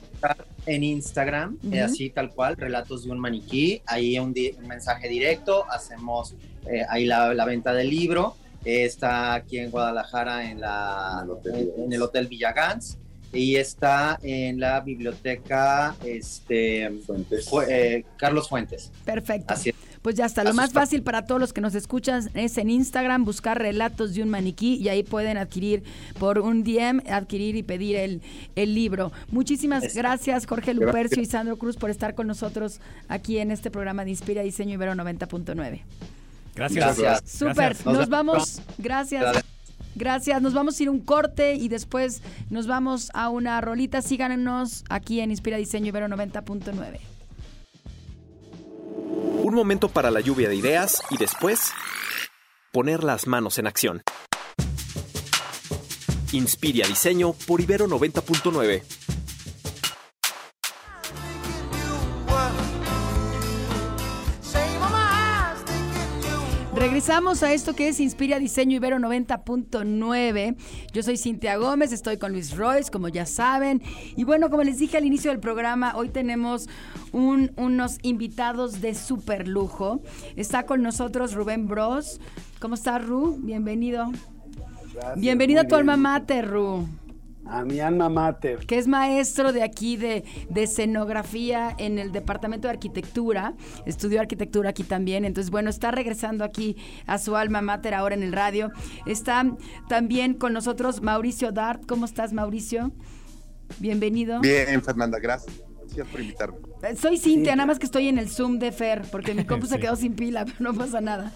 en 0.66 0.84
Instagram, 0.84 1.58
eh, 1.72 1.80
así 1.80 2.10
tal 2.10 2.30
cual, 2.30 2.56
relatos 2.56 3.04
de 3.04 3.10
un 3.10 3.18
maniquí. 3.18 3.82
Ahí 3.86 4.18
un, 4.18 4.32
di- 4.32 4.52
un 4.58 4.68
mensaje 4.68 5.08
directo, 5.08 5.64
hacemos 5.70 6.34
eh, 6.66 6.84
ahí 6.88 7.04
la, 7.04 7.34
la 7.34 7.44
venta 7.44 7.72
del 7.74 7.90
libro. 7.90 8.36
Eh, 8.64 8.84
está 8.84 9.34
aquí 9.34 9.58
en 9.58 9.70
Guadalajara 9.72 10.48
en, 10.48 10.60
la, 10.60 11.26
en 11.78 11.92
el 11.92 12.00
Hotel 12.00 12.28
Villagans 12.28 12.96
y 13.32 13.56
está 13.56 14.18
en 14.22 14.60
la 14.60 14.80
biblioteca 14.80 15.94
este, 16.04 16.90
Fuentes. 17.06 17.48
Fu- 17.48 17.62
eh, 17.62 18.04
Carlos 18.16 18.48
Fuentes. 18.48 18.90
Perfecto. 19.04 19.54
Así 19.54 19.70
es. 19.70 19.74
Pues 20.02 20.16
ya 20.16 20.26
está. 20.26 20.42
Lo 20.42 20.52
más 20.52 20.72
fácil 20.72 21.02
para 21.04 21.26
todos 21.26 21.40
los 21.40 21.52
que 21.52 21.60
nos 21.60 21.76
escuchan 21.76 22.28
es 22.34 22.58
en 22.58 22.70
Instagram 22.70 23.24
buscar 23.24 23.58
relatos 23.60 24.14
de 24.14 24.22
un 24.24 24.30
maniquí 24.30 24.74
y 24.74 24.88
ahí 24.88 25.04
pueden 25.04 25.36
adquirir 25.36 25.84
por 26.18 26.40
un 26.40 26.64
DM, 26.64 27.00
adquirir 27.08 27.54
y 27.54 27.62
pedir 27.62 27.94
el, 27.94 28.20
el 28.56 28.74
libro. 28.74 29.12
Muchísimas 29.30 29.94
gracias, 29.94 30.46
Jorge 30.46 30.72
Gracias. 30.72 30.86
Lupercio 30.86 31.22
y 31.22 31.26
Sandro 31.26 31.56
Cruz, 31.56 31.76
por 31.76 31.88
estar 31.90 32.16
con 32.16 32.26
nosotros 32.26 32.80
aquí 33.06 33.38
en 33.38 33.52
este 33.52 33.70
programa 33.70 34.04
de 34.04 34.10
Inspira 34.10 34.42
Diseño 34.42 34.74
Ibero 34.74 34.92
90.9. 34.94 35.82
Gracias. 36.56 36.98
Gracias. 36.98 37.30
Súper. 37.30 37.54
Gracias. 37.54 37.86
Nos 37.86 37.94
Nos 37.96 38.08
vamos. 38.08 38.60
Gracias. 38.78 39.44
Gracias. 39.94 40.40
Nos 40.40 40.54
vamos 40.54 40.78
a 40.78 40.82
ir 40.82 40.90
un 40.90 41.00
corte 41.00 41.54
y 41.54 41.68
después 41.68 42.22
nos 42.50 42.66
vamos 42.66 43.10
a 43.14 43.28
una 43.28 43.60
rolita. 43.60 44.02
Síganos 44.02 44.84
aquí 44.88 45.20
en 45.20 45.30
Inspira 45.30 45.56
Diseño 45.56 45.88
Ibero 45.88 46.08
90.9. 46.08 47.00
Un 49.42 49.54
momento 49.54 49.88
para 49.88 50.10
la 50.10 50.20
lluvia 50.20 50.48
de 50.48 50.56
ideas 50.56 51.02
y 51.10 51.16
después 51.16 51.72
poner 52.72 53.04
las 53.04 53.26
manos 53.26 53.58
en 53.58 53.66
acción. 53.66 54.02
Inspira 56.32 56.88
Diseño 56.88 57.34
por 57.46 57.60
Ibero 57.60 57.86
90.9. 57.86 58.82
Regresamos 66.82 67.44
a 67.44 67.52
esto 67.52 67.74
que 67.76 67.86
es 67.86 68.00
Inspira 68.00 68.40
Diseño 68.40 68.74
Ibero 68.74 68.98
90.9. 68.98 70.56
Yo 70.92 71.02
soy 71.04 71.16
Cintia 71.16 71.56
Gómez, 71.56 71.92
estoy 71.92 72.16
con 72.16 72.32
Luis 72.32 72.56
Royce, 72.56 72.90
como 72.90 73.06
ya 73.06 73.24
saben. 73.24 73.80
Y 74.16 74.24
bueno, 74.24 74.50
como 74.50 74.64
les 74.64 74.78
dije 74.80 74.96
al 74.96 75.04
inicio 75.04 75.30
del 75.30 75.38
programa, 75.38 75.92
hoy 75.94 76.08
tenemos 76.08 76.68
un- 77.12 77.52
unos 77.56 77.98
invitados 78.02 78.80
de 78.80 78.96
super 78.96 79.46
lujo. 79.46 80.00
Está 80.34 80.66
con 80.66 80.82
nosotros 80.82 81.34
Rubén 81.34 81.68
Bros. 81.68 82.20
¿Cómo 82.60 82.74
estás, 82.74 83.06
Ru? 83.06 83.38
Bienvenido. 83.40 84.10
Gracias, 84.92 85.20
Bienvenido 85.20 85.60
a 85.60 85.64
tu 85.64 85.76
bien. 85.76 85.88
alma 85.88 85.96
mater, 85.96 86.50
Ru. 86.50 86.88
A 87.44 87.64
mi 87.64 87.80
alma 87.80 88.08
mater. 88.08 88.60
que 88.66 88.78
es 88.78 88.86
maestro 88.86 89.52
de 89.52 89.62
aquí 89.62 89.96
de, 89.96 90.24
de 90.48 90.62
escenografía 90.62 91.74
en 91.78 91.98
el 91.98 92.12
departamento 92.12 92.68
de 92.68 92.72
arquitectura, 92.74 93.54
estudió 93.84 94.20
arquitectura 94.20 94.70
aquí 94.70 94.84
también, 94.84 95.24
entonces 95.24 95.50
bueno, 95.50 95.68
está 95.68 95.90
regresando 95.90 96.44
aquí 96.44 96.76
a 97.06 97.18
su 97.18 97.34
alma 97.36 97.60
mater 97.60 97.94
ahora 97.94 98.14
en 98.14 98.22
el 98.22 98.32
radio. 98.32 98.70
Está 99.06 99.44
también 99.88 100.34
con 100.34 100.52
nosotros 100.52 101.02
Mauricio 101.02 101.50
Dart, 101.52 101.82
¿cómo 101.86 102.04
estás 102.04 102.32
Mauricio? 102.32 102.92
Bienvenido. 103.78 104.40
Bien, 104.40 104.80
Fernanda, 104.82 105.18
gracias. 105.18 105.54
Gracias 105.80 106.06
por 106.08 106.20
invitarme. 106.20 106.56
Eh, 106.84 106.96
Soy 106.96 107.18
Cintia, 107.18 107.54
nada 107.56 107.66
más 107.66 107.78
que 107.78 107.84
estoy 107.86 108.08
en 108.08 108.18
el 108.18 108.28
Zoom 108.30 108.58
de 108.58 108.72
Fer, 108.72 109.02
porque 109.10 109.34
mi 109.34 109.44
compu 109.46 109.66
se 109.66 109.74
Sí. 109.74 109.80
quedó 109.80 109.96
sin 109.96 110.14
pila, 110.14 110.44
pero 110.46 110.56
no 110.60 110.74
pasa 110.74 111.00
nada. 111.02 111.32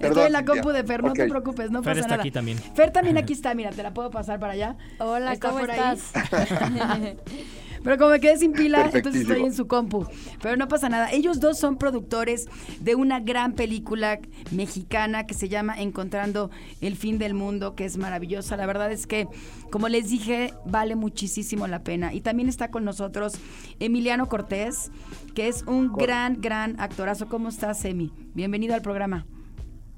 Estoy 0.00 0.26
en 0.26 0.32
la 0.32 0.44
compu 0.44 0.70
de 0.70 0.84
Fer, 0.84 1.02
no 1.02 1.12
te 1.12 1.28
preocupes, 1.28 1.70
no 1.70 1.82
Fer 1.82 1.92
pasa 1.92 2.00
está 2.00 2.10
nada. 2.12 2.22
aquí 2.22 2.30
también. 2.30 2.58
Fer 2.74 2.90
también 2.90 3.18
aquí 3.18 3.32
está, 3.32 3.54
mira, 3.54 3.70
te 3.70 3.82
la 3.82 3.92
puedo 3.94 4.10
pasar 4.10 4.38
para 4.40 4.54
allá. 4.54 4.76
Hola, 4.98 5.32
Está 5.32 5.48
¿cómo 5.48 5.60
por 5.60 5.70
ahí. 5.70 5.78
estás? 5.78 6.12
Pero 7.82 7.96
como 7.96 8.10
me 8.10 8.20
quedé 8.20 8.36
sin 8.36 8.52
pila, 8.52 8.90
entonces 8.92 9.22
estoy 9.22 9.42
en 9.42 9.54
su 9.54 9.66
compu. 9.66 10.06
Pero 10.42 10.54
no 10.58 10.68
pasa 10.68 10.90
nada. 10.90 11.10
Ellos 11.12 11.40
dos 11.40 11.58
son 11.58 11.78
productores 11.78 12.46
de 12.80 12.94
una 12.94 13.20
gran 13.20 13.54
película 13.54 14.20
mexicana 14.50 15.26
que 15.26 15.32
se 15.32 15.48
llama 15.48 15.80
Encontrando 15.80 16.50
el 16.82 16.94
fin 16.96 17.18
del 17.18 17.32
mundo, 17.32 17.74
que 17.76 17.86
es 17.86 17.96
maravillosa. 17.96 18.58
La 18.58 18.66
verdad 18.66 18.92
es 18.92 19.06
que, 19.06 19.28
como 19.70 19.88
les 19.88 20.10
dije, 20.10 20.52
vale 20.66 20.94
muchísimo 20.94 21.66
la 21.68 21.82
pena. 21.82 22.12
Y 22.12 22.20
también 22.20 22.50
está 22.50 22.70
con 22.70 22.84
nosotros 22.84 23.32
Emiliano 23.78 24.28
Cortés, 24.28 24.90
que 25.34 25.48
es 25.48 25.62
un 25.62 25.90
gran, 25.94 26.42
gran 26.42 26.78
actorazo. 26.80 27.30
¿Cómo 27.30 27.48
estás, 27.48 27.82
Emi? 27.86 28.12
Bienvenido 28.34 28.74
al 28.74 28.82
programa. 28.82 29.24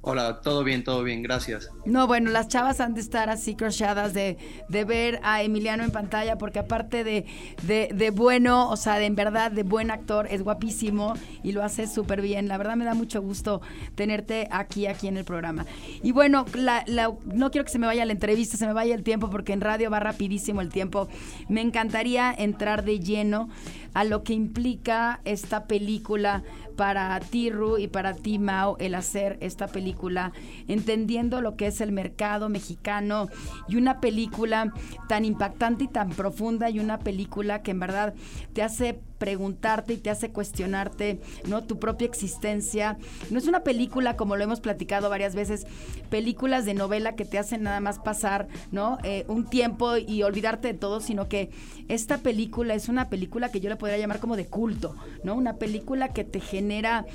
Hola, 0.05 0.41
todo 0.41 0.65
bien, 0.65 0.83
todo 0.83 1.05
bien, 1.05 1.23
gracias. 1.23 1.71
No, 1.85 2.09
bueno, 2.09 2.33
las 2.33 2.49
chavas 2.49 2.81
han 2.81 2.93
de 2.93 3.01
estar 3.01 3.31
así 3.31 3.55
crochadas 3.55 4.13
de, 4.13 4.37
de 4.69 4.85
ver 4.85 5.21
a 5.23 5.45
Emiliano 5.45 5.85
en 5.85 5.93
pantalla, 5.93 6.39
porque 6.39 6.59
aparte 6.59 7.05
de, 7.05 7.25
de, 7.63 7.89
de 7.95 8.11
bueno, 8.11 8.69
o 8.69 8.77
sea, 8.77 8.97
de 8.99 9.07
en 9.07 9.15
verdad 9.15 9.53
de 9.53 9.63
buen 9.63 9.93
actor, 9.93 10.27
es 10.29 10.43
guapísimo 10.43 11.15
y 11.45 11.53
lo 11.53 11.63
hace 11.63 11.87
súper 11.87 12.21
bien. 12.21 12.49
La 12.49 12.59
verdad 12.59 12.75
me 12.75 12.85
da 12.85 12.95
mucho 12.95 13.23
gusto 13.23 13.61
tenerte 13.95 14.49
aquí, 14.51 14.87
aquí 14.89 15.07
en 15.07 15.19
el 15.19 15.25
programa. 15.25 15.67
Y 16.03 16.11
bueno, 16.11 16.47
la- 16.55 16.83
la- 16.89 17.13
no 17.25 17.53
quiero 17.53 17.65
que 17.65 17.71
se 17.71 17.79
me 17.79 17.87
vaya 17.87 18.05
la 18.05 18.13
entrevista, 18.13 18.57
se 18.57 18.67
me 18.67 18.73
vaya 18.73 18.97
el 18.97 19.05
tiempo, 19.05 19.31
porque 19.31 19.53
en 19.53 19.61
radio 19.61 19.89
va 19.89 20.01
rapidísimo 20.01 20.63
el 20.63 20.71
tiempo. 20.71 21.07
Me 21.49 21.61
encantaría 21.61 22.35
entrar 22.37 22.83
de 22.85 22.99
lleno 22.99 23.49
a 23.95 24.05
lo 24.05 24.23
que 24.23 24.33
implica 24.33 25.21
esta 25.25 25.67
película 25.67 26.43
para 26.77 27.19
ti, 27.21 27.51
Ru, 27.51 27.79
y 27.79 27.89
para 27.89 28.15
ti, 28.15 28.39
Mao, 28.39 28.77
el 28.79 28.95
hacer 28.95 29.39
esta 29.41 29.67
película, 29.69 30.33
entendiendo 30.69 31.41
lo 31.41 31.57
que 31.57 31.67
es 31.67 31.81
el 31.81 31.93
mercado 31.93 32.49
mexicano 32.49 33.29
y 33.69 33.77
una 33.77 34.01
película 34.01 34.73
tan 35.09 35.25
impactante 35.25 35.85
y 35.85 35.89
tan 35.89 36.11
profunda 36.11 36.71
y 36.71 36.81
una 36.81 36.99
película 36.99 37.63
que 37.63 37.73
en 37.73 37.81
verdad 37.81 38.15
te 38.53 38.63
hace 38.63 39.01
preguntarte 39.23 39.93
y 39.93 39.99
te 39.99 40.11
hace 40.11 40.31
cuestionarte, 40.31 41.21
¿no? 41.47 41.63
Tu 41.63 41.79
propia 41.79 42.09
existencia. 42.09 42.99
No 43.31 43.39
es 43.39 43.47
una 43.47 43.63
película, 43.63 44.17
como 44.17 44.35
lo 44.35 44.43
hemos 44.43 44.59
platicado 44.59 45.09
varias 45.09 45.37
veces, 45.37 45.65
películas 46.11 46.65
de 46.65 46.75
novela 46.75 47.15
que 47.15 47.25
te 47.25 47.39
hacen 47.39 47.63
nada 47.63 47.79
más 47.79 48.01
pasar, 48.01 48.49
¿no? 48.73 48.99
Eh, 49.05 49.25
un 49.29 49.49
tiempo 49.49 49.97
y 49.97 50.25
olvidarte 50.25 50.73
de 50.73 50.75
todo, 50.75 50.99
sino 50.99 51.29
que 51.29 51.51
esta 51.87 52.19
película 52.19 52.75
es 52.75 52.89
una 52.89 53.11
película 53.11 53.53
que 53.53 53.61
yo 53.61 53.71
le 53.71 53.77
podría 53.77 53.97
llamar 53.97 54.19
como 54.19 54.35
de 54.35 54.47
culto, 54.47 54.97
¿no? 55.23 55.37
Una 55.37 55.55
película 55.55 56.09
que 56.09 56.25
te 56.25 56.41
genera 56.41 57.07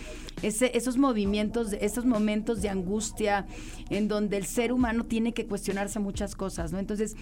ese, 0.43 0.77
esos 0.77 0.95
movimientos, 0.95 1.73
esos 1.73 2.05
momentos 2.05 2.61
de 2.61 2.69
angustia 2.69 3.47
en 3.89 4.07
donde 4.07 4.37
el 4.37 4.45
ser 4.45 4.71
humano 4.71 5.03
tiene 5.03 5.33
que 5.33 5.45
cuestionarse 5.45 5.99
muchas 5.99 6.35
cosas, 6.35 6.71
¿no? 6.71 6.79
Entonces, 6.79 7.17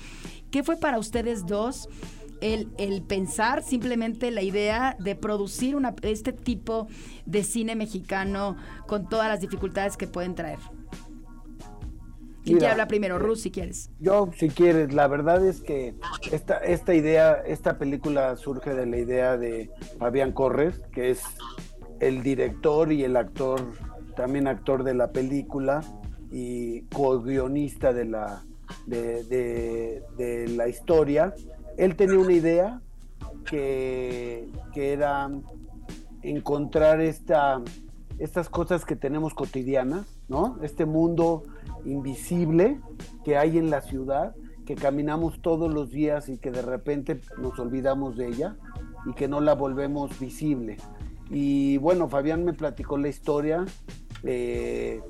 ¿qué 0.51 0.62
fue 0.62 0.78
para 0.78 0.99
ustedes 0.99 1.47
dos? 1.47 1.89
El, 2.42 2.70
el, 2.78 3.02
pensar 3.02 3.64
simplemente 3.64 4.30
la 4.30 4.42
idea 4.42 4.96
de 5.00 5.16
producir 5.16 5.76
una, 5.76 5.96
este 6.02 6.34
tipo 6.34 6.88
de 7.26 7.44
cine 7.44 7.76
mexicano 7.76 8.58
con 8.88 9.08
todas 9.08 9.30
las 9.30 9.40
dificultades 9.40 9.96
que 9.98 10.08
pueden 10.08 10.36
traer. 10.36 10.60
¿Quién 12.46 12.60
quiere 12.60 12.72
hablar 12.74 12.88
primero? 12.88 13.18
Ruth, 13.18 13.38
si 13.38 13.50
quieres. 13.50 13.90
Yo, 14.00 14.30
si 14.38 14.50
quieres. 14.50 14.94
La 14.94 15.08
verdad 15.08 15.44
es 15.44 15.62
que 15.62 15.96
esta, 16.32 16.58
esta 16.58 16.94
idea, 16.94 17.34
esta 17.34 17.80
película 17.80 18.36
surge 18.36 18.76
de 18.76 18.86
la 18.86 18.98
idea 18.98 19.36
de 19.36 19.72
Fabián 19.98 20.32
Corres, 20.32 20.80
que 20.94 21.10
es 21.10 21.24
el 22.00 22.22
director 22.22 22.92
y 22.92 23.04
el 23.04 23.18
actor, 23.18 23.62
también 24.16 24.48
actor 24.48 24.84
de 24.84 24.94
la 24.94 25.12
película 25.12 25.82
y 26.32 26.82
co-guionista 26.94 27.94
de 27.94 28.06
la, 28.06 28.44
de, 28.86 29.24
de, 29.24 30.04
de, 30.16 30.48
la 30.50 30.68
historia. 30.68 31.34
Él 31.78 31.95
tenía 31.95 32.19
una 32.19 32.34
idea 32.34 32.82
que, 33.45 34.49
que 34.73 34.93
era 34.93 35.30
encontrar 36.21 37.01
esta, 37.01 37.61
estas 38.19 38.49
cosas 38.49 38.86
que 38.86 38.95
tenemos 38.95 39.34
cotidianas, 39.34 40.05
¿no? 40.28 40.57
Este 40.61 40.86
mundo 40.86 41.43
invisible 41.86 42.80
que 43.23 43.38
hay 43.38 43.57
en 43.57 43.69
la 43.69 43.82
ciudad, 43.82 44.36
que 44.65 44.76
caminamos 44.76 45.41
todos 45.41 45.71
los 45.71 45.91
días 45.91 46.30
y 46.30 46.38
que 46.38 46.51
de 46.51 46.61
repente 46.61 47.19
nos 47.38 47.59
olvidamos 47.59 48.17
de 48.17 48.28
ella 48.28 48.55
y 49.05 49.13
que 49.13 49.28
no 49.28 49.41
la 49.41 49.53
volvemos 49.53 50.17
visible. 50.19 50.78
Y 51.30 51.78
bueno, 51.78 52.07
Fabián 52.09 52.43
me 52.43 52.53
platicó 52.53 52.97
la 52.97 53.07
historia. 53.07 53.65
Eh, 54.23 55.01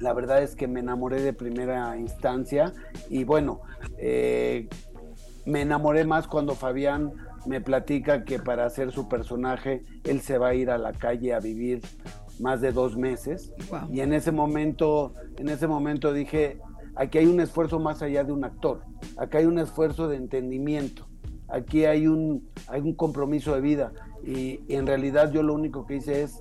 la 0.00 0.12
verdad 0.12 0.42
es 0.42 0.56
que 0.56 0.66
me 0.66 0.80
enamoré 0.80 1.22
de 1.22 1.32
primera 1.32 1.96
instancia 1.98 2.72
y 3.08 3.24
bueno, 3.24 3.60
eh, 3.98 4.68
me 5.46 5.62
enamoré 5.62 6.04
más 6.04 6.26
cuando 6.26 6.54
Fabián 6.54 7.12
me 7.46 7.60
platica 7.60 8.24
que 8.24 8.38
para 8.38 8.66
hacer 8.66 8.92
su 8.92 9.08
personaje 9.08 9.84
él 10.04 10.20
se 10.20 10.38
va 10.38 10.48
a 10.48 10.54
ir 10.54 10.70
a 10.70 10.78
la 10.78 10.92
calle 10.92 11.32
a 11.32 11.40
vivir 11.40 11.80
más 12.38 12.60
de 12.60 12.72
dos 12.72 12.96
meses. 12.96 13.52
Wow. 13.70 13.92
y 13.92 14.00
en 14.00 14.12
ese 14.12 14.32
momento 14.32 15.14
en 15.36 15.48
ese 15.48 15.66
momento 15.66 16.12
dije 16.12 16.58
aquí 16.96 17.18
hay 17.18 17.26
un 17.26 17.40
esfuerzo 17.40 17.78
más 17.78 18.02
allá 18.02 18.24
de 18.24 18.32
un 18.32 18.44
actor. 18.44 18.82
Acá 19.16 19.38
hay 19.38 19.46
un 19.46 19.58
esfuerzo 19.58 20.08
de 20.08 20.16
entendimiento. 20.16 21.06
Aquí 21.48 21.84
hay 21.84 22.06
un 22.06 22.48
hay 22.68 22.80
un 22.80 22.94
compromiso 22.94 23.54
de 23.54 23.60
vida 23.60 23.92
y, 24.24 24.60
y 24.68 24.74
en 24.74 24.86
realidad 24.86 25.32
yo 25.32 25.42
lo 25.42 25.54
único 25.54 25.86
que 25.86 25.96
hice 25.96 26.22
es 26.22 26.38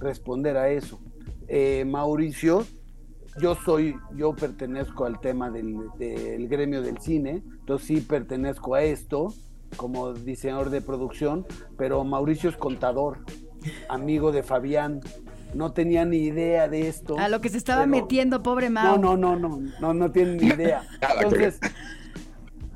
responder 0.00 0.56
a 0.56 0.70
eso. 0.70 1.00
Eh, 1.48 1.84
Mauricio 1.86 2.64
yo 3.40 3.54
soy, 3.54 3.96
yo 4.14 4.34
pertenezco 4.34 5.04
al 5.04 5.20
tema 5.20 5.50
del, 5.50 5.78
del, 5.98 6.48
gremio 6.48 6.82
del 6.82 6.98
cine, 6.98 7.42
entonces 7.60 7.86
sí 7.86 8.00
pertenezco 8.00 8.74
a 8.74 8.82
esto 8.82 9.32
como 9.76 10.12
diseñador 10.12 10.70
de 10.70 10.82
producción, 10.82 11.46
pero 11.78 12.04
Mauricio 12.04 12.50
es 12.50 12.56
contador, 12.56 13.24
amigo 13.88 14.32
de 14.32 14.42
Fabián, 14.42 15.00
no 15.54 15.72
tenía 15.72 16.04
ni 16.04 16.18
idea 16.18 16.68
de 16.68 16.88
esto. 16.88 17.18
A 17.18 17.28
lo 17.28 17.40
que 17.40 17.48
se 17.48 17.58
estaba 17.58 17.82
pero... 17.82 17.90
metiendo, 17.90 18.42
pobre 18.42 18.70
Mau. 18.70 18.98
No, 18.98 19.16
no, 19.16 19.36
no, 19.36 19.48
no, 19.48 19.70
no, 19.80 19.94
no 19.94 20.10
tiene 20.10 20.36
ni 20.36 20.46
idea. 20.48 20.82
Entonces, 21.20 21.58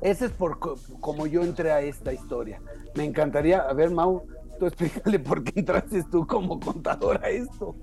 ese 0.01 0.25
es 0.25 0.31
por 0.31 0.59
como 0.99 1.27
yo 1.27 1.43
entré 1.43 1.71
a 1.71 1.81
esta 1.81 2.13
historia. 2.13 2.61
Me 2.95 3.03
encantaría, 3.03 3.59
a 3.59 3.73
ver, 3.73 3.91
Mau, 3.91 4.23
tú 4.59 4.65
explícale 4.67 5.19
por 5.19 5.43
qué 5.43 5.59
entraste 5.59 6.03
tú 6.11 6.25
como 6.25 6.59
contador 6.59 7.23
a 7.23 7.29
esto. 7.29 7.75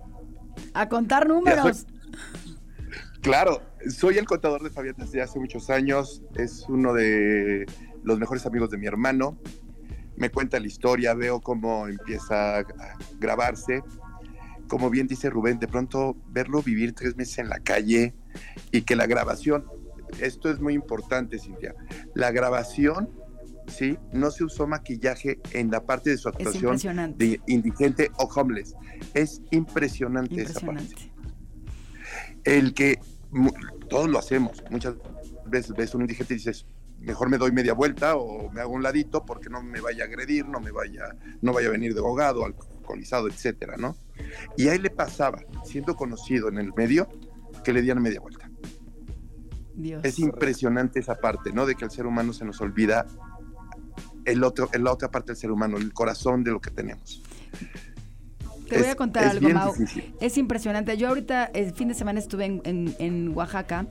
A 0.72 0.88
contar 0.88 1.28
números. 1.28 1.86
Claro, 3.24 3.62
soy 3.88 4.18
el 4.18 4.26
contador 4.26 4.62
de 4.62 4.68
Fabián 4.68 4.96
desde 4.98 5.22
hace 5.22 5.40
muchos 5.40 5.70
años, 5.70 6.22
es 6.34 6.66
uno 6.68 6.92
de 6.92 7.64
los 8.02 8.18
mejores 8.18 8.44
amigos 8.44 8.68
de 8.68 8.76
mi 8.76 8.84
hermano, 8.84 9.38
me 10.18 10.28
cuenta 10.28 10.60
la 10.60 10.66
historia, 10.66 11.14
veo 11.14 11.40
cómo 11.40 11.88
empieza 11.88 12.58
a 12.58 12.64
grabarse, 13.18 13.82
como 14.68 14.90
bien 14.90 15.06
dice 15.06 15.30
Rubén, 15.30 15.58
de 15.58 15.68
pronto 15.68 16.18
verlo 16.28 16.62
vivir 16.62 16.92
tres 16.92 17.16
meses 17.16 17.38
en 17.38 17.48
la 17.48 17.60
calle 17.60 18.14
y 18.70 18.82
que 18.82 18.94
la 18.94 19.06
grabación, 19.06 19.64
esto 20.20 20.50
es 20.50 20.60
muy 20.60 20.74
importante, 20.74 21.38
Cintia, 21.38 21.74
la 22.14 22.30
grabación, 22.30 23.08
sí, 23.68 23.96
no 24.12 24.32
se 24.32 24.44
usó 24.44 24.66
maquillaje 24.66 25.40
en 25.52 25.70
la 25.70 25.86
parte 25.86 26.10
de 26.10 26.18
su 26.18 26.28
actuación 26.28 26.76
de 27.16 27.40
indigente 27.46 28.10
o 28.18 28.24
homeless, 28.24 28.74
es 29.14 29.40
impresionante, 29.50 30.34
impresionante. 30.34 30.92
esa 30.92 31.06
parte. 31.06 31.14
El 32.44 32.74
que 32.74 32.98
todos 33.88 34.08
lo 34.08 34.18
hacemos. 34.18 34.62
Muchas 34.70 34.94
veces 35.46 35.74
ves 35.76 35.94
un 35.94 36.02
indigente 36.02 36.34
y 36.34 36.36
dices, 36.38 36.66
mejor 37.00 37.28
me 37.28 37.38
doy 37.38 37.52
media 37.52 37.74
vuelta 37.74 38.16
o 38.16 38.50
me 38.50 38.60
hago 38.60 38.72
un 38.72 38.82
ladito 38.82 39.24
porque 39.24 39.50
no 39.50 39.62
me 39.62 39.80
vaya 39.80 40.04
a 40.04 40.06
agredir, 40.06 40.46
no 40.46 40.60
me 40.60 40.70
vaya, 40.70 41.16
no 41.42 41.52
vaya 41.52 41.68
a 41.68 41.72
venir 41.72 41.94
de 41.94 42.00
ahogado, 42.00 42.44
alcoholizado, 42.44 43.28
etcétera, 43.28 43.76
¿no? 43.76 43.96
Y 44.56 44.68
a 44.68 44.74
él 44.74 44.82
le 44.82 44.90
pasaba, 44.90 45.40
siendo 45.64 45.96
conocido 45.96 46.48
en 46.48 46.58
el 46.58 46.72
medio, 46.74 47.08
que 47.62 47.72
le 47.72 47.82
dieran 47.82 48.02
media 48.02 48.20
vuelta. 48.20 48.50
Dios. 49.74 50.04
Es 50.04 50.18
impresionante 50.18 51.00
esa 51.00 51.16
parte, 51.16 51.52
¿no? 51.52 51.66
De 51.66 51.74
que 51.74 51.84
el 51.84 51.90
ser 51.90 52.06
humano 52.06 52.32
se 52.32 52.44
nos 52.44 52.60
olvida 52.60 53.06
el 54.24 54.44
otro, 54.44 54.68
la 54.72 54.92
otra 54.92 55.10
parte 55.10 55.32
del 55.32 55.36
ser 55.36 55.50
humano, 55.50 55.76
el 55.76 55.92
corazón 55.92 56.44
de 56.44 56.52
lo 56.52 56.60
que 56.60 56.70
tenemos. 56.70 57.22
Te 58.68 58.78
voy 58.78 58.88
a 58.88 58.96
contar 58.96 59.24
algo, 59.24 59.48
Mau. 59.48 59.72
Difícil. 59.72 60.14
Es 60.20 60.38
impresionante. 60.38 60.96
Yo 60.96 61.08
ahorita, 61.08 61.46
el 61.46 61.72
fin 61.72 61.88
de 61.88 61.94
semana 61.94 62.18
estuve 62.18 62.46
en, 62.46 62.62
en, 62.64 62.94
en, 62.98 63.36
Oaxaca 63.36 63.86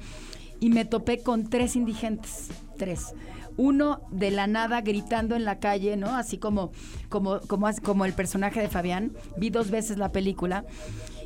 y 0.59 0.69
me 0.69 0.85
topé 0.85 1.19
con 1.19 1.49
tres 1.49 1.75
indigentes. 1.75 2.49
Tres. 2.77 3.13
Uno 3.55 4.01
de 4.11 4.31
la 4.31 4.47
nada 4.47 4.81
gritando 4.81 5.35
en 5.35 5.45
la 5.45 5.59
calle, 5.59 5.95
¿no? 5.95 6.15
Así 6.15 6.37
como, 6.37 6.71
como, 7.09 7.39
como, 7.41 7.69
como 7.83 8.05
el 8.05 8.13
personaje 8.13 8.61
de 8.61 8.67
Fabián. 8.67 9.13
Vi 9.37 9.49
dos 9.49 9.69
veces 9.69 9.97
la 9.97 10.11
película. 10.11 10.65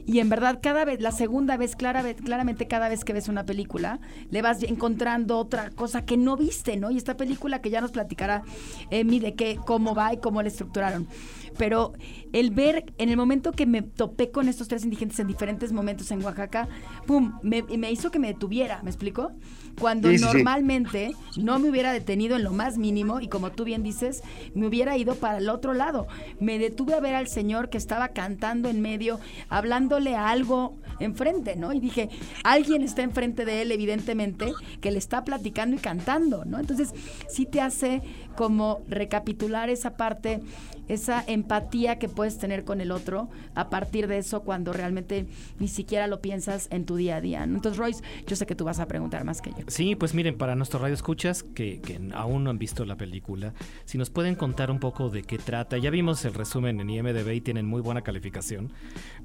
Y 0.07 0.19
en 0.19 0.29
verdad, 0.29 0.59
cada 0.61 0.85
vez, 0.85 1.01
la 1.01 1.11
segunda 1.11 1.57
vez, 1.57 1.75
clara, 1.75 2.01
claramente 2.13 2.65
cada 2.65 2.87
vez 2.87 3.03
que 3.03 3.11
ves 3.11 3.27
una 3.27 3.45
película, 3.45 3.99
le 4.31 4.41
vas 4.41 4.63
encontrando 4.63 5.37
otra 5.37 5.69
cosa 5.69 6.05
que 6.05 6.15
no 6.15 6.37
viste, 6.37 6.77
¿no? 6.77 6.91
Y 6.91 6.97
esta 6.97 7.17
película 7.17 7.61
que 7.61 7.69
ya 7.69 7.81
nos 7.81 7.91
platicará 7.91 8.43
Emi 8.89 9.19
de 9.19 9.35
qué, 9.35 9.59
cómo 9.65 9.93
va 9.93 10.13
y 10.13 10.17
cómo 10.17 10.41
la 10.41 10.47
estructuraron. 10.47 11.09
Pero 11.57 11.91
el 12.31 12.51
ver, 12.51 12.93
en 12.97 13.09
el 13.09 13.17
momento 13.17 13.51
que 13.51 13.65
me 13.65 13.81
topé 13.81 14.31
con 14.31 14.47
estos 14.47 14.69
tres 14.69 14.85
indigentes 14.85 15.19
en 15.19 15.27
diferentes 15.27 15.73
momentos 15.73 16.09
en 16.11 16.23
Oaxaca, 16.23 16.69
¡pum! 17.05 17.33
Me, 17.41 17.63
me 17.63 17.91
hizo 17.91 18.09
que 18.09 18.19
me 18.19 18.27
detuviera, 18.27 18.81
¿me 18.83 18.89
explico? 18.89 19.33
Cuando 19.77 20.09
sí, 20.09 20.19
normalmente 20.19 21.11
sí. 21.31 21.43
no 21.43 21.59
me 21.59 21.69
hubiera 21.69 21.91
detenido 21.91 22.37
en 22.37 22.43
lo 22.43 22.53
más 22.53 22.77
mínimo 22.77 23.19
y 23.19 23.27
como 23.27 23.51
tú 23.51 23.65
bien 23.65 23.83
dices, 23.83 24.23
me 24.53 24.67
hubiera 24.67 24.95
ido 24.97 25.15
para 25.15 25.39
el 25.39 25.49
otro 25.49 25.73
lado. 25.73 26.07
Me 26.39 26.59
detuve 26.59 26.93
a 26.93 26.99
ver 27.01 27.15
al 27.15 27.27
señor 27.27 27.69
que 27.69 27.77
estaba 27.77 28.09
cantando 28.09 28.69
en 28.69 28.81
medio, 28.81 29.19
hablándole 29.49 29.96
a 30.15 30.29
algo 30.29 30.77
enfrente, 30.99 31.55
¿no? 31.55 31.73
Y 31.73 31.79
dije, 31.79 32.09
alguien 32.43 32.81
está 32.81 33.03
enfrente 33.03 33.45
de 33.45 33.61
él, 33.61 33.71
evidentemente, 33.71 34.53
que 34.81 34.91
le 34.91 34.97
está 34.97 35.23
platicando 35.23 35.75
y 35.75 35.79
cantando, 35.79 36.45
¿no? 36.45 36.59
Entonces, 36.59 36.93
sí 37.29 37.45
te 37.45 37.61
hace 37.61 38.01
como 38.35 38.81
recapitular 38.87 39.69
esa 39.69 39.97
parte, 39.97 40.41
esa 40.87 41.23
empatía 41.27 41.99
que 41.99 42.09
puedes 42.09 42.37
tener 42.37 42.63
con 42.63 42.81
el 42.81 42.91
otro 42.91 43.29
a 43.55 43.69
partir 43.69 44.07
de 44.07 44.17
eso 44.17 44.41
cuando 44.43 44.73
realmente 44.73 45.27
ni 45.59 45.67
siquiera 45.67 46.07
lo 46.07 46.21
piensas 46.21 46.67
en 46.71 46.85
tu 46.85 46.95
día 46.95 47.17
a 47.17 47.21
día. 47.21 47.43
Entonces, 47.43 47.77
Royce, 47.77 48.03
yo 48.25 48.35
sé 48.35 48.45
que 48.45 48.55
tú 48.55 48.65
vas 48.65 48.79
a 48.79 48.87
preguntar 48.87 49.23
más 49.23 49.41
que 49.41 49.51
yo. 49.51 49.65
Sí, 49.67 49.95
pues 49.95 50.13
miren, 50.13 50.37
para 50.37 50.55
nuestros 50.55 50.81
radio 50.81 50.93
escuchas 50.93 51.43
que, 51.43 51.81
que 51.81 51.99
aún 52.13 52.43
no 52.43 52.49
han 52.49 52.59
visto 52.59 52.85
la 52.85 52.95
película, 52.95 53.53
si 53.85 53.97
nos 53.97 54.09
pueden 54.09 54.35
contar 54.35 54.71
un 54.71 54.79
poco 54.79 55.09
de 55.09 55.23
qué 55.23 55.37
trata. 55.37 55.77
Ya 55.77 55.89
vimos 55.89 56.23
el 56.25 56.33
resumen 56.33 56.79
en 56.79 56.89
IMDB 56.89 57.33
y 57.33 57.41
tienen 57.41 57.65
muy 57.65 57.81
buena 57.81 58.01
calificación, 58.01 58.71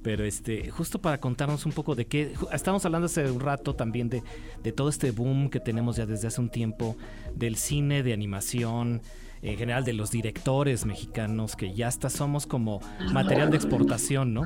pero 0.02 0.24
este, 0.24 0.70
justo 0.70 1.00
para 1.00 1.18
contarnos 1.18 1.66
un 1.66 1.72
poco 1.72 1.94
de 1.94 2.06
qué, 2.06 2.34
estamos 2.52 2.84
hablando 2.84 3.06
hace 3.06 3.30
un 3.30 3.40
rato 3.40 3.74
también 3.74 4.08
de, 4.08 4.22
de 4.62 4.72
todo 4.72 4.88
este 4.88 5.10
boom 5.10 5.50
que 5.50 5.60
tenemos 5.60 5.96
ya 5.96 6.06
desde 6.06 6.28
hace 6.28 6.40
un 6.40 6.50
tiempo 6.50 6.96
del 7.34 7.56
cine 7.56 8.02
de 8.02 8.12
animación, 8.12 9.02
en 9.43 9.59
general 9.59 9.84
de 9.84 9.93
los 9.93 10.11
directores 10.11 10.86
mexicanos 10.86 11.57
que 11.57 11.74
ya 11.74 11.88
hasta 11.88 12.09
somos 12.09 12.47
como 12.47 12.80
material 13.12 13.51
de 13.51 13.57
exportación, 13.57 14.32
¿no? 14.32 14.45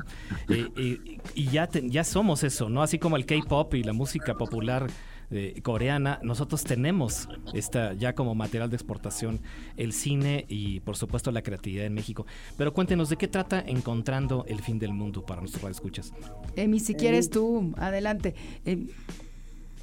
Eh, 0.49 0.67
eh, 0.75 1.17
y 1.35 1.45
ya, 1.49 1.67
te, 1.67 1.87
ya 1.87 2.03
somos 2.03 2.43
eso, 2.43 2.69
¿no? 2.69 2.81
Así 2.81 2.97
como 2.97 3.15
el 3.15 3.25
K-pop 3.25 3.75
y 3.75 3.83
la 3.83 3.93
música 3.93 4.33
popular 4.33 4.87
eh, 5.29 5.59
coreana. 5.61 6.19
Nosotros 6.23 6.63
tenemos 6.63 7.27
esta 7.53 7.93
ya 7.93 8.13
como 8.13 8.33
material 8.33 8.69
de 8.69 8.77
exportación 8.77 9.41
el 9.75 9.91
cine 9.91 10.45
y 10.47 10.79
por 10.79 10.95
supuesto 10.95 11.31
la 11.31 11.41
creatividad 11.41 11.85
en 11.85 11.93
México. 11.93 12.25
Pero 12.57 12.73
cuéntenos 12.73 13.09
de 13.09 13.17
qué 13.17 13.27
trata 13.27 13.59
Encontrando 13.59 14.45
el 14.47 14.61
fin 14.61 14.79
del 14.79 14.93
mundo 14.93 15.25
para 15.25 15.41
nuestros 15.41 15.69
escuchas. 15.69 16.13
Emi, 16.55 16.79
si 16.79 16.95
quieres 16.95 17.29
tú, 17.29 17.73
adelante. 17.77 18.35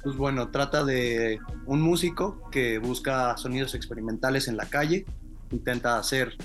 Pues 0.05 0.17
bueno, 0.17 0.51
trata 0.51 0.85
de 0.85 1.39
un 1.65 1.81
músico 1.81 2.47
que 2.51 2.77
busca 2.77 3.35
sonidos 3.37 3.73
experimentales 3.73 4.47
en 4.47 4.55
la 4.55 4.67
calle, 4.67 5.03
intenta 5.49 5.97
hacer 5.97 6.37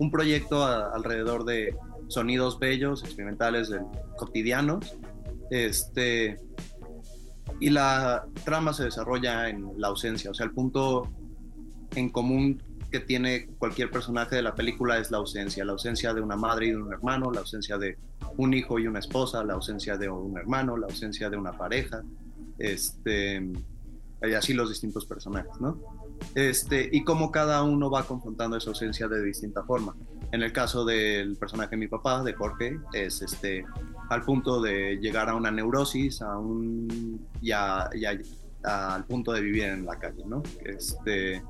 un 0.00 0.10
proyecto 0.10 0.64
alrededor 0.64 1.44
de 1.44 1.76
sonidos 2.08 2.58
bellos, 2.58 3.04
experimentales, 3.04 3.70
cotidianos. 4.16 4.96
Este, 5.48 6.40
y 7.60 7.70
la 7.70 8.24
trama 8.44 8.72
se 8.72 8.82
desarrolla 8.82 9.48
en 9.48 9.64
la 9.76 9.86
ausencia, 9.88 10.32
o 10.32 10.34
sea, 10.34 10.46
el 10.46 10.52
punto 10.52 11.08
en 11.94 12.10
común 12.10 12.60
que 12.90 12.98
tiene 12.98 13.46
cualquier 13.60 13.92
personaje 13.92 14.34
de 14.34 14.42
la 14.42 14.56
película 14.56 14.98
es 14.98 15.12
la 15.12 15.18
ausencia, 15.18 15.64
la 15.64 15.70
ausencia 15.70 16.12
de 16.14 16.20
una 16.20 16.34
madre 16.34 16.66
y 16.66 16.70
de 16.70 16.78
un 16.78 16.92
hermano, 16.92 17.30
la 17.30 17.42
ausencia 17.42 17.78
de 17.78 17.96
un 18.38 18.54
hijo 18.54 18.80
y 18.80 18.88
una 18.88 18.98
esposa, 18.98 19.44
la 19.44 19.54
ausencia 19.54 19.96
de 19.96 20.08
un 20.08 20.36
hermano, 20.36 20.76
la 20.76 20.86
ausencia 20.86 21.30
de 21.30 21.36
una 21.36 21.52
pareja, 21.52 22.02
este, 22.58 23.42
y 24.22 24.32
así 24.32 24.54
los 24.54 24.68
distintos 24.68 25.06
personajes, 25.06 25.52
¿no? 25.60 25.78
Este, 26.34 26.88
y 26.90 27.04
cómo 27.04 27.30
cada 27.30 27.62
uno 27.62 27.90
va 27.90 28.04
confrontando 28.04 28.56
esa 28.56 28.70
ausencia 28.70 29.08
de 29.08 29.22
distinta 29.22 29.62
forma. 29.64 29.94
En 30.32 30.42
el 30.42 30.52
caso 30.52 30.84
del 30.84 31.36
personaje 31.36 31.70
de 31.70 31.76
mi 31.76 31.88
papá, 31.88 32.22
de 32.22 32.32
Jorge, 32.32 32.78
es 32.92 33.22
este, 33.22 33.64
al 34.08 34.22
punto 34.22 34.60
de 34.60 34.96
llegar 34.96 35.28
a 35.28 35.34
una 35.34 35.50
neurosis, 35.50 36.22
a 36.22 36.38
un, 36.38 37.26
ya, 37.42 37.88
ya 37.98 38.18
al 38.62 39.04
punto 39.04 39.32
de 39.32 39.42
vivir 39.42 39.64
en 39.64 39.84
la 39.84 39.98
calle, 39.98 40.24
¿no? 40.26 40.42
Este, 40.64 41.42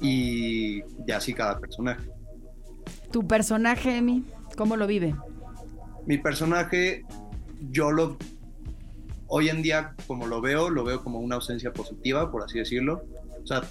y, 0.00 0.82
y 1.06 1.12
así 1.12 1.34
cada 1.34 1.58
personaje. 1.58 2.08
¿Tu 3.10 3.26
personaje, 3.26 3.96
Emi, 3.96 4.24
cómo 4.56 4.76
lo 4.76 4.86
vive? 4.86 5.14
Mi 6.06 6.18
personaje, 6.18 7.04
yo 7.70 7.90
lo 7.90 8.16
hoy 9.28 9.48
en 9.48 9.62
día, 9.62 9.94
como 10.06 10.26
lo 10.26 10.40
veo, 10.40 10.70
lo 10.70 10.84
veo 10.84 11.02
como 11.02 11.20
una 11.20 11.36
ausencia 11.36 11.72
positiva, 11.72 12.30
por 12.30 12.42
así 12.42 12.58
decirlo. 12.58 13.04
O 13.42 13.46
sea, 13.46 13.62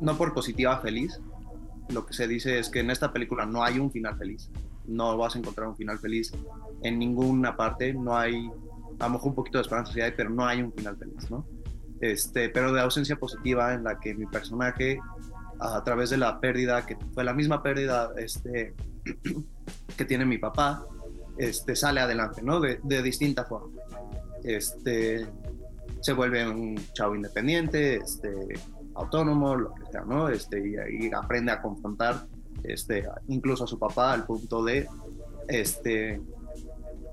no 0.00 0.16
por 0.16 0.34
positiva 0.34 0.78
feliz. 0.78 1.20
Lo 1.88 2.04
que 2.04 2.14
se 2.14 2.26
dice 2.26 2.58
es 2.58 2.68
que 2.68 2.80
en 2.80 2.90
esta 2.90 3.12
película 3.12 3.46
no 3.46 3.62
hay 3.62 3.78
un 3.78 3.90
final 3.90 4.16
feliz. 4.18 4.50
No 4.86 5.16
vas 5.16 5.34
a 5.34 5.38
encontrar 5.38 5.68
un 5.68 5.76
final 5.76 5.98
feliz 5.98 6.32
en 6.82 6.98
ninguna 6.98 7.56
parte. 7.56 7.94
No 7.94 8.16
hay, 8.16 8.50
a 8.98 9.06
lo 9.06 9.14
mejor 9.14 9.28
un 9.28 9.34
poquito 9.34 9.58
de 9.58 9.62
esperanza 9.62 9.92
sí 9.92 10.00
hay, 10.00 10.12
pero 10.16 10.30
no 10.30 10.46
hay 10.46 10.62
un 10.62 10.72
final 10.72 10.96
feliz, 10.96 11.30
¿no? 11.30 11.46
Este, 12.00 12.50
pero 12.50 12.72
de 12.72 12.80
ausencia 12.80 13.16
positiva 13.16 13.72
en 13.72 13.84
la 13.84 13.98
que 13.98 14.14
mi 14.14 14.26
personaje, 14.26 14.98
a 15.58 15.82
través 15.82 16.10
de 16.10 16.18
la 16.18 16.40
pérdida, 16.40 16.84
que 16.84 16.96
fue 17.14 17.24
la 17.24 17.32
misma 17.32 17.62
pérdida 17.62 18.10
este, 18.18 18.74
que 19.96 20.04
tiene 20.04 20.26
mi 20.26 20.38
papá, 20.38 20.84
este, 21.38 21.74
sale 21.74 22.00
adelante, 22.00 22.42
¿no? 22.42 22.60
De, 22.60 22.80
de 22.82 23.02
distinta 23.02 23.44
forma 23.44 23.76
este, 24.44 25.26
se 26.00 26.12
vuelve 26.12 26.48
un 26.48 26.78
chavo 26.92 27.14
independiente, 27.14 27.96
este, 27.96 28.30
autónomo, 28.94 29.56
lo 29.56 29.74
que 29.74 29.84
sea, 29.90 30.02
¿no? 30.02 30.28
Este, 30.28 30.62
y, 30.66 31.10
aprende 31.12 31.52
a 31.52 31.60
confrontar 31.60 32.26
este, 32.64 33.06
incluso 33.28 33.64
a 33.64 33.66
su 33.66 33.78
papá 33.78 34.12
al 34.12 34.24
punto 34.24 34.64
de 34.64 34.88
este, 35.48 36.20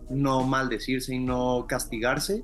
no 0.10 0.44
maldecirse 0.44 1.16
y 1.16 1.20
no 1.20 1.66
castigarse 1.68 2.44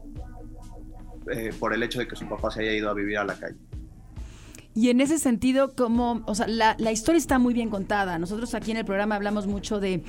eh, 1.32 1.52
por 1.60 1.74
el 1.74 1.84
hecho 1.84 2.00
de 2.00 2.08
que 2.08 2.16
su 2.16 2.28
papá 2.28 2.52
se 2.52 2.62
haya 2.62 2.74
ido 2.74 2.90
a 2.90 2.94
vivir 2.94 3.18
a 3.18 3.24
la 3.24 3.36
calle. 3.36 3.58
Y 4.76 4.90
en 4.90 5.02
ese 5.02 5.18
sentido, 5.18 5.74
como, 5.76 6.22
o 6.28 6.36
sea, 6.36 6.48
la, 6.48 6.92
historia 6.92 7.18
está 7.18 7.40
muy 7.40 7.56
bien 7.56 7.70
contada. 7.70 8.20
Nosotros 8.20 8.54
aquí 8.54 8.70
en 8.70 8.78
el 8.78 8.86
programa 8.86 9.16
hablamos 9.16 9.48
mucho 9.48 9.80
de, 9.80 10.04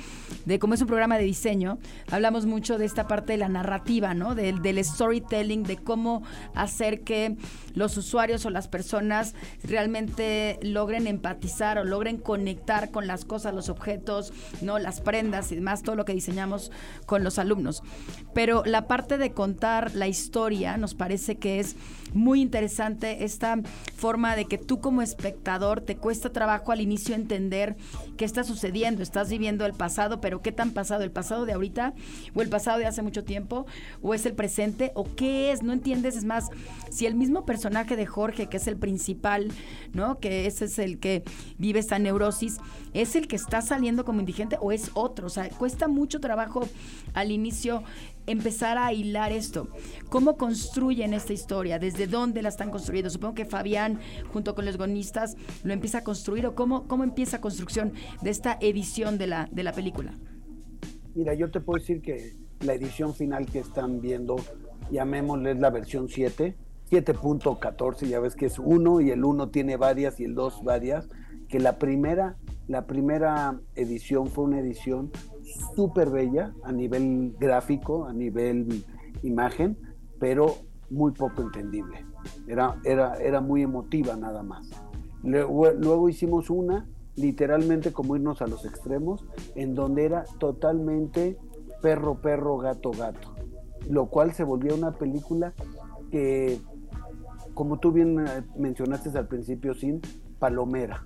de 0.45 0.59
cómo 0.59 0.75
es 0.75 0.81
un 0.81 0.87
programa 0.87 1.17
de 1.17 1.23
diseño, 1.23 1.79
hablamos 2.11 2.45
mucho 2.45 2.77
de 2.77 2.85
esta 2.85 3.07
parte 3.07 3.33
de 3.33 3.37
la 3.39 3.49
narrativa, 3.49 4.13
¿no? 4.13 4.35
Del, 4.35 4.61
del 4.61 4.83
storytelling, 4.83 5.63
de 5.63 5.77
cómo 5.77 6.21
hacer 6.53 7.01
que 7.01 7.37
los 7.73 7.97
usuarios 7.97 8.45
o 8.45 8.51
las 8.51 8.67
personas 8.67 9.33
realmente 9.63 10.59
logren 10.61 11.07
empatizar 11.07 11.79
o 11.79 11.83
logren 11.83 12.17
conectar 12.17 12.91
con 12.91 13.07
las 13.07 13.25
cosas, 13.25 13.55
los 13.55 13.69
objetos, 13.69 14.31
¿no? 14.61 14.77
Las 14.77 15.01
prendas 15.01 15.51
y 15.51 15.55
demás, 15.55 15.81
todo 15.81 15.95
lo 15.95 16.05
que 16.05 16.13
diseñamos 16.13 16.71
con 17.07 17.23
los 17.23 17.39
alumnos. 17.39 17.81
Pero 18.35 18.61
la 18.65 18.87
parte 18.87 19.17
de 19.17 19.31
contar 19.31 19.95
la 19.95 20.07
historia 20.07 20.77
nos 20.77 20.93
parece 20.93 21.37
que 21.37 21.59
es 21.59 21.75
muy 22.13 22.41
interesante 22.41 23.23
esta 23.23 23.59
forma 23.95 24.35
de 24.35 24.45
que 24.45 24.57
tú 24.57 24.79
como 24.79 25.01
espectador 25.01 25.81
te 25.81 25.95
cuesta 25.95 26.31
trabajo 26.31 26.71
al 26.71 26.81
inicio 26.81 27.15
entender 27.15 27.75
qué 28.17 28.25
está 28.25 28.43
sucediendo. 28.43 29.03
Estás 29.03 29.29
viviendo 29.29 29.65
el 29.65 29.73
pasado, 29.73 30.21
pero 30.21 30.41
¿qué 30.41 30.51
tan 30.51 30.71
pasado? 30.71 31.03
¿El 31.03 31.11
pasado 31.11 31.45
de 31.45 31.53
ahorita? 31.53 31.93
¿O 32.33 32.41
el 32.41 32.49
pasado 32.49 32.79
de 32.79 32.85
hace 32.85 33.01
mucho 33.01 33.23
tiempo? 33.23 33.65
¿O 34.01 34.13
es 34.13 34.25
el 34.25 34.33
presente? 34.33 34.91
¿O 34.95 35.03
qué 35.15 35.51
es? 35.51 35.63
No 35.63 35.73
entiendes. 35.73 36.15
Es 36.15 36.25
más, 36.25 36.49
si 36.89 37.05
el 37.05 37.15
mismo 37.15 37.45
personaje 37.45 37.95
de 37.95 38.05
Jorge, 38.05 38.47
que 38.47 38.57
es 38.57 38.67
el 38.67 38.77
principal, 38.77 39.49
¿no? 39.93 40.19
Que 40.19 40.47
ese 40.47 40.65
es 40.65 40.79
el 40.79 40.99
que 40.99 41.23
vive 41.57 41.79
esta 41.79 41.99
neurosis, 41.99 42.57
¿es 42.93 43.15
el 43.15 43.27
que 43.27 43.35
está 43.35 43.61
saliendo 43.61 44.05
como 44.05 44.19
indigente 44.19 44.57
o 44.59 44.71
es 44.71 44.91
otro? 44.93 45.27
O 45.27 45.29
sea, 45.29 45.49
cuesta 45.49 45.87
mucho 45.87 46.19
trabajo 46.19 46.67
al 47.13 47.31
inicio 47.31 47.83
empezar 48.27 48.77
a 48.77 48.93
hilar 48.93 49.31
esto. 49.31 49.69
¿Cómo 50.09 50.37
construyen 50.37 51.13
esta 51.13 51.33
historia? 51.33 51.79
¿Desde 51.79 52.07
dónde 52.07 52.41
la 52.41 52.49
están 52.49 52.69
construyendo? 52.69 53.09
Supongo 53.09 53.35
que 53.35 53.45
Fabián, 53.45 53.99
junto 54.31 54.55
con 54.55 54.65
los 54.65 54.77
gonistas, 54.77 55.35
lo 55.63 55.73
empieza 55.73 55.99
a 55.99 56.03
construir 56.03 56.45
o 56.45 56.55
cómo, 56.55 56.87
cómo 56.87 57.03
empieza 57.03 57.37
la 57.37 57.41
construcción 57.41 57.93
de 58.21 58.29
esta 58.29 58.57
edición 58.61 59.17
de 59.17 59.27
la, 59.27 59.49
de 59.51 59.63
la 59.63 59.73
película. 59.73 60.17
Mira, 61.15 61.33
yo 61.33 61.51
te 61.51 61.59
puedo 61.59 61.79
decir 61.79 62.01
que 62.01 62.35
la 62.61 62.73
edición 62.73 63.13
final 63.13 63.45
que 63.45 63.59
están 63.59 64.01
viendo, 64.01 64.37
llamémosle 64.91 65.55
la 65.55 65.69
versión 65.69 66.07
7, 66.07 66.55
7.14, 66.89 68.07
ya 68.07 68.19
ves 68.19 68.35
que 68.35 68.45
es 68.45 68.59
uno 68.59 69.01
y 69.01 69.11
el 69.11 69.23
1 69.23 69.49
tiene 69.49 69.77
varias 69.77 70.19
y 70.19 70.25
el 70.25 70.35
2 70.35 70.63
varias, 70.63 71.09
que 71.47 71.59
la 71.59 71.77
primera, 71.77 72.37
la 72.67 72.85
primera 72.85 73.59
edición 73.75 74.27
fue 74.27 74.45
una 74.45 74.59
edición 74.59 75.11
súper 75.75 76.09
bella 76.09 76.53
a 76.63 76.71
nivel 76.71 77.35
gráfico, 77.39 78.05
a 78.05 78.13
nivel 78.13 78.83
imagen, 79.23 79.77
pero 80.19 80.55
muy 80.89 81.11
poco 81.11 81.41
entendible. 81.41 82.05
Era, 82.47 82.79
era, 82.83 83.15
era 83.15 83.41
muy 83.41 83.63
emotiva 83.63 84.15
nada 84.15 84.43
más. 84.43 84.69
Luego, 85.23 86.09
hicimos 86.09 86.49
una, 86.49 86.87
literalmente 87.15 87.91
como 87.91 88.15
irnos 88.15 88.41
a 88.41 88.47
los 88.47 88.65
extremos, 88.65 89.25
en 89.55 89.75
donde 89.75 90.05
era 90.05 90.25
totalmente 90.39 91.37
perro, 91.81 92.15
perro, 92.15 92.57
gato, 92.57 92.91
gato. 92.91 93.33
Lo 93.89 94.07
cual 94.07 94.33
se 94.33 94.43
volvió 94.43 94.75
una 94.75 94.91
película 94.93 95.53
que, 96.11 96.59
como 97.53 97.79
tú 97.79 97.91
bien 97.91 98.19
eh, 98.19 98.43
mencionaste 98.57 99.15
al 99.17 99.27
principio, 99.27 99.73
sin 99.73 100.01
palomera. 100.39 101.05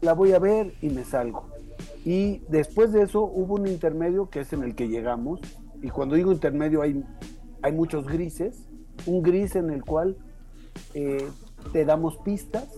La 0.00 0.14
voy 0.14 0.32
a 0.32 0.38
ver 0.38 0.74
y 0.80 0.90
me 0.90 1.04
salgo. 1.04 1.51
Y 2.04 2.38
después 2.48 2.92
de 2.92 3.02
eso 3.02 3.22
hubo 3.22 3.54
un 3.54 3.66
intermedio 3.66 4.28
que 4.28 4.40
es 4.40 4.52
en 4.52 4.62
el 4.62 4.74
que 4.74 4.88
llegamos. 4.88 5.40
Y 5.82 5.90
cuando 5.90 6.14
digo 6.14 6.32
intermedio 6.32 6.82
hay, 6.82 7.04
hay 7.62 7.72
muchos 7.72 8.06
grises. 8.06 8.66
Un 9.06 9.22
gris 9.22 9.56
en 9.56 9.70
el 9.70 9.84
cual 9.84 10.16
eh, 10.94 11.28
te 11.72 11.84
damos 11.84 12.18
pistas. 12.18 12.68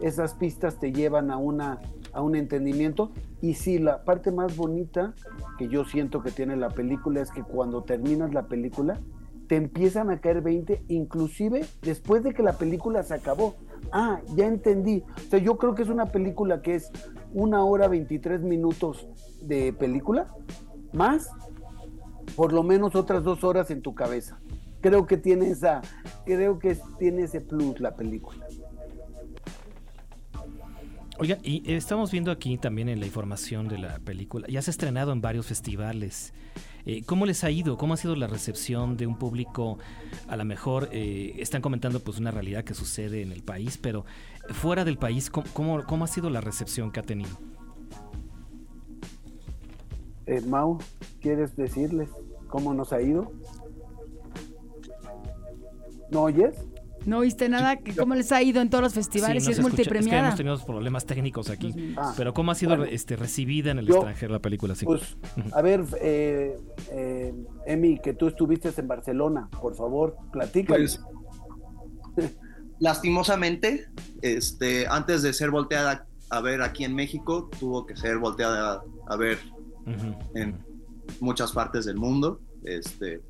Esas 0.00 0.34
pistas 0.34 0.78
te 0.78 0.92
llevan 0.92 1.30
a, 1.30 1.36
una, 1.36 1.80
a 2.12 2.22
un 2.22 2.36
entendimiento. 2.36 3.12
Y 3.40 3.54
sí, 3.54 3.78
la 3.78 4.04
parte 4.04 4.32
más 4.32 4.56
bonita 4.56 5.14
que 5.58 5.68
yo 5.68 5.84
siento 5.84 6.22
que 6.22 6.30
tiene 6.30 6.56
la 6.56 6.70
película 6.70 7.20
es 7.20 7.30
que 7.30 7.42
cuando 7.42 7.82
terminas 7.82 8.32
la 8.32 8.46
película 8.46 9.00
te 9.46 9.56
empiezan 9.56 10.10
a 10.10 10.20
caer 10.20 10.40
20, 10.40 10.84
inclusive 10.88 11.66
después 11.82 12.22
de 12.22 12.32
que 12.32 12.42
la 12.42 12.54
película 12.54 13.02
se 13.02 13.12
acabó 13.12 13.54
ah, 13.92 14.20
ya 14.34 14.46
entendí. 14.46 15.02
O 15.16 15.30
sea, 15.30 15.38
yo 15.38 15.56
creo 15.56 15.74
que 15.74 15.82
es 15.82 15.88
una 15.88 16.06
película 16.06 16.62
que 16.62 16.74
es 16.76 16.90
una 17.34 17.64
hora 17.64 17.88
23 17.88 18.40
minutos 18.42 19.06
de 19.42 19.72
película, 19.72 20.28
más 20.92 21.28
por 22.36 22.52
lo 22.52 22.62
menos 22.62 22.94
otras 22.94 23.22
dos 23.22 23.44
horas 23.44 23.70
en 23.70 23.82
tu 23.82 23.94
cabeza. 23.94 24.38
Creo 24.80 25.06
que 25.06 25.16
tiene 25.16 25.50
esa, 25.50 25.82
creo 26.24 26.58
que 26.58 26.78
tiene 26.98 27.24
ese 27.24 27.40
plus 27.40 27.80
la 27.80 27.94
película. 27.94 28.46
Oiga, 31.18 31.38
y 31.42 31.72
estamos 31.72 32.10
viendo 32.10 32.30
aquí 32.30 32.58
también 32.58 32.88
en 32.88 32.98
la 33.00 33.06
información 33.06 33.68
de 33.68 33.78
la 33.78 33.98
película, 34.00 34.46
ya 34.48 34.62
se 34.62 34.70
ha 34.70 34.72
estrenado 34.72 35.12
en 35.12 35.20
varios 35.20 35.46
festivales. 35.46 36.32
Eh, 36.86 37.02
¿Cómo 37.06 37.24
les 37.24 37.44
ha 37.44 37.50
ido? 37.50 37.78
¿Cómo 37.78 37.94
ha 37.94 37.96
sido 37.96 38.14
la 38.14 38.26
recepción 38.26 38.96
de 38.96 39.06
un 39.06 39.16
público? 39.18 39.78
A 40.28 40.36
lo 40.36 40.44
mejor 40.44 40.90
eh, 40.92 41.34
están 41.38 41.62
comentando 41.62 42.00
pues 42.00 42.18
una 42.18 42.30
realidad 42.30 42.64
que 42.64 42.74
sucede 42.74 43.22
en 43.22 43.32
el 43.32 43.42
país, 43.42 43.78
pero 43.78 44.04
fuera 44.50 44.84
del 44.84 44.98
país, 44.98 45.30
¿cómo, 45.30 45.82
cómo, 45.86 46.04
ha 46.04 46.08
sido 46.08 46.28
la 46.28 46.42
recepción 46.42 46.92
que 46.92 47.00
ha 47.00 47.02
tenido? 47.02 47.30
Eh, 50.26 50.42
Mau, 50.42 50.78
¿quieres 51.20 51.56
decirles 51.56 52.10
cómo 52.48 52.74
nos 52.74 52.92
ha 52.92 53.00
ido? 53.00 53.32
¿No 56.10 56.22
oyes? 56.22 56.54
¿No 57.06 57.18
oíste 57.18 57.48
nada? 57.48 57.76
que 57.76 57.94
¿Cómo 57.94 58.14
les 58.14 58.32
ha 58.32 58.42
ido 58.42 58.60
en 58.62 58.70
todos 58.70 58.82
los 58.84 58.94
festivales? 58.94 59.42
Sí, 59.44 59.48
no 59.48 59.50
es 59.52 59.56
se 59.56 59.62
escucha. 59.62 59.82
Es 59.82 59.88
que 59.88 59.94
multipremiada. 59.94 60.28
hemos 60.28 60.36
tenido 60.38 60.58
problemas 60.66 61.04
técnicos 61.06 61.50
aquí. 61.50 61.94
Ah, 61.96 62.14
Pero 62.16 62.32
¿cómo 62.32 62.50
ha 62.52 62.54
sido 62.54 62.76
bueno. 62.76 62.84
este, 62.90 63.16
recibida 63.16 63.70
en 63.72 63.78
el 63.78 63.86
Yo- 63.86 63.94
extranjero 63.96 64.32
la 64.32 64.38
película? 64.40 64.74
Sí. 64.74 64.86
Pues, 64.86 65.16
a 65.52 65.62
ver, 65.62 65.84
eh, 66.00 66.58
eh, 66.90 67.34
Emi, 67.66 67.98
que 67.98 68.14
tú 68.14 68.28
estuviste 68.28 68.70
en 68.76 68.88
Barcelona, 68.88 69.48
por 69.60 69.74
favor, 69.74 70.16
platícanos. 70.32 71.00
Pues, 72.14 72.34
lastimosamente, 72.80 73.86
este, 74.22 74.86
antes 74.88 75.22
de 75.22 75.32
ser 75.32 75.50
volteada 75.50 76.06
a 76.30 76.40
ver 76.40 76.62
aquí 76.62 76.84
en 76.84 76.94
México, 76.94 77.50
tuvo 77.58 77.86
que 77.86 77.96
ser 77.96 78.18
volteada 78.18 78.82
a 79.08 79.16
ver 79.16 79.38
en 80.34 80.58
muchas 81.20 81.52
partes 81.52 81.84
del 81.84 81.96
mundo. 81.96 82.40
Este, 82.64 83.20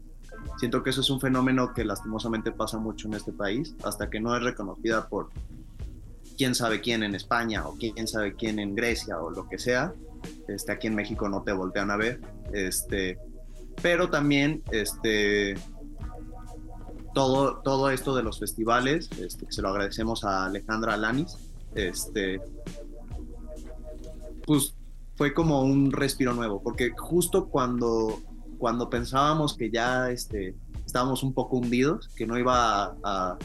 siento 0.59 0.82
que 0.82 0.90
eso 0.90 1.01
es 1.01 1.11
un 1.11 1.20
fenómeno 1.20 1.72
que 1.72 1.84
lastimosamente 1.84 2.53
pasa 2.53 2.78
mucho 2.78 3.09
en 3.09 3.14
este 3.14 3.32
país, 3.32 3.74
hasta 3.84 4.11
que 4.11 4.20
no 4.20 4.36
es 4.36 4.42
reconocida 4.42 5.09
por 5.09 5.30
quién 6.36 6.55
sabe 6.55 6.80
quién 6.80 7.03
en 7.03 7.14
España 7.14 7.66
o 7.66 7.76
quién 7.76 8.09
sabe 8.09 8.34
quién 8.34 8.59
en 8.59 8.74
Grecia 8.74 9.20
o 9.20 9.30
lo 9.30 9.49
que 9.49 9.59
sea. 9.59 9.92
Este, 10.49 10.72
aquí 10.72 10.86
en 10.86 10.95
México 10.95 11.28
no 11.28 11.42
te 11.42 11.53
voltean 11.53 11.90
a 11.90 11.97
ver. 11.97 12.20
Este, 12.53 13.18
pero 13.82 14.11
también 14.11 14.62
este, 14.70 15.55
todo, 17.14 17.59
todo 17.59 17.90
esto 17.90 18.14
de 18.14 18.22
los 18.22 18.38
festivales, 18.38 19.09
este, 19.18 19.51
se 19.51 19.62
lo 19.62 19.68
agradecemos 19.68 20.24
a 20.24 20.47
Alejandra 20.47 20.95
Alanis, 20.95 21.36
este, 21.74 22.40
pues 24.45 24.74
fue 25.16 25.32
como 25.32 25.62
un 25.62 25.92
respiro 25.92 26.34
nuevo, 26.34 26.61
porque 26.62 26.92
justo 26.97 27.47
cuando, 27.47 28.20
cuando 28.64 28.88
pensábamos 28.88 29.58
que 29.58 29.68
ya 29.68 30.10
este, 30.10 30.54
estábamos 30.86 31.22
un 31.22 31.34
poco 31.34 31.58
hundidos, 31.58 32.08
que 32.16 32.26
no 32.26 32.38
iba 32.38 32.96
a, 33.04 33.36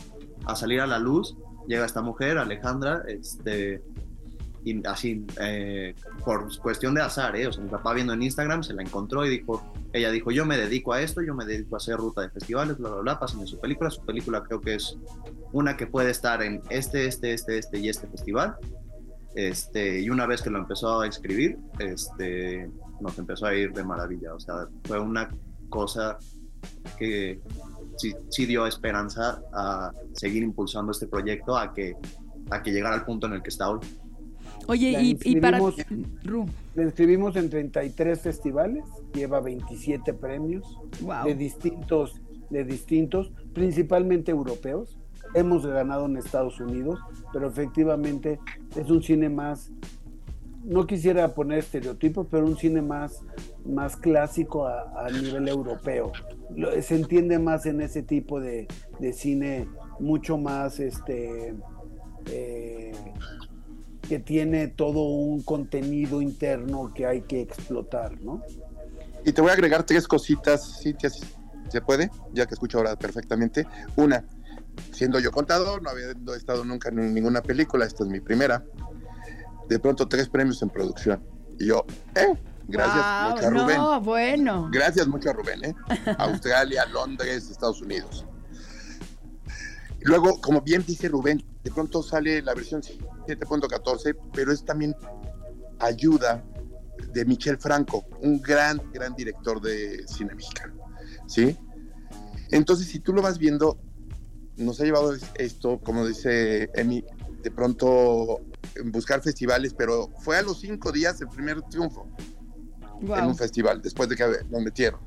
salir 0.56 0.80
a 0.80 0.88
la 0.88 0.98
luz, 0.98 1.36
llega 1.68 1.86
esta 1.86 2.02
mujer, 2.02 2.38
Alejandra, 2.38 3.04
este, 3.06 3.84
y 4.64 4.82
así, 4.88 5.26
eh, 5.42 5.94
por 6.24 6.58
cuestión 6.62 6.94
de 6.94 7.02
azar, 7.02 7.36
¿eh? 7.36 7.48
o 7.48 7.52
sea, 7.52 7.62
mi 7.62 7.70
papá 7.70 7.94
viendo 7.94 8.14
en 8.14 8.24
Instagram 8.24 8.64
se 8.64 8.74
la 8.74 8.82
encontró 8.82 9.26
y 9.26 9.30
dijo, 9.30 9.62
ella 9.92 10.10
dijo, 10.10 10.32
yo 10.32 10.46
me 10.46 10.56
dedico 10.56 10.94
a 10.94 11.02
esto, 11.02 11.22
yo 11.22 11.36
me 11.36 11.44
dedico 11.44 11.76
a 11.76 11.80
hacer 11.80 11.98
ruta 11.98 12.22
de 12.22 12.30
festivales, 12.30 12.78
bla, 12.78 12.90
bla, 12.90 13.02
bla, 13.02 13.20
pásenme 13.20 13.46
su 13.46 13.60
película, 13.60 13.90
su 13.90 14.06
película 14.06 14.42
creo 14.42 14.62
que 14.62 14.76
es 14.76 14.98
una 15.52 15.76
que 15.76 15.86
puede 15.86 16.12
estar 16.12 16.42
en 16.42 16.62
este, 16.70 17.08
este, 17.08 17.34
este, 17.34 17.58
este 17.58 17.78
y 17.78 17.90
este 17.90 18.08
festival, 18.08 18.56
este, 19.36 20.00
y 20.00 20.10
una 20.10 20.26
vez 20.26 20.42
que 20.42 20.50
lo 20.50 20.60
empezó 20.60 21.02
a 21.02 21.08
escribir, 21.08 21.58
este, 21.80 22.70
nos 23.02 23.18
empezó 23.18 23.46
a 23.46 23.56
ir 23.56 23.74
de 23.74 23.84
maravilla. 23.84 24.34
O 24.34 24.40
sea, 24.40 24.68
fue 24.84 25.00
una 25.00 25.30
cosa 25.70 26.18
que 26.98 27.40
sí, 27.98 28.14
sí 28.30 28.46
dio 28.46 28.66
esperanza 28.66 29.42
a 29.54 29.92
seguir 30.14 30.44
impulsando 30.44 30.92
este 30.92 31.08
proyecto 31.08 31.58
a 31.58 31.74
que, 31.74 31.96
a 32.50 32.62
que 32.62 32.72
llegara 32.72 32.96
al 32.96 33.06
punto 33.06 33.28
en 33.28 33.34
el 33.34 33.42
que 33.42 33.50
está 33.50 33.70
hoy. 33.70 33.80
Oye, 34.68 34.92
La 34.92 35.02
y, 35.02 35.18
y 35.24 35.42
para... 35.42 35.60
La 35.60 36.84
inscribimos 36.84 37.36
en 37.36 37.50
33 37.50 38.22
festivales, 38.22 38.86
lleva 39.14 39.42
27 39.42 40.14
premios 40.14 40.78
wow. 41.02 41.26
de 41.26 41.36
distintos, 41.36 42.22
de 42.50 42.64
distintos, 42.64 43.32
principalmente 43.54 44.32
europeos. 44.32 44.98
Hemos 45.34 45.66
ganado 45.66 46.06
en 46.06 46.18
Estados 46.18 46.60
Unidos, 46.60 47.00
pero 47.34 47.48
efectivamente 47.48 48.40
es 48.76 48.90
un 48.90 49.04
cine 49.04 49.30
más, 49.30 49.72
no 50.64 50.86
quisiera 50.86 51.34
poner 51.34 51.60
estereotipos, 51.60 52.28
pero 52.30 52.46
un 52.46 52.58
cine 52.58 52.82
más, 52.82 53.20
más 53.66 53.96
clásico 53.96 54.68
a, 54.68 55.08
nivel 55.12 55.48
europeo. 55.48 56.12
Se 56.82 56.96
entiende 56.96 57.40
más 57.40 57.66
en 57.66 57.82
ese 57.82 58.04
tipo 58.04 58.40
de, 58.40 58.68
de 59.00 59.14
cine, 59.14 59.68
mucho 60.00 60.38
más 60.38 60.80
este 60.80 61.56
eh, 62.26 62.92
que 64.08 64.20
tiene 64.20 64.68
todo 64.68 65.04
un 65.04 65.44
contenido 65.44 66.22
interno 66.22 66.92
que 66.94 67.06
hay 67.06 67.22
que 67.22 67.42
explotar, 67.42 68.20
¿no? 68.22 68.42
Y 69.24 69.34
te 69.34 69.42
voy 69.42 69.52
a 69.52 69.54
agregar 69.54 69.84
tres 69.84 70.08
cositas, 70.08 70.80
Cintia, 70.82 71.12
si 71.12 71.24
se 71.70 71.82
puede, 71.82 72.10
ya 72.34 72.48
que 72.48 72.56
escucho 72.56 72.80
ahora 72.80 72.96
perfectamente. 72.96 73.68
Una, 73.96 74.26
siendo 74.92 75.20
yo 75.20 75.32
contador, 75.32 75.84
no 75.84 75.92
habiendo 75.92 76.34
estado 76.34 76.66
nunca 76.66 76.90
en 76.90 77.14
ninguna 77.14 77.42
película, 77.44 77.86
esta 77.86 78.04
es 78.04 78.10
mi 78.10 78.20
primera. 78.20 78.64
De 79.70 79.80
pronto 79.80 80.08
tres 80.08 80.28
premios 80.28 80.62
en 80.62 80.70
producción. 80.70 81.24
Y 81.60 81.68
yo, 81.68 81.86
¿eh? 82.16 82.34
Gracias 82.68 83.04
Wow, 83.04 83.32
mucho 83.32 83.48
a 83.48 83.50
Rubén. 83.50 83.78
No, 83.78 84.02
bueno. 84.02 84.70
Gracias 84.72 85.08
mucho 85.08 85.30
a 85.30 85.34
Rubén, 85.34 85.66
¿eh? 85.66 85.76
Australia, 86.18 86.86
Londres, 86.86 87.50
Estados 87.50 87.82
Unidos. 87.82 88.26
Luego, 90.02 90.40
como 90.40 90.62
bien 90.62 90.84
dice 90.86 91.08
Rubén, 91.10 91.44
de 91.64 91.72
pronto 91.72 92.04
sale 92.04 92.42
la 92.42 92.54
versión 92.54 92.82
7.14, 92.82 94.16
pero 94.34 94.52
es 94.52 94.64
también 94.64 94.96
ayuda 95.80 96.44
de 97.14 97.26
Michel 97.26 97.58
Franco, 97.58 98.06
un 98.22 98.42
gran, 98.42 98.82
gran 98.94 99.16
director 99.16 99.62
de 99.62 100.08
cine 100.08 100.36
mexicano, 100.36 100.76
¿sí? 101.28 101.58
Entonces, 102.52 102.88
si 102.88 103.00
tú 103.00 103.14
lo 103.14 103.22
vas 103.22 103.38
viendo, 103.38 103.78
nos 104.58 104.80
ha 104.80 104.84
llevado 104.84 105.16
esto, 105.36 105.80
como 105.80 106.06
dice 106.06 106.70
Emi, 106.76 107.04
de 107.42 107.52
pronto 107.52 108.42
buscar 108.86 109.22
festivales, 109.22 109.74
pero 109.74 110.10
fue 110.20 110.38
a 110.38 110.42
los 110.42 110.60
cinco 110.60 110.92
días 110.92 111.20
el 111.22 111.30
primer 111.30 111.62
triunfo 111.64 112.08
en 113.02 113.26
un 113.26 113.36
festival, 113.36 113.82
después 113.82 114.10
de 114.10 114.16
que 114.16 114.26
lo 114.50 114.60
metieron. 114.60 115.00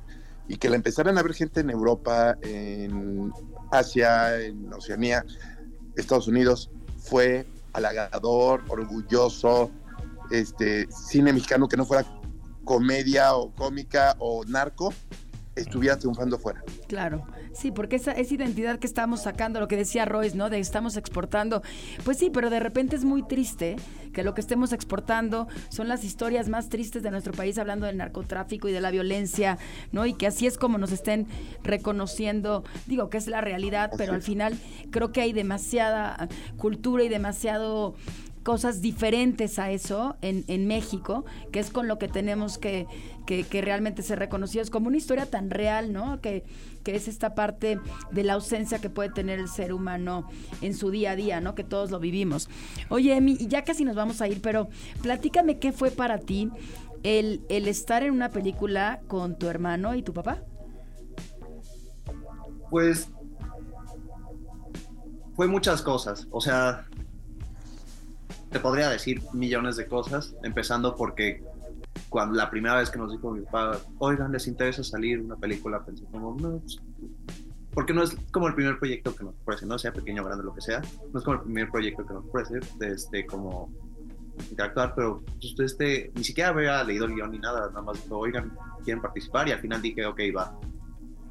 Y 0.48 0.57
que 0.57 0.68
la 0.68 0.76
empezaran 0.76 1.18
a 1.18 1.22
ver 1.22 1.34
gente 1.34 1.61
en 1.61 1.70
Europa, 1.70 2.36
en 2.42 3.32
Asia, 3.70 4.40
en 4.40 4.72
Oceanía, 4.72 5.24
Estados 5.96 6.26
Unidos, 6.28 6.70
fue 6.98 7.46
halagador, 7.72 8.62
orgulloso, 8.68 9.70
este, 10.30 10.88
cine 10.90 11.32
mexicano 11.32 11.68
que 11.68 11.76
no 11.76 11.84
fuera 11.84 12.05
comedia 12.64 13.34
o 13.34 13.55
cómica 13.55 14.16
o 14.18 14.44
narco, 14.44 14.92
estuviera 15.57 15.98
triunfando 15.98 16.38
fuera. 16.38 16.62
Claro, 16.88 17.26
sí, 17.53 17.70
porque 17.70 17.96
esa, 17.96 18.12
esa 18.12 18.34
identidad 18.34 18.78
que 18.78 18.86
estamos 18.86 19.22
sacando, 19.22 19.61
lo 19.61 19.68
que 19.68 19.76
decía 19.76 20.05
Royce, 20.05 20.36
¿no? 20.36 20.50
De 20.50 20.59
estamos 20.59 20.96
exportando, 20.96 21.62
pues 22.05 22.18
sí, 22.18 22.30
pero 22.30 22.50
de 22.50 22.61
repente 22.61 22.96
es 22.96 23.05
muy 23.05 23.22
triste 23.22 23.76
que 24.12 24.22
lo 24.22 24.34
que 24.34 24.40
estemos 24.40 24.72
exportando 24.72 25.48
son 25.68 25.88
las 25.88 26.05
historias 26.05 26.48
más 26.48 26.68
tristes 26.68 27.03
de 27.03 27.11
nuestro 27.11 27.32
país, 27.32 27.59
hablando 27.59 27.86
del 27.86 27.96
narcotráfico 27.96 28.68
y 28.68 28.72
de 28.72 28.80
la 28.80 28.90
violencia, 28.90 29.59
¿no? 29.90 30.07
Y 30.07 30.14
que 30.14 30.26
así 30.26 30.46
es 30.46 30.59
como 30.59 30.78
nos 30.78 30.92
estén 30.92 31.26
reconociendo, 31.62 32.64
digo 32.86 33.11
que 33.11 33.18
es 33.18 33.26
la 33.26 33.40
realidad, 33.40 33.90
pero 33.96 34.14
al 34.14 34.22
final 34.22 34.59
creo 34.90 35.12
que 35.12 35.20
hay 35.20 35.32
demasiada 35.32 36.28
cultura 36.57 37.05
y 37.05 37.09
demasiado 37.09 37.94
cosas 38.43 38.80
diferentes 38.80 39.59
a 39.59 39.70
eso 39.70 40.16
en, 40.20 40.45
en 40.49 40.66
México, 40.66 41.24
que 41.53 41.61
es 41.61 41.70
con 41.70 41.88
lo 41.88 41.99
que 41.99 42.09
tenemos 42.09 42.59
que, 42.59 42.86
que, 43.26 43.45
que 43.45 43.62
realmente 43.62 44.03
ser 44.03 44.18
reconocidos 44.18 44.70
como 44.70 44.88
una 44.88 44.97
historia 44.97 45.26
tan 45.26 45.51
real, 45.51 45.93
¿no? 45.93 46.20
Que, 46.20 46.45
que 46.82 46.97
es 46.97 47.09
esta 47.09 47.34
parte 47.34 47.78
de 48.11 48.24
la 48.24 48.34
ausencia 48.34 48.80
que 48.80 48.90
puede 48.90 49.11
tener 49.11 49.38
el 49.38 49.49
ser 49.49 49.72
humano 49.72 50.28
en 50.61 50.74
su 50.74 50.90
día 50.90 51.12
a 51.12 51.16
día, 51.16 51.40
¿no? 51.40 51.55
Que 51.55 51.64
todos 51.64 51.90
lo 51.90 52.01
vivimos. 52.01 52.49
Oye, 52.88 53.16
Emi, 53.16 53.36
ya 53.36 53.62
casi 53.64 53.84
nos 53.84 53.97
vamos 53.97 54.20
a 54.20 54.28
ir, 54.28 54.40
pero 54.43 54.68
platícame 55.03 55.59
qué 55.59 55.72
fue 55.72 55.90
para 55.90 56.18
ti 56.18 56.51
el, 57.03 57.43
el 57.49 57.68
estar 57.68 58.03
en 58.03 58.12
una 58.12 58.30
película 58.30 59.01
con 59.07 59.36
tu 59.36 59.49
hermano 59.49 59.95
y 59.95 60.03
tu 60.03 60.12
papá. 60.12 60.43
Pues 62.70 63.09
fue 65.36 65.47
muchas 65.47 65.82
cosas, 65.82 66.26
o 66.30 66.40
sea, 66.40 66.86
te 68.53 68.61
podría 68.61 68.90
decir 68.90 69.22
millones 69.32 69.76
de 69.76 69.86
cosas, 69.86 70.34
empezando 70.42 70.94
porque 70.94 71.42
cuando 72.09 72.36
la 72.36 72.50
primera 72.50 72.76
vez 72.76 72.90
que 72.90 72.98
nos 72.98 73.11
dijo 73.11 73.32
mi 73.32 73.40
papá, 73.40 73.78
oigan, 73.98 74.30
¿les 74.32 74.46
interesa 74.46 74.84
salir 74.84 75.20
una 75.20 75.36
película? 75.36 75.84
Pensé 75.84 76.05
como, 76.12 76.36
no, 76.38 76.59
pues, 76.59 76.80
porque 77.72 77.94
no 77.94 78.03
es 78.03 78.14
como 78.30 78.48
el 78.48 78.55
primer 78.55 78.78
proyecto 78.78 79.16
que 79.16 79.24
nos 79.24 79.34
ofrece, 79.42 79.64
no 79.66 79.78
sea 79.78 79.92
pequeño 79.92 80.22
grande, 80.22 80.44
lo 80.44 80.55
que 80.55 80.61
sea, 80.61 80.82
no 81.12 81.18
es 81.18 81.24
como 81.24 81.38
el 81.38 81.42
primer 81.42 81.70
proyecto 81.70 82.07
que 82.07 82.12
nos 82.12 82.24
ofrece, 82.26 82.61
este, 82.80 83.24
como 83.26 83.72
interactuar, 84.50 84.94
pero 84.94 85.22
pues, 85.40 85.59
este, 85.59 86.12
ni 86.14 86.24
siquiera 86.24 86.50
había 86.50 86.84
leído 86.84 87.07
el 87.07 87.14
guion 87.14 87.30
ni 87.30 87.38
nada, 87.38 87.68
nada 87.68 87.82
más 87.82 88.03
dijo, 88.03 88.18
oigan, 88.18 88.53
quieren 88.84 89.00
participar, 89.00 89.48
y 89.48 89.53
al 89.53 89.61
final 89.61 89.80
dije, 89.80 90.05
ok, 90.05 90.20
va. 90.36 90.59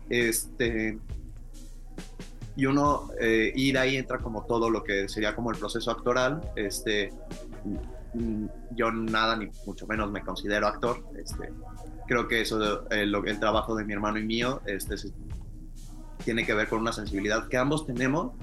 Este, 0.10 1.00
y 2.56 2.66
uno, 2.66 3.10
eh, 3.20 3.52
y 3.56 3.72
de 3.72 3.80
ahí 3.80 3.96
entra 3.98 4.18
como 4.20 4.44
todo 4.46 4.70
lo 4.70 4.84
que 4.84 5.08
sería 5.10 5.36
como 5.36 5.52
el 5.52 5.58
proceso 5.58 5.90
actoral, 5.92 6.42
este, 6.56 7.12
mm, 8.14 8.46
yo 8.76 8.92
nada 8.92 9.36
ni 9.38 9.48
mucho 9.66 9.88
menos 9.88 10.12
me 10.12 10.22
considero 10.22 10.68
actor, 10.68 11.04
este, 11.18 11.50
creo 12.08 12.28
que 12.28 12.42
eso, 12.42 12.90
eh, 12.90 13.06
lo- 13.06 13.24
el 13.26 13.40
trabajo 13.40 13.76
de 13.76 13.86
mi 13.86 13.94
hermano 13.94 14.20
y 14.20 14.26
mío, 14.26 14.62
este, 14.66 14.96
tiene 16.26 16.46
que 16.46 16.54
ver 16.54 16.68
con 16.68 16.80
una 16.82 16.92
sensibilidad 16.92 17.48
que 17.48 17.58
ambos 17.58 17.86
tenemos 17.88 18.34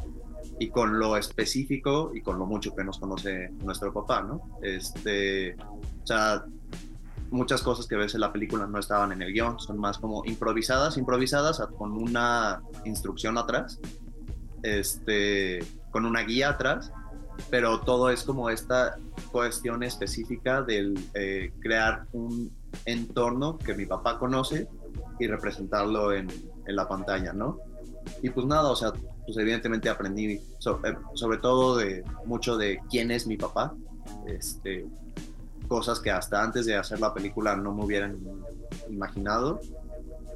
y 0.58 0.70
con 0.70 0.98
lo 0.98 1.16
específico 1.16 2.10
y 2.14 2.22
con 2.22 2.38
lo 2.38 2.46
mucho 2.46 2.74
que 2.74 2.82
nos 2.82 2.98
conoce 2.98 3.50
nuestro 3.62 3.92
papá, 3.92 4.22
¿no? 4.22 4.58
Este, 4.62 5.54
o 5.54 6.06
sea, 6.06 6.44
muchas 7.30 7.62
cosas 7.62 7.86
que 7.86 7.96
ves 7.96 8.14
en 8.14 8.20
la 8.20 8.32
película 8.32 8.66
no 8.66 8.78
estaban 8.78 9.12
en 9.12 9.22
el 9.22 9.32
guion, 9.32 9.58
son 9.58 9.78
más 9.78 9.98
como 9.98 10.24
improvisadas, 10.24 10.96
improvisadas 10.96 11.60
con 11.76 11.92
una 11.92 12.62
instrucción 12.84 13.38
atrás. 13.38 13.78
este, 14.62 15.60
con 15.90 16.04
una 16.04 16.22
guía 16.22 16.50
atrás, 16.50 16.92
pero 17.50 17.80
todo 17.80 18.10
es 18.10 18.24
como 18.24 18.50
esta 18.50 18.96
cuestión 19.30 19.82
específica 19.82 20.62
del 20.62 20.98
eh, 21.14 21.52
crear 21.60 22.06
un 22.12 22.50
entorno 22.84 23.56
que 23.56 23.74
mi 23.74 23.86
papá 23.86 24.18
conoce 24.18 24.68
y 25.18 25.26
representarlo 25.26 26.12
en, 26.12 26.28
en, 26.66 26.76
la 26.76 26.88
pantalla, 26.88 27.32
¿no? 27.32 27.58
Y 28.22 28.30
pues 28.30 28.46
nada, 28.46 28.70
o 28.70 28.76
sea, 28.76 28.92
pues 29.24 29.36
evidentemente 29.38 29.88
aprendí 29.88 30.40
sobre, 30.58 30.90
eh, 30.90 30.96
sobre 31.14 31.38
todo 31.38 31.76
de 31.76 32.04
mucho 32.24 32.56
de 32.56 32.80
quién 32.90 33.10
es 33.10 33.26
mi 33.26 33.36
papá, 33.36 33.74
este, 34.26 34.86
cosas 35.68 36.00
que 36.00 36.10
hasta 36.10 36.42
antes 36.42 36.66
de 36.66 36.76
hacer 36.76 36.98
la 37.00 37.14
película 37.14 37.54
no 37.56 37.74
me 37.74 37.84
hubieran 37.84 38.18
imaginado. 38.88 39.60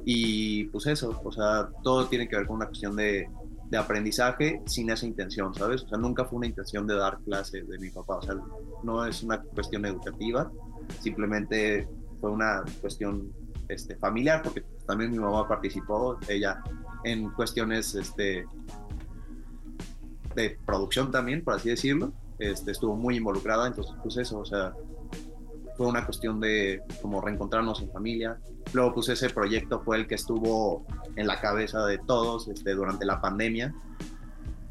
Y 0.05 0.65
pues 0.65 0.85
eso, 0.87 1.19
o 1.23 1.31
sea, 1.31 1.69
todo 1.81 2.07
tiene 2.07 2.27
que 2.27 2.35
ver 2.35 2.45
con 2.45 2.57
una 2.57 2.67
cuestión 2.67 2.95
de, 2.95 3.27
de 3.73 3.77
aprendizaje 3.79 4.61
sin 4.65 4.91
esa 4.91 5.07
intención, 5.07 5.53
¿sabes? 5.55 5.83
O 5.83 5.89
sea, 5.89 5.97
nunca 5.97 6.25
fue 6.25 6.37
una 6.37 6.45
intención 6.45 6.85
de 6.85 6.95
dar 6.95 7.17
clase 7.25 7.63
de 7.63 7.79
mi 7.79 7.89
papá, 7.89 8.17
o 8.17 8.21
sea, 8.21 8.35
no 8.83 9.03
es 9.03 9.23
una 9.23 9.41
cuestión 9.41 9.83
educativa, 9.85 10.51
simplemente 10.99 11.87
fue 12.21 12.29
una 12.29 12.63
cuestión 12.81 13.31
este, 13.67 13.95
familiar, 13.95 14.43
porque 14.43 14.63
también 14.85 15.09
mi 15.09 15.17
mamá 15.17 15.47
participó, 15.47 16.19
ella, 16.27 16.61
en 17.03 17.31
cuestiones 17.31 17.95
este, 17.95 18.45
de 20.35 20.57
producción 20.65 21.09
también, 21.09 21.43
por 21.43 21.55
así 21.55 21.69
decirlo, 21.69 22.13
este, 22.37 22.71
estuvo 22.71 22.95
muy 22.95 23.17
involucrada, 23.17 23.65
entonces 23.65 23.95
pues 24.03 24.17
eso, 24.17 24.37
o 24.37 24.45
sea, 24.45 24.75
fue 25.75 25.87
una 25.87 26.05
cuestión 26.05 26.39
de 26.39 26.81
como 27.01 27.21
reencontrarnos 27.21 27.81
en 27.81 27.91
familia. 27.91 28.37
Luego 28.73 28.93
pues 28.93 29.09
ese 29.09 29.29
proyecto 29.29 29.81
fue 29.81 29.97
el 29.97 30.07
que 30.07 30.15
estuvo 30.15 30.85
en 31.15 31.27
la 31.27 31.39
cabeza 31.39 31.85
de 31.85 31.97
todos 31.97 32.47
este, 32.47 32.73
durante 32.73 33.05
la 33.05 33.21
pandemia 33.21 33.73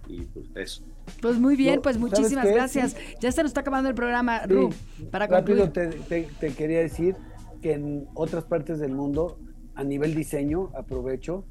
y 0.08 0.22
pues 0.22 0.46
eso. 0.54 0.84
Pues 1.20 1.38
muy 1.38 1.56
bien, 1.56 1.80
pues 1.82 1.98
muchísimas 1.98 2.46
gracias. 2.46 2.96
Ya 3.20 3.32
se 3.32 3.42
nos 3.42 3.50
está 3.50 3.60
acabando 3.60 3.88
el 3.88 3.94
programa, 3.94 4.46
Ru, 4.46 4.70
para 5.10 5.26
Rápido 5.26 5.70
te, 5.70 5.88
te, 5.88 6.54
quería 6.54 6.80
decir 6.80 7.16
que 7.60 7.74
en 7.74 8.08
otras 8.14 8.44
partes 8.44 8.78
del 8.78 8.92
mundo, 8.92 9.38
a 9.74 9.84
nivel 9.84 10.14
diseño, 10.14 10.70
aprovecho, 10.76 11.44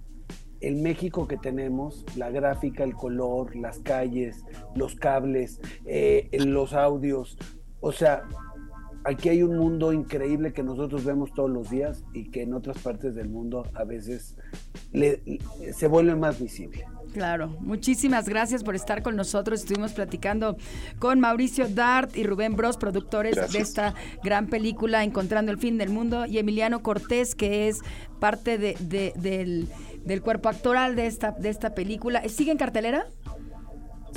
el 0.61 0.75
México 0.75 1.27
que 1.27 1.37
tenemos, 1.37 2.05
la 2.15 2.29
gráfica, 2.29 2.83
el 2.83 2.93
color, 2.93 3.55
las 3.55 3.79
calles, 3.79 4.43
los 4.75 4.95
cables, 4.95 5.59
eh, 5.85 6.29
los 6.45 6.73
audios, 6.73 7.37
o 7.79 7.91
sea, 7.91 8.23
aquí 9.03 9.29
hay 9.29 9.43
un 9.43 9.57
mundo 9.57 9.93
increíble 9.93 10.53
que 10.53 10.63
nosotros 10.63 11.03
vemos 11.03 11.33
todos 11.33 11.49
los 11.49 11.69
días 11.69 12.03
y 12.13 12.29
que 12.29 12.43
en 12.43 12.53
otras 12.53 12.77
partes 12.79 13.15
del 13.15 13.29
mundo 13.29 13.65
a 13.73 13.83
veces 13.83 14.35
se 15.73 15.87
vuelve 15.87 16.15
más 16.15 16.39
visible. 16.39 16.85
Claro, 17.13 17.49
muchísimas 17.59 18.29
gracias 18.29 18.63
por 18.63 18.75
estar 18.75 19.03
con 19.03 19.15
nosotros. 19.15 19.61
Estuvimos 19.61 19.91
platicando 19.91 20.55
con 20.97 21.19
Mauricio 21.19 21.67
Dart 21.67 22.15
y 22.15 22.23
Rubén 22.23 22.55
Bros, 22.55 22.77
productores 22.77 23.51
de 23.51 23.59
esta 23.59 23.93
gran 24.23 24.47
película 24.47 25.03
Encontrando 25.03 25.51
el 25.51 25.57
fin 25.57 25.77
del 25.77 25.89
mundo, 25.89 26.25
y 26.25 26.37
Emiliano 26.37 26.81
Cortés, 26.81 27.35
que 27.35 27.67
es 27.67 27.79
parte 28.19 28.57
del, 28.57 29.67
del, 30.05 30.21
cuerpo 30.21 30.47
actoral 30.49 30.95
de 30.95 31.07
esta, 31.07 31.31
de 31.31 31.49
esta 31.49 31.75
película. 31.75 32.27
¿Sigue 32.29 32.51
en 32.51 32.57
cartelera? 32.57 33.07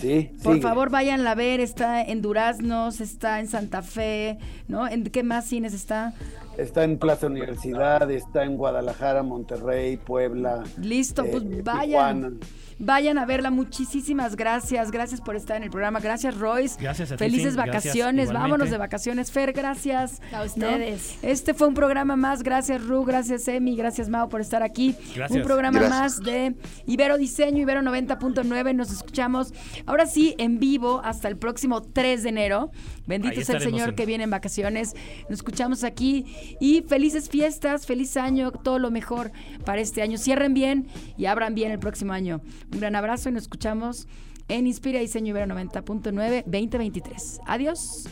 Sí, 0.00 0.30
Por 0.42 0.60
favor, 0.60 0.90
vayan 0.90 1.26
a 1.26 1.34
ver, 1.34 1.60
está 1.60 2.02
en 2.02 2.20
Duraznos, 2.20 3.00
está 3.00 3.40
en 3.40 3.48
Santa 3.48 3.82
Fe, 3.82 4.38
¿no? 4.68 4.88
¿En 4.88 5.04
qué 5.04 5.22
más 5.22 5.46
cines 5.46 5.72
está? 5.72 6.14
Está 6.56 6.84
en 6.84 6.98
Plaza 6.98 7.26
Universidad, 7.26 8.10
está 8.10 8.44
en 8.44 8.56
Guadalajara, 8.56 9.22
Monterrey, 9.22 9.96
Puebla. 9.96 10.62
Listo, 10.78 11.24
pues 11.24 11.42
eh, 11.42 11.62
vayan. 11.62 12.38
Vayan 12.78 13.18
a 13.18 13.24
verla. 13.24 13.50
Muchísimas 13.50 14.36
gracias. 14.36 14.90
Gracias 14.90 15.20
por 15.20 15.36
estar 15.36 15.56
en 15.56 15.64
el 15.64 15.70
programa. 15.70 16.00
Gracias, 16.00 16.36
Royce. 16.36 16.76
Gracias 16.80 17.12
a 17.12 17.16
ti, 17.16 17.24
Felices 17.24 17.56
vacaciones. 17.56 18.32
Vámonos 18.32 18.70
de 18.70 18.78
vacaciones. 18.78 19.30
Fer, 19.30 19.52
gracias. 19.52 20.20
A 20.32 20.42
ustedes. 20.42 21.18
Este 21.22 21.54
fue 21.54 21.68
un 21.68 21.74
programa 21.74 22.16
más. 22.16 22.42
Gracias, 22.42 22.82
Ru. 22.84 23.04
Gracias, 23.04 23.46
Emi. 23.48 23.76
Gracias, 23.76 24.08
Mao, 24.08 24.28
por 24.28 24.40
estar 24.40 24.62
aquí. 24.62 24.96
Un 25.30 25.42
programa 25.42 25.88
más 25.88 26.20
de 26.20 26.54
Ibero 26.86 27.16
Diseño, 27.16 27.62
Ibero 27.62 27.80
90.9. 27.82 28.74
Nos 28.74 28.90
escuchamos 28.90 29.52
ahora 29.86 30.06
sí 30.06 30.34
en 30.38 30.58
vivo 30.58 31.00
hasta 31.04 31.28
el 31.28 31.36
próximo 31.36 31.82
3 31.82 32.22
de 32.24 32.28
enero. 32.28 32.70
Bendito 33.06 33.40
sea 33.42 33.56
el 33.56 33.62
Señor 33.62 33.94
que 33.94 34.06
viene 34.06 34.24
en 34.24 34.30
vacaciones. 34.30 34.94
Nos 35.28 35.38
escuchamos 35.38 35.84
aquí 35.84 36.56
y 36.60 36.82
felices 36.82 37.28
fiestas, 37.28 37.86
feliz 37.86 38.16
año, 38.16 38.50
todo 38.50 38.78
lo 38.78 38.90
mejor 38.90 39.32
para 39.64 39.80
este 39.80 40.02
año. 40.02 40.18
Cierren 40.18 40.54
bien 40.54 40.88
y 41.16 41.26
abran 41.26 41.54
bien 41.54 41.70
el 41.70 41.78
próximo 41.78 42.12
año. 42.12 42.40
Un 42.72 42.80
gran 42.80 42.96
abrazo 42.96 43.28
y 43.28 43.32
nos 43.32 43.42
escuchamos 43.42 44.08
en 44.48 44.66
Inspira 44.66 45.00
Diseño 45.00 45.30
Ibero 45.30 45.54
90.9 45.54 46.44
2023. 46.44 47.40
Adiós. 47.46 48.08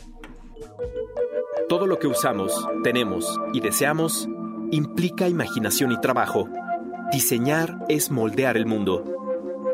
Todo 1.68 1.86
lo 1.86 1.98
que 1.98 2.06
usamos, 2.06 2.52
tenemos 2.82 3.38
y 3.52 3.60
deseamos 3.60 4.28
implica 4.70 5.28
imaginación 5.28 5.92
y 5.92 6.00
trabajo. 6.00 6.48
Diseñar 7.12 7.84
es 7.88 8.10
moldear 8.10 8.56
el 8.56 8.66
mundo. 8.66 9.04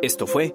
Esto 0.02 0.26
fue 0.26 0.54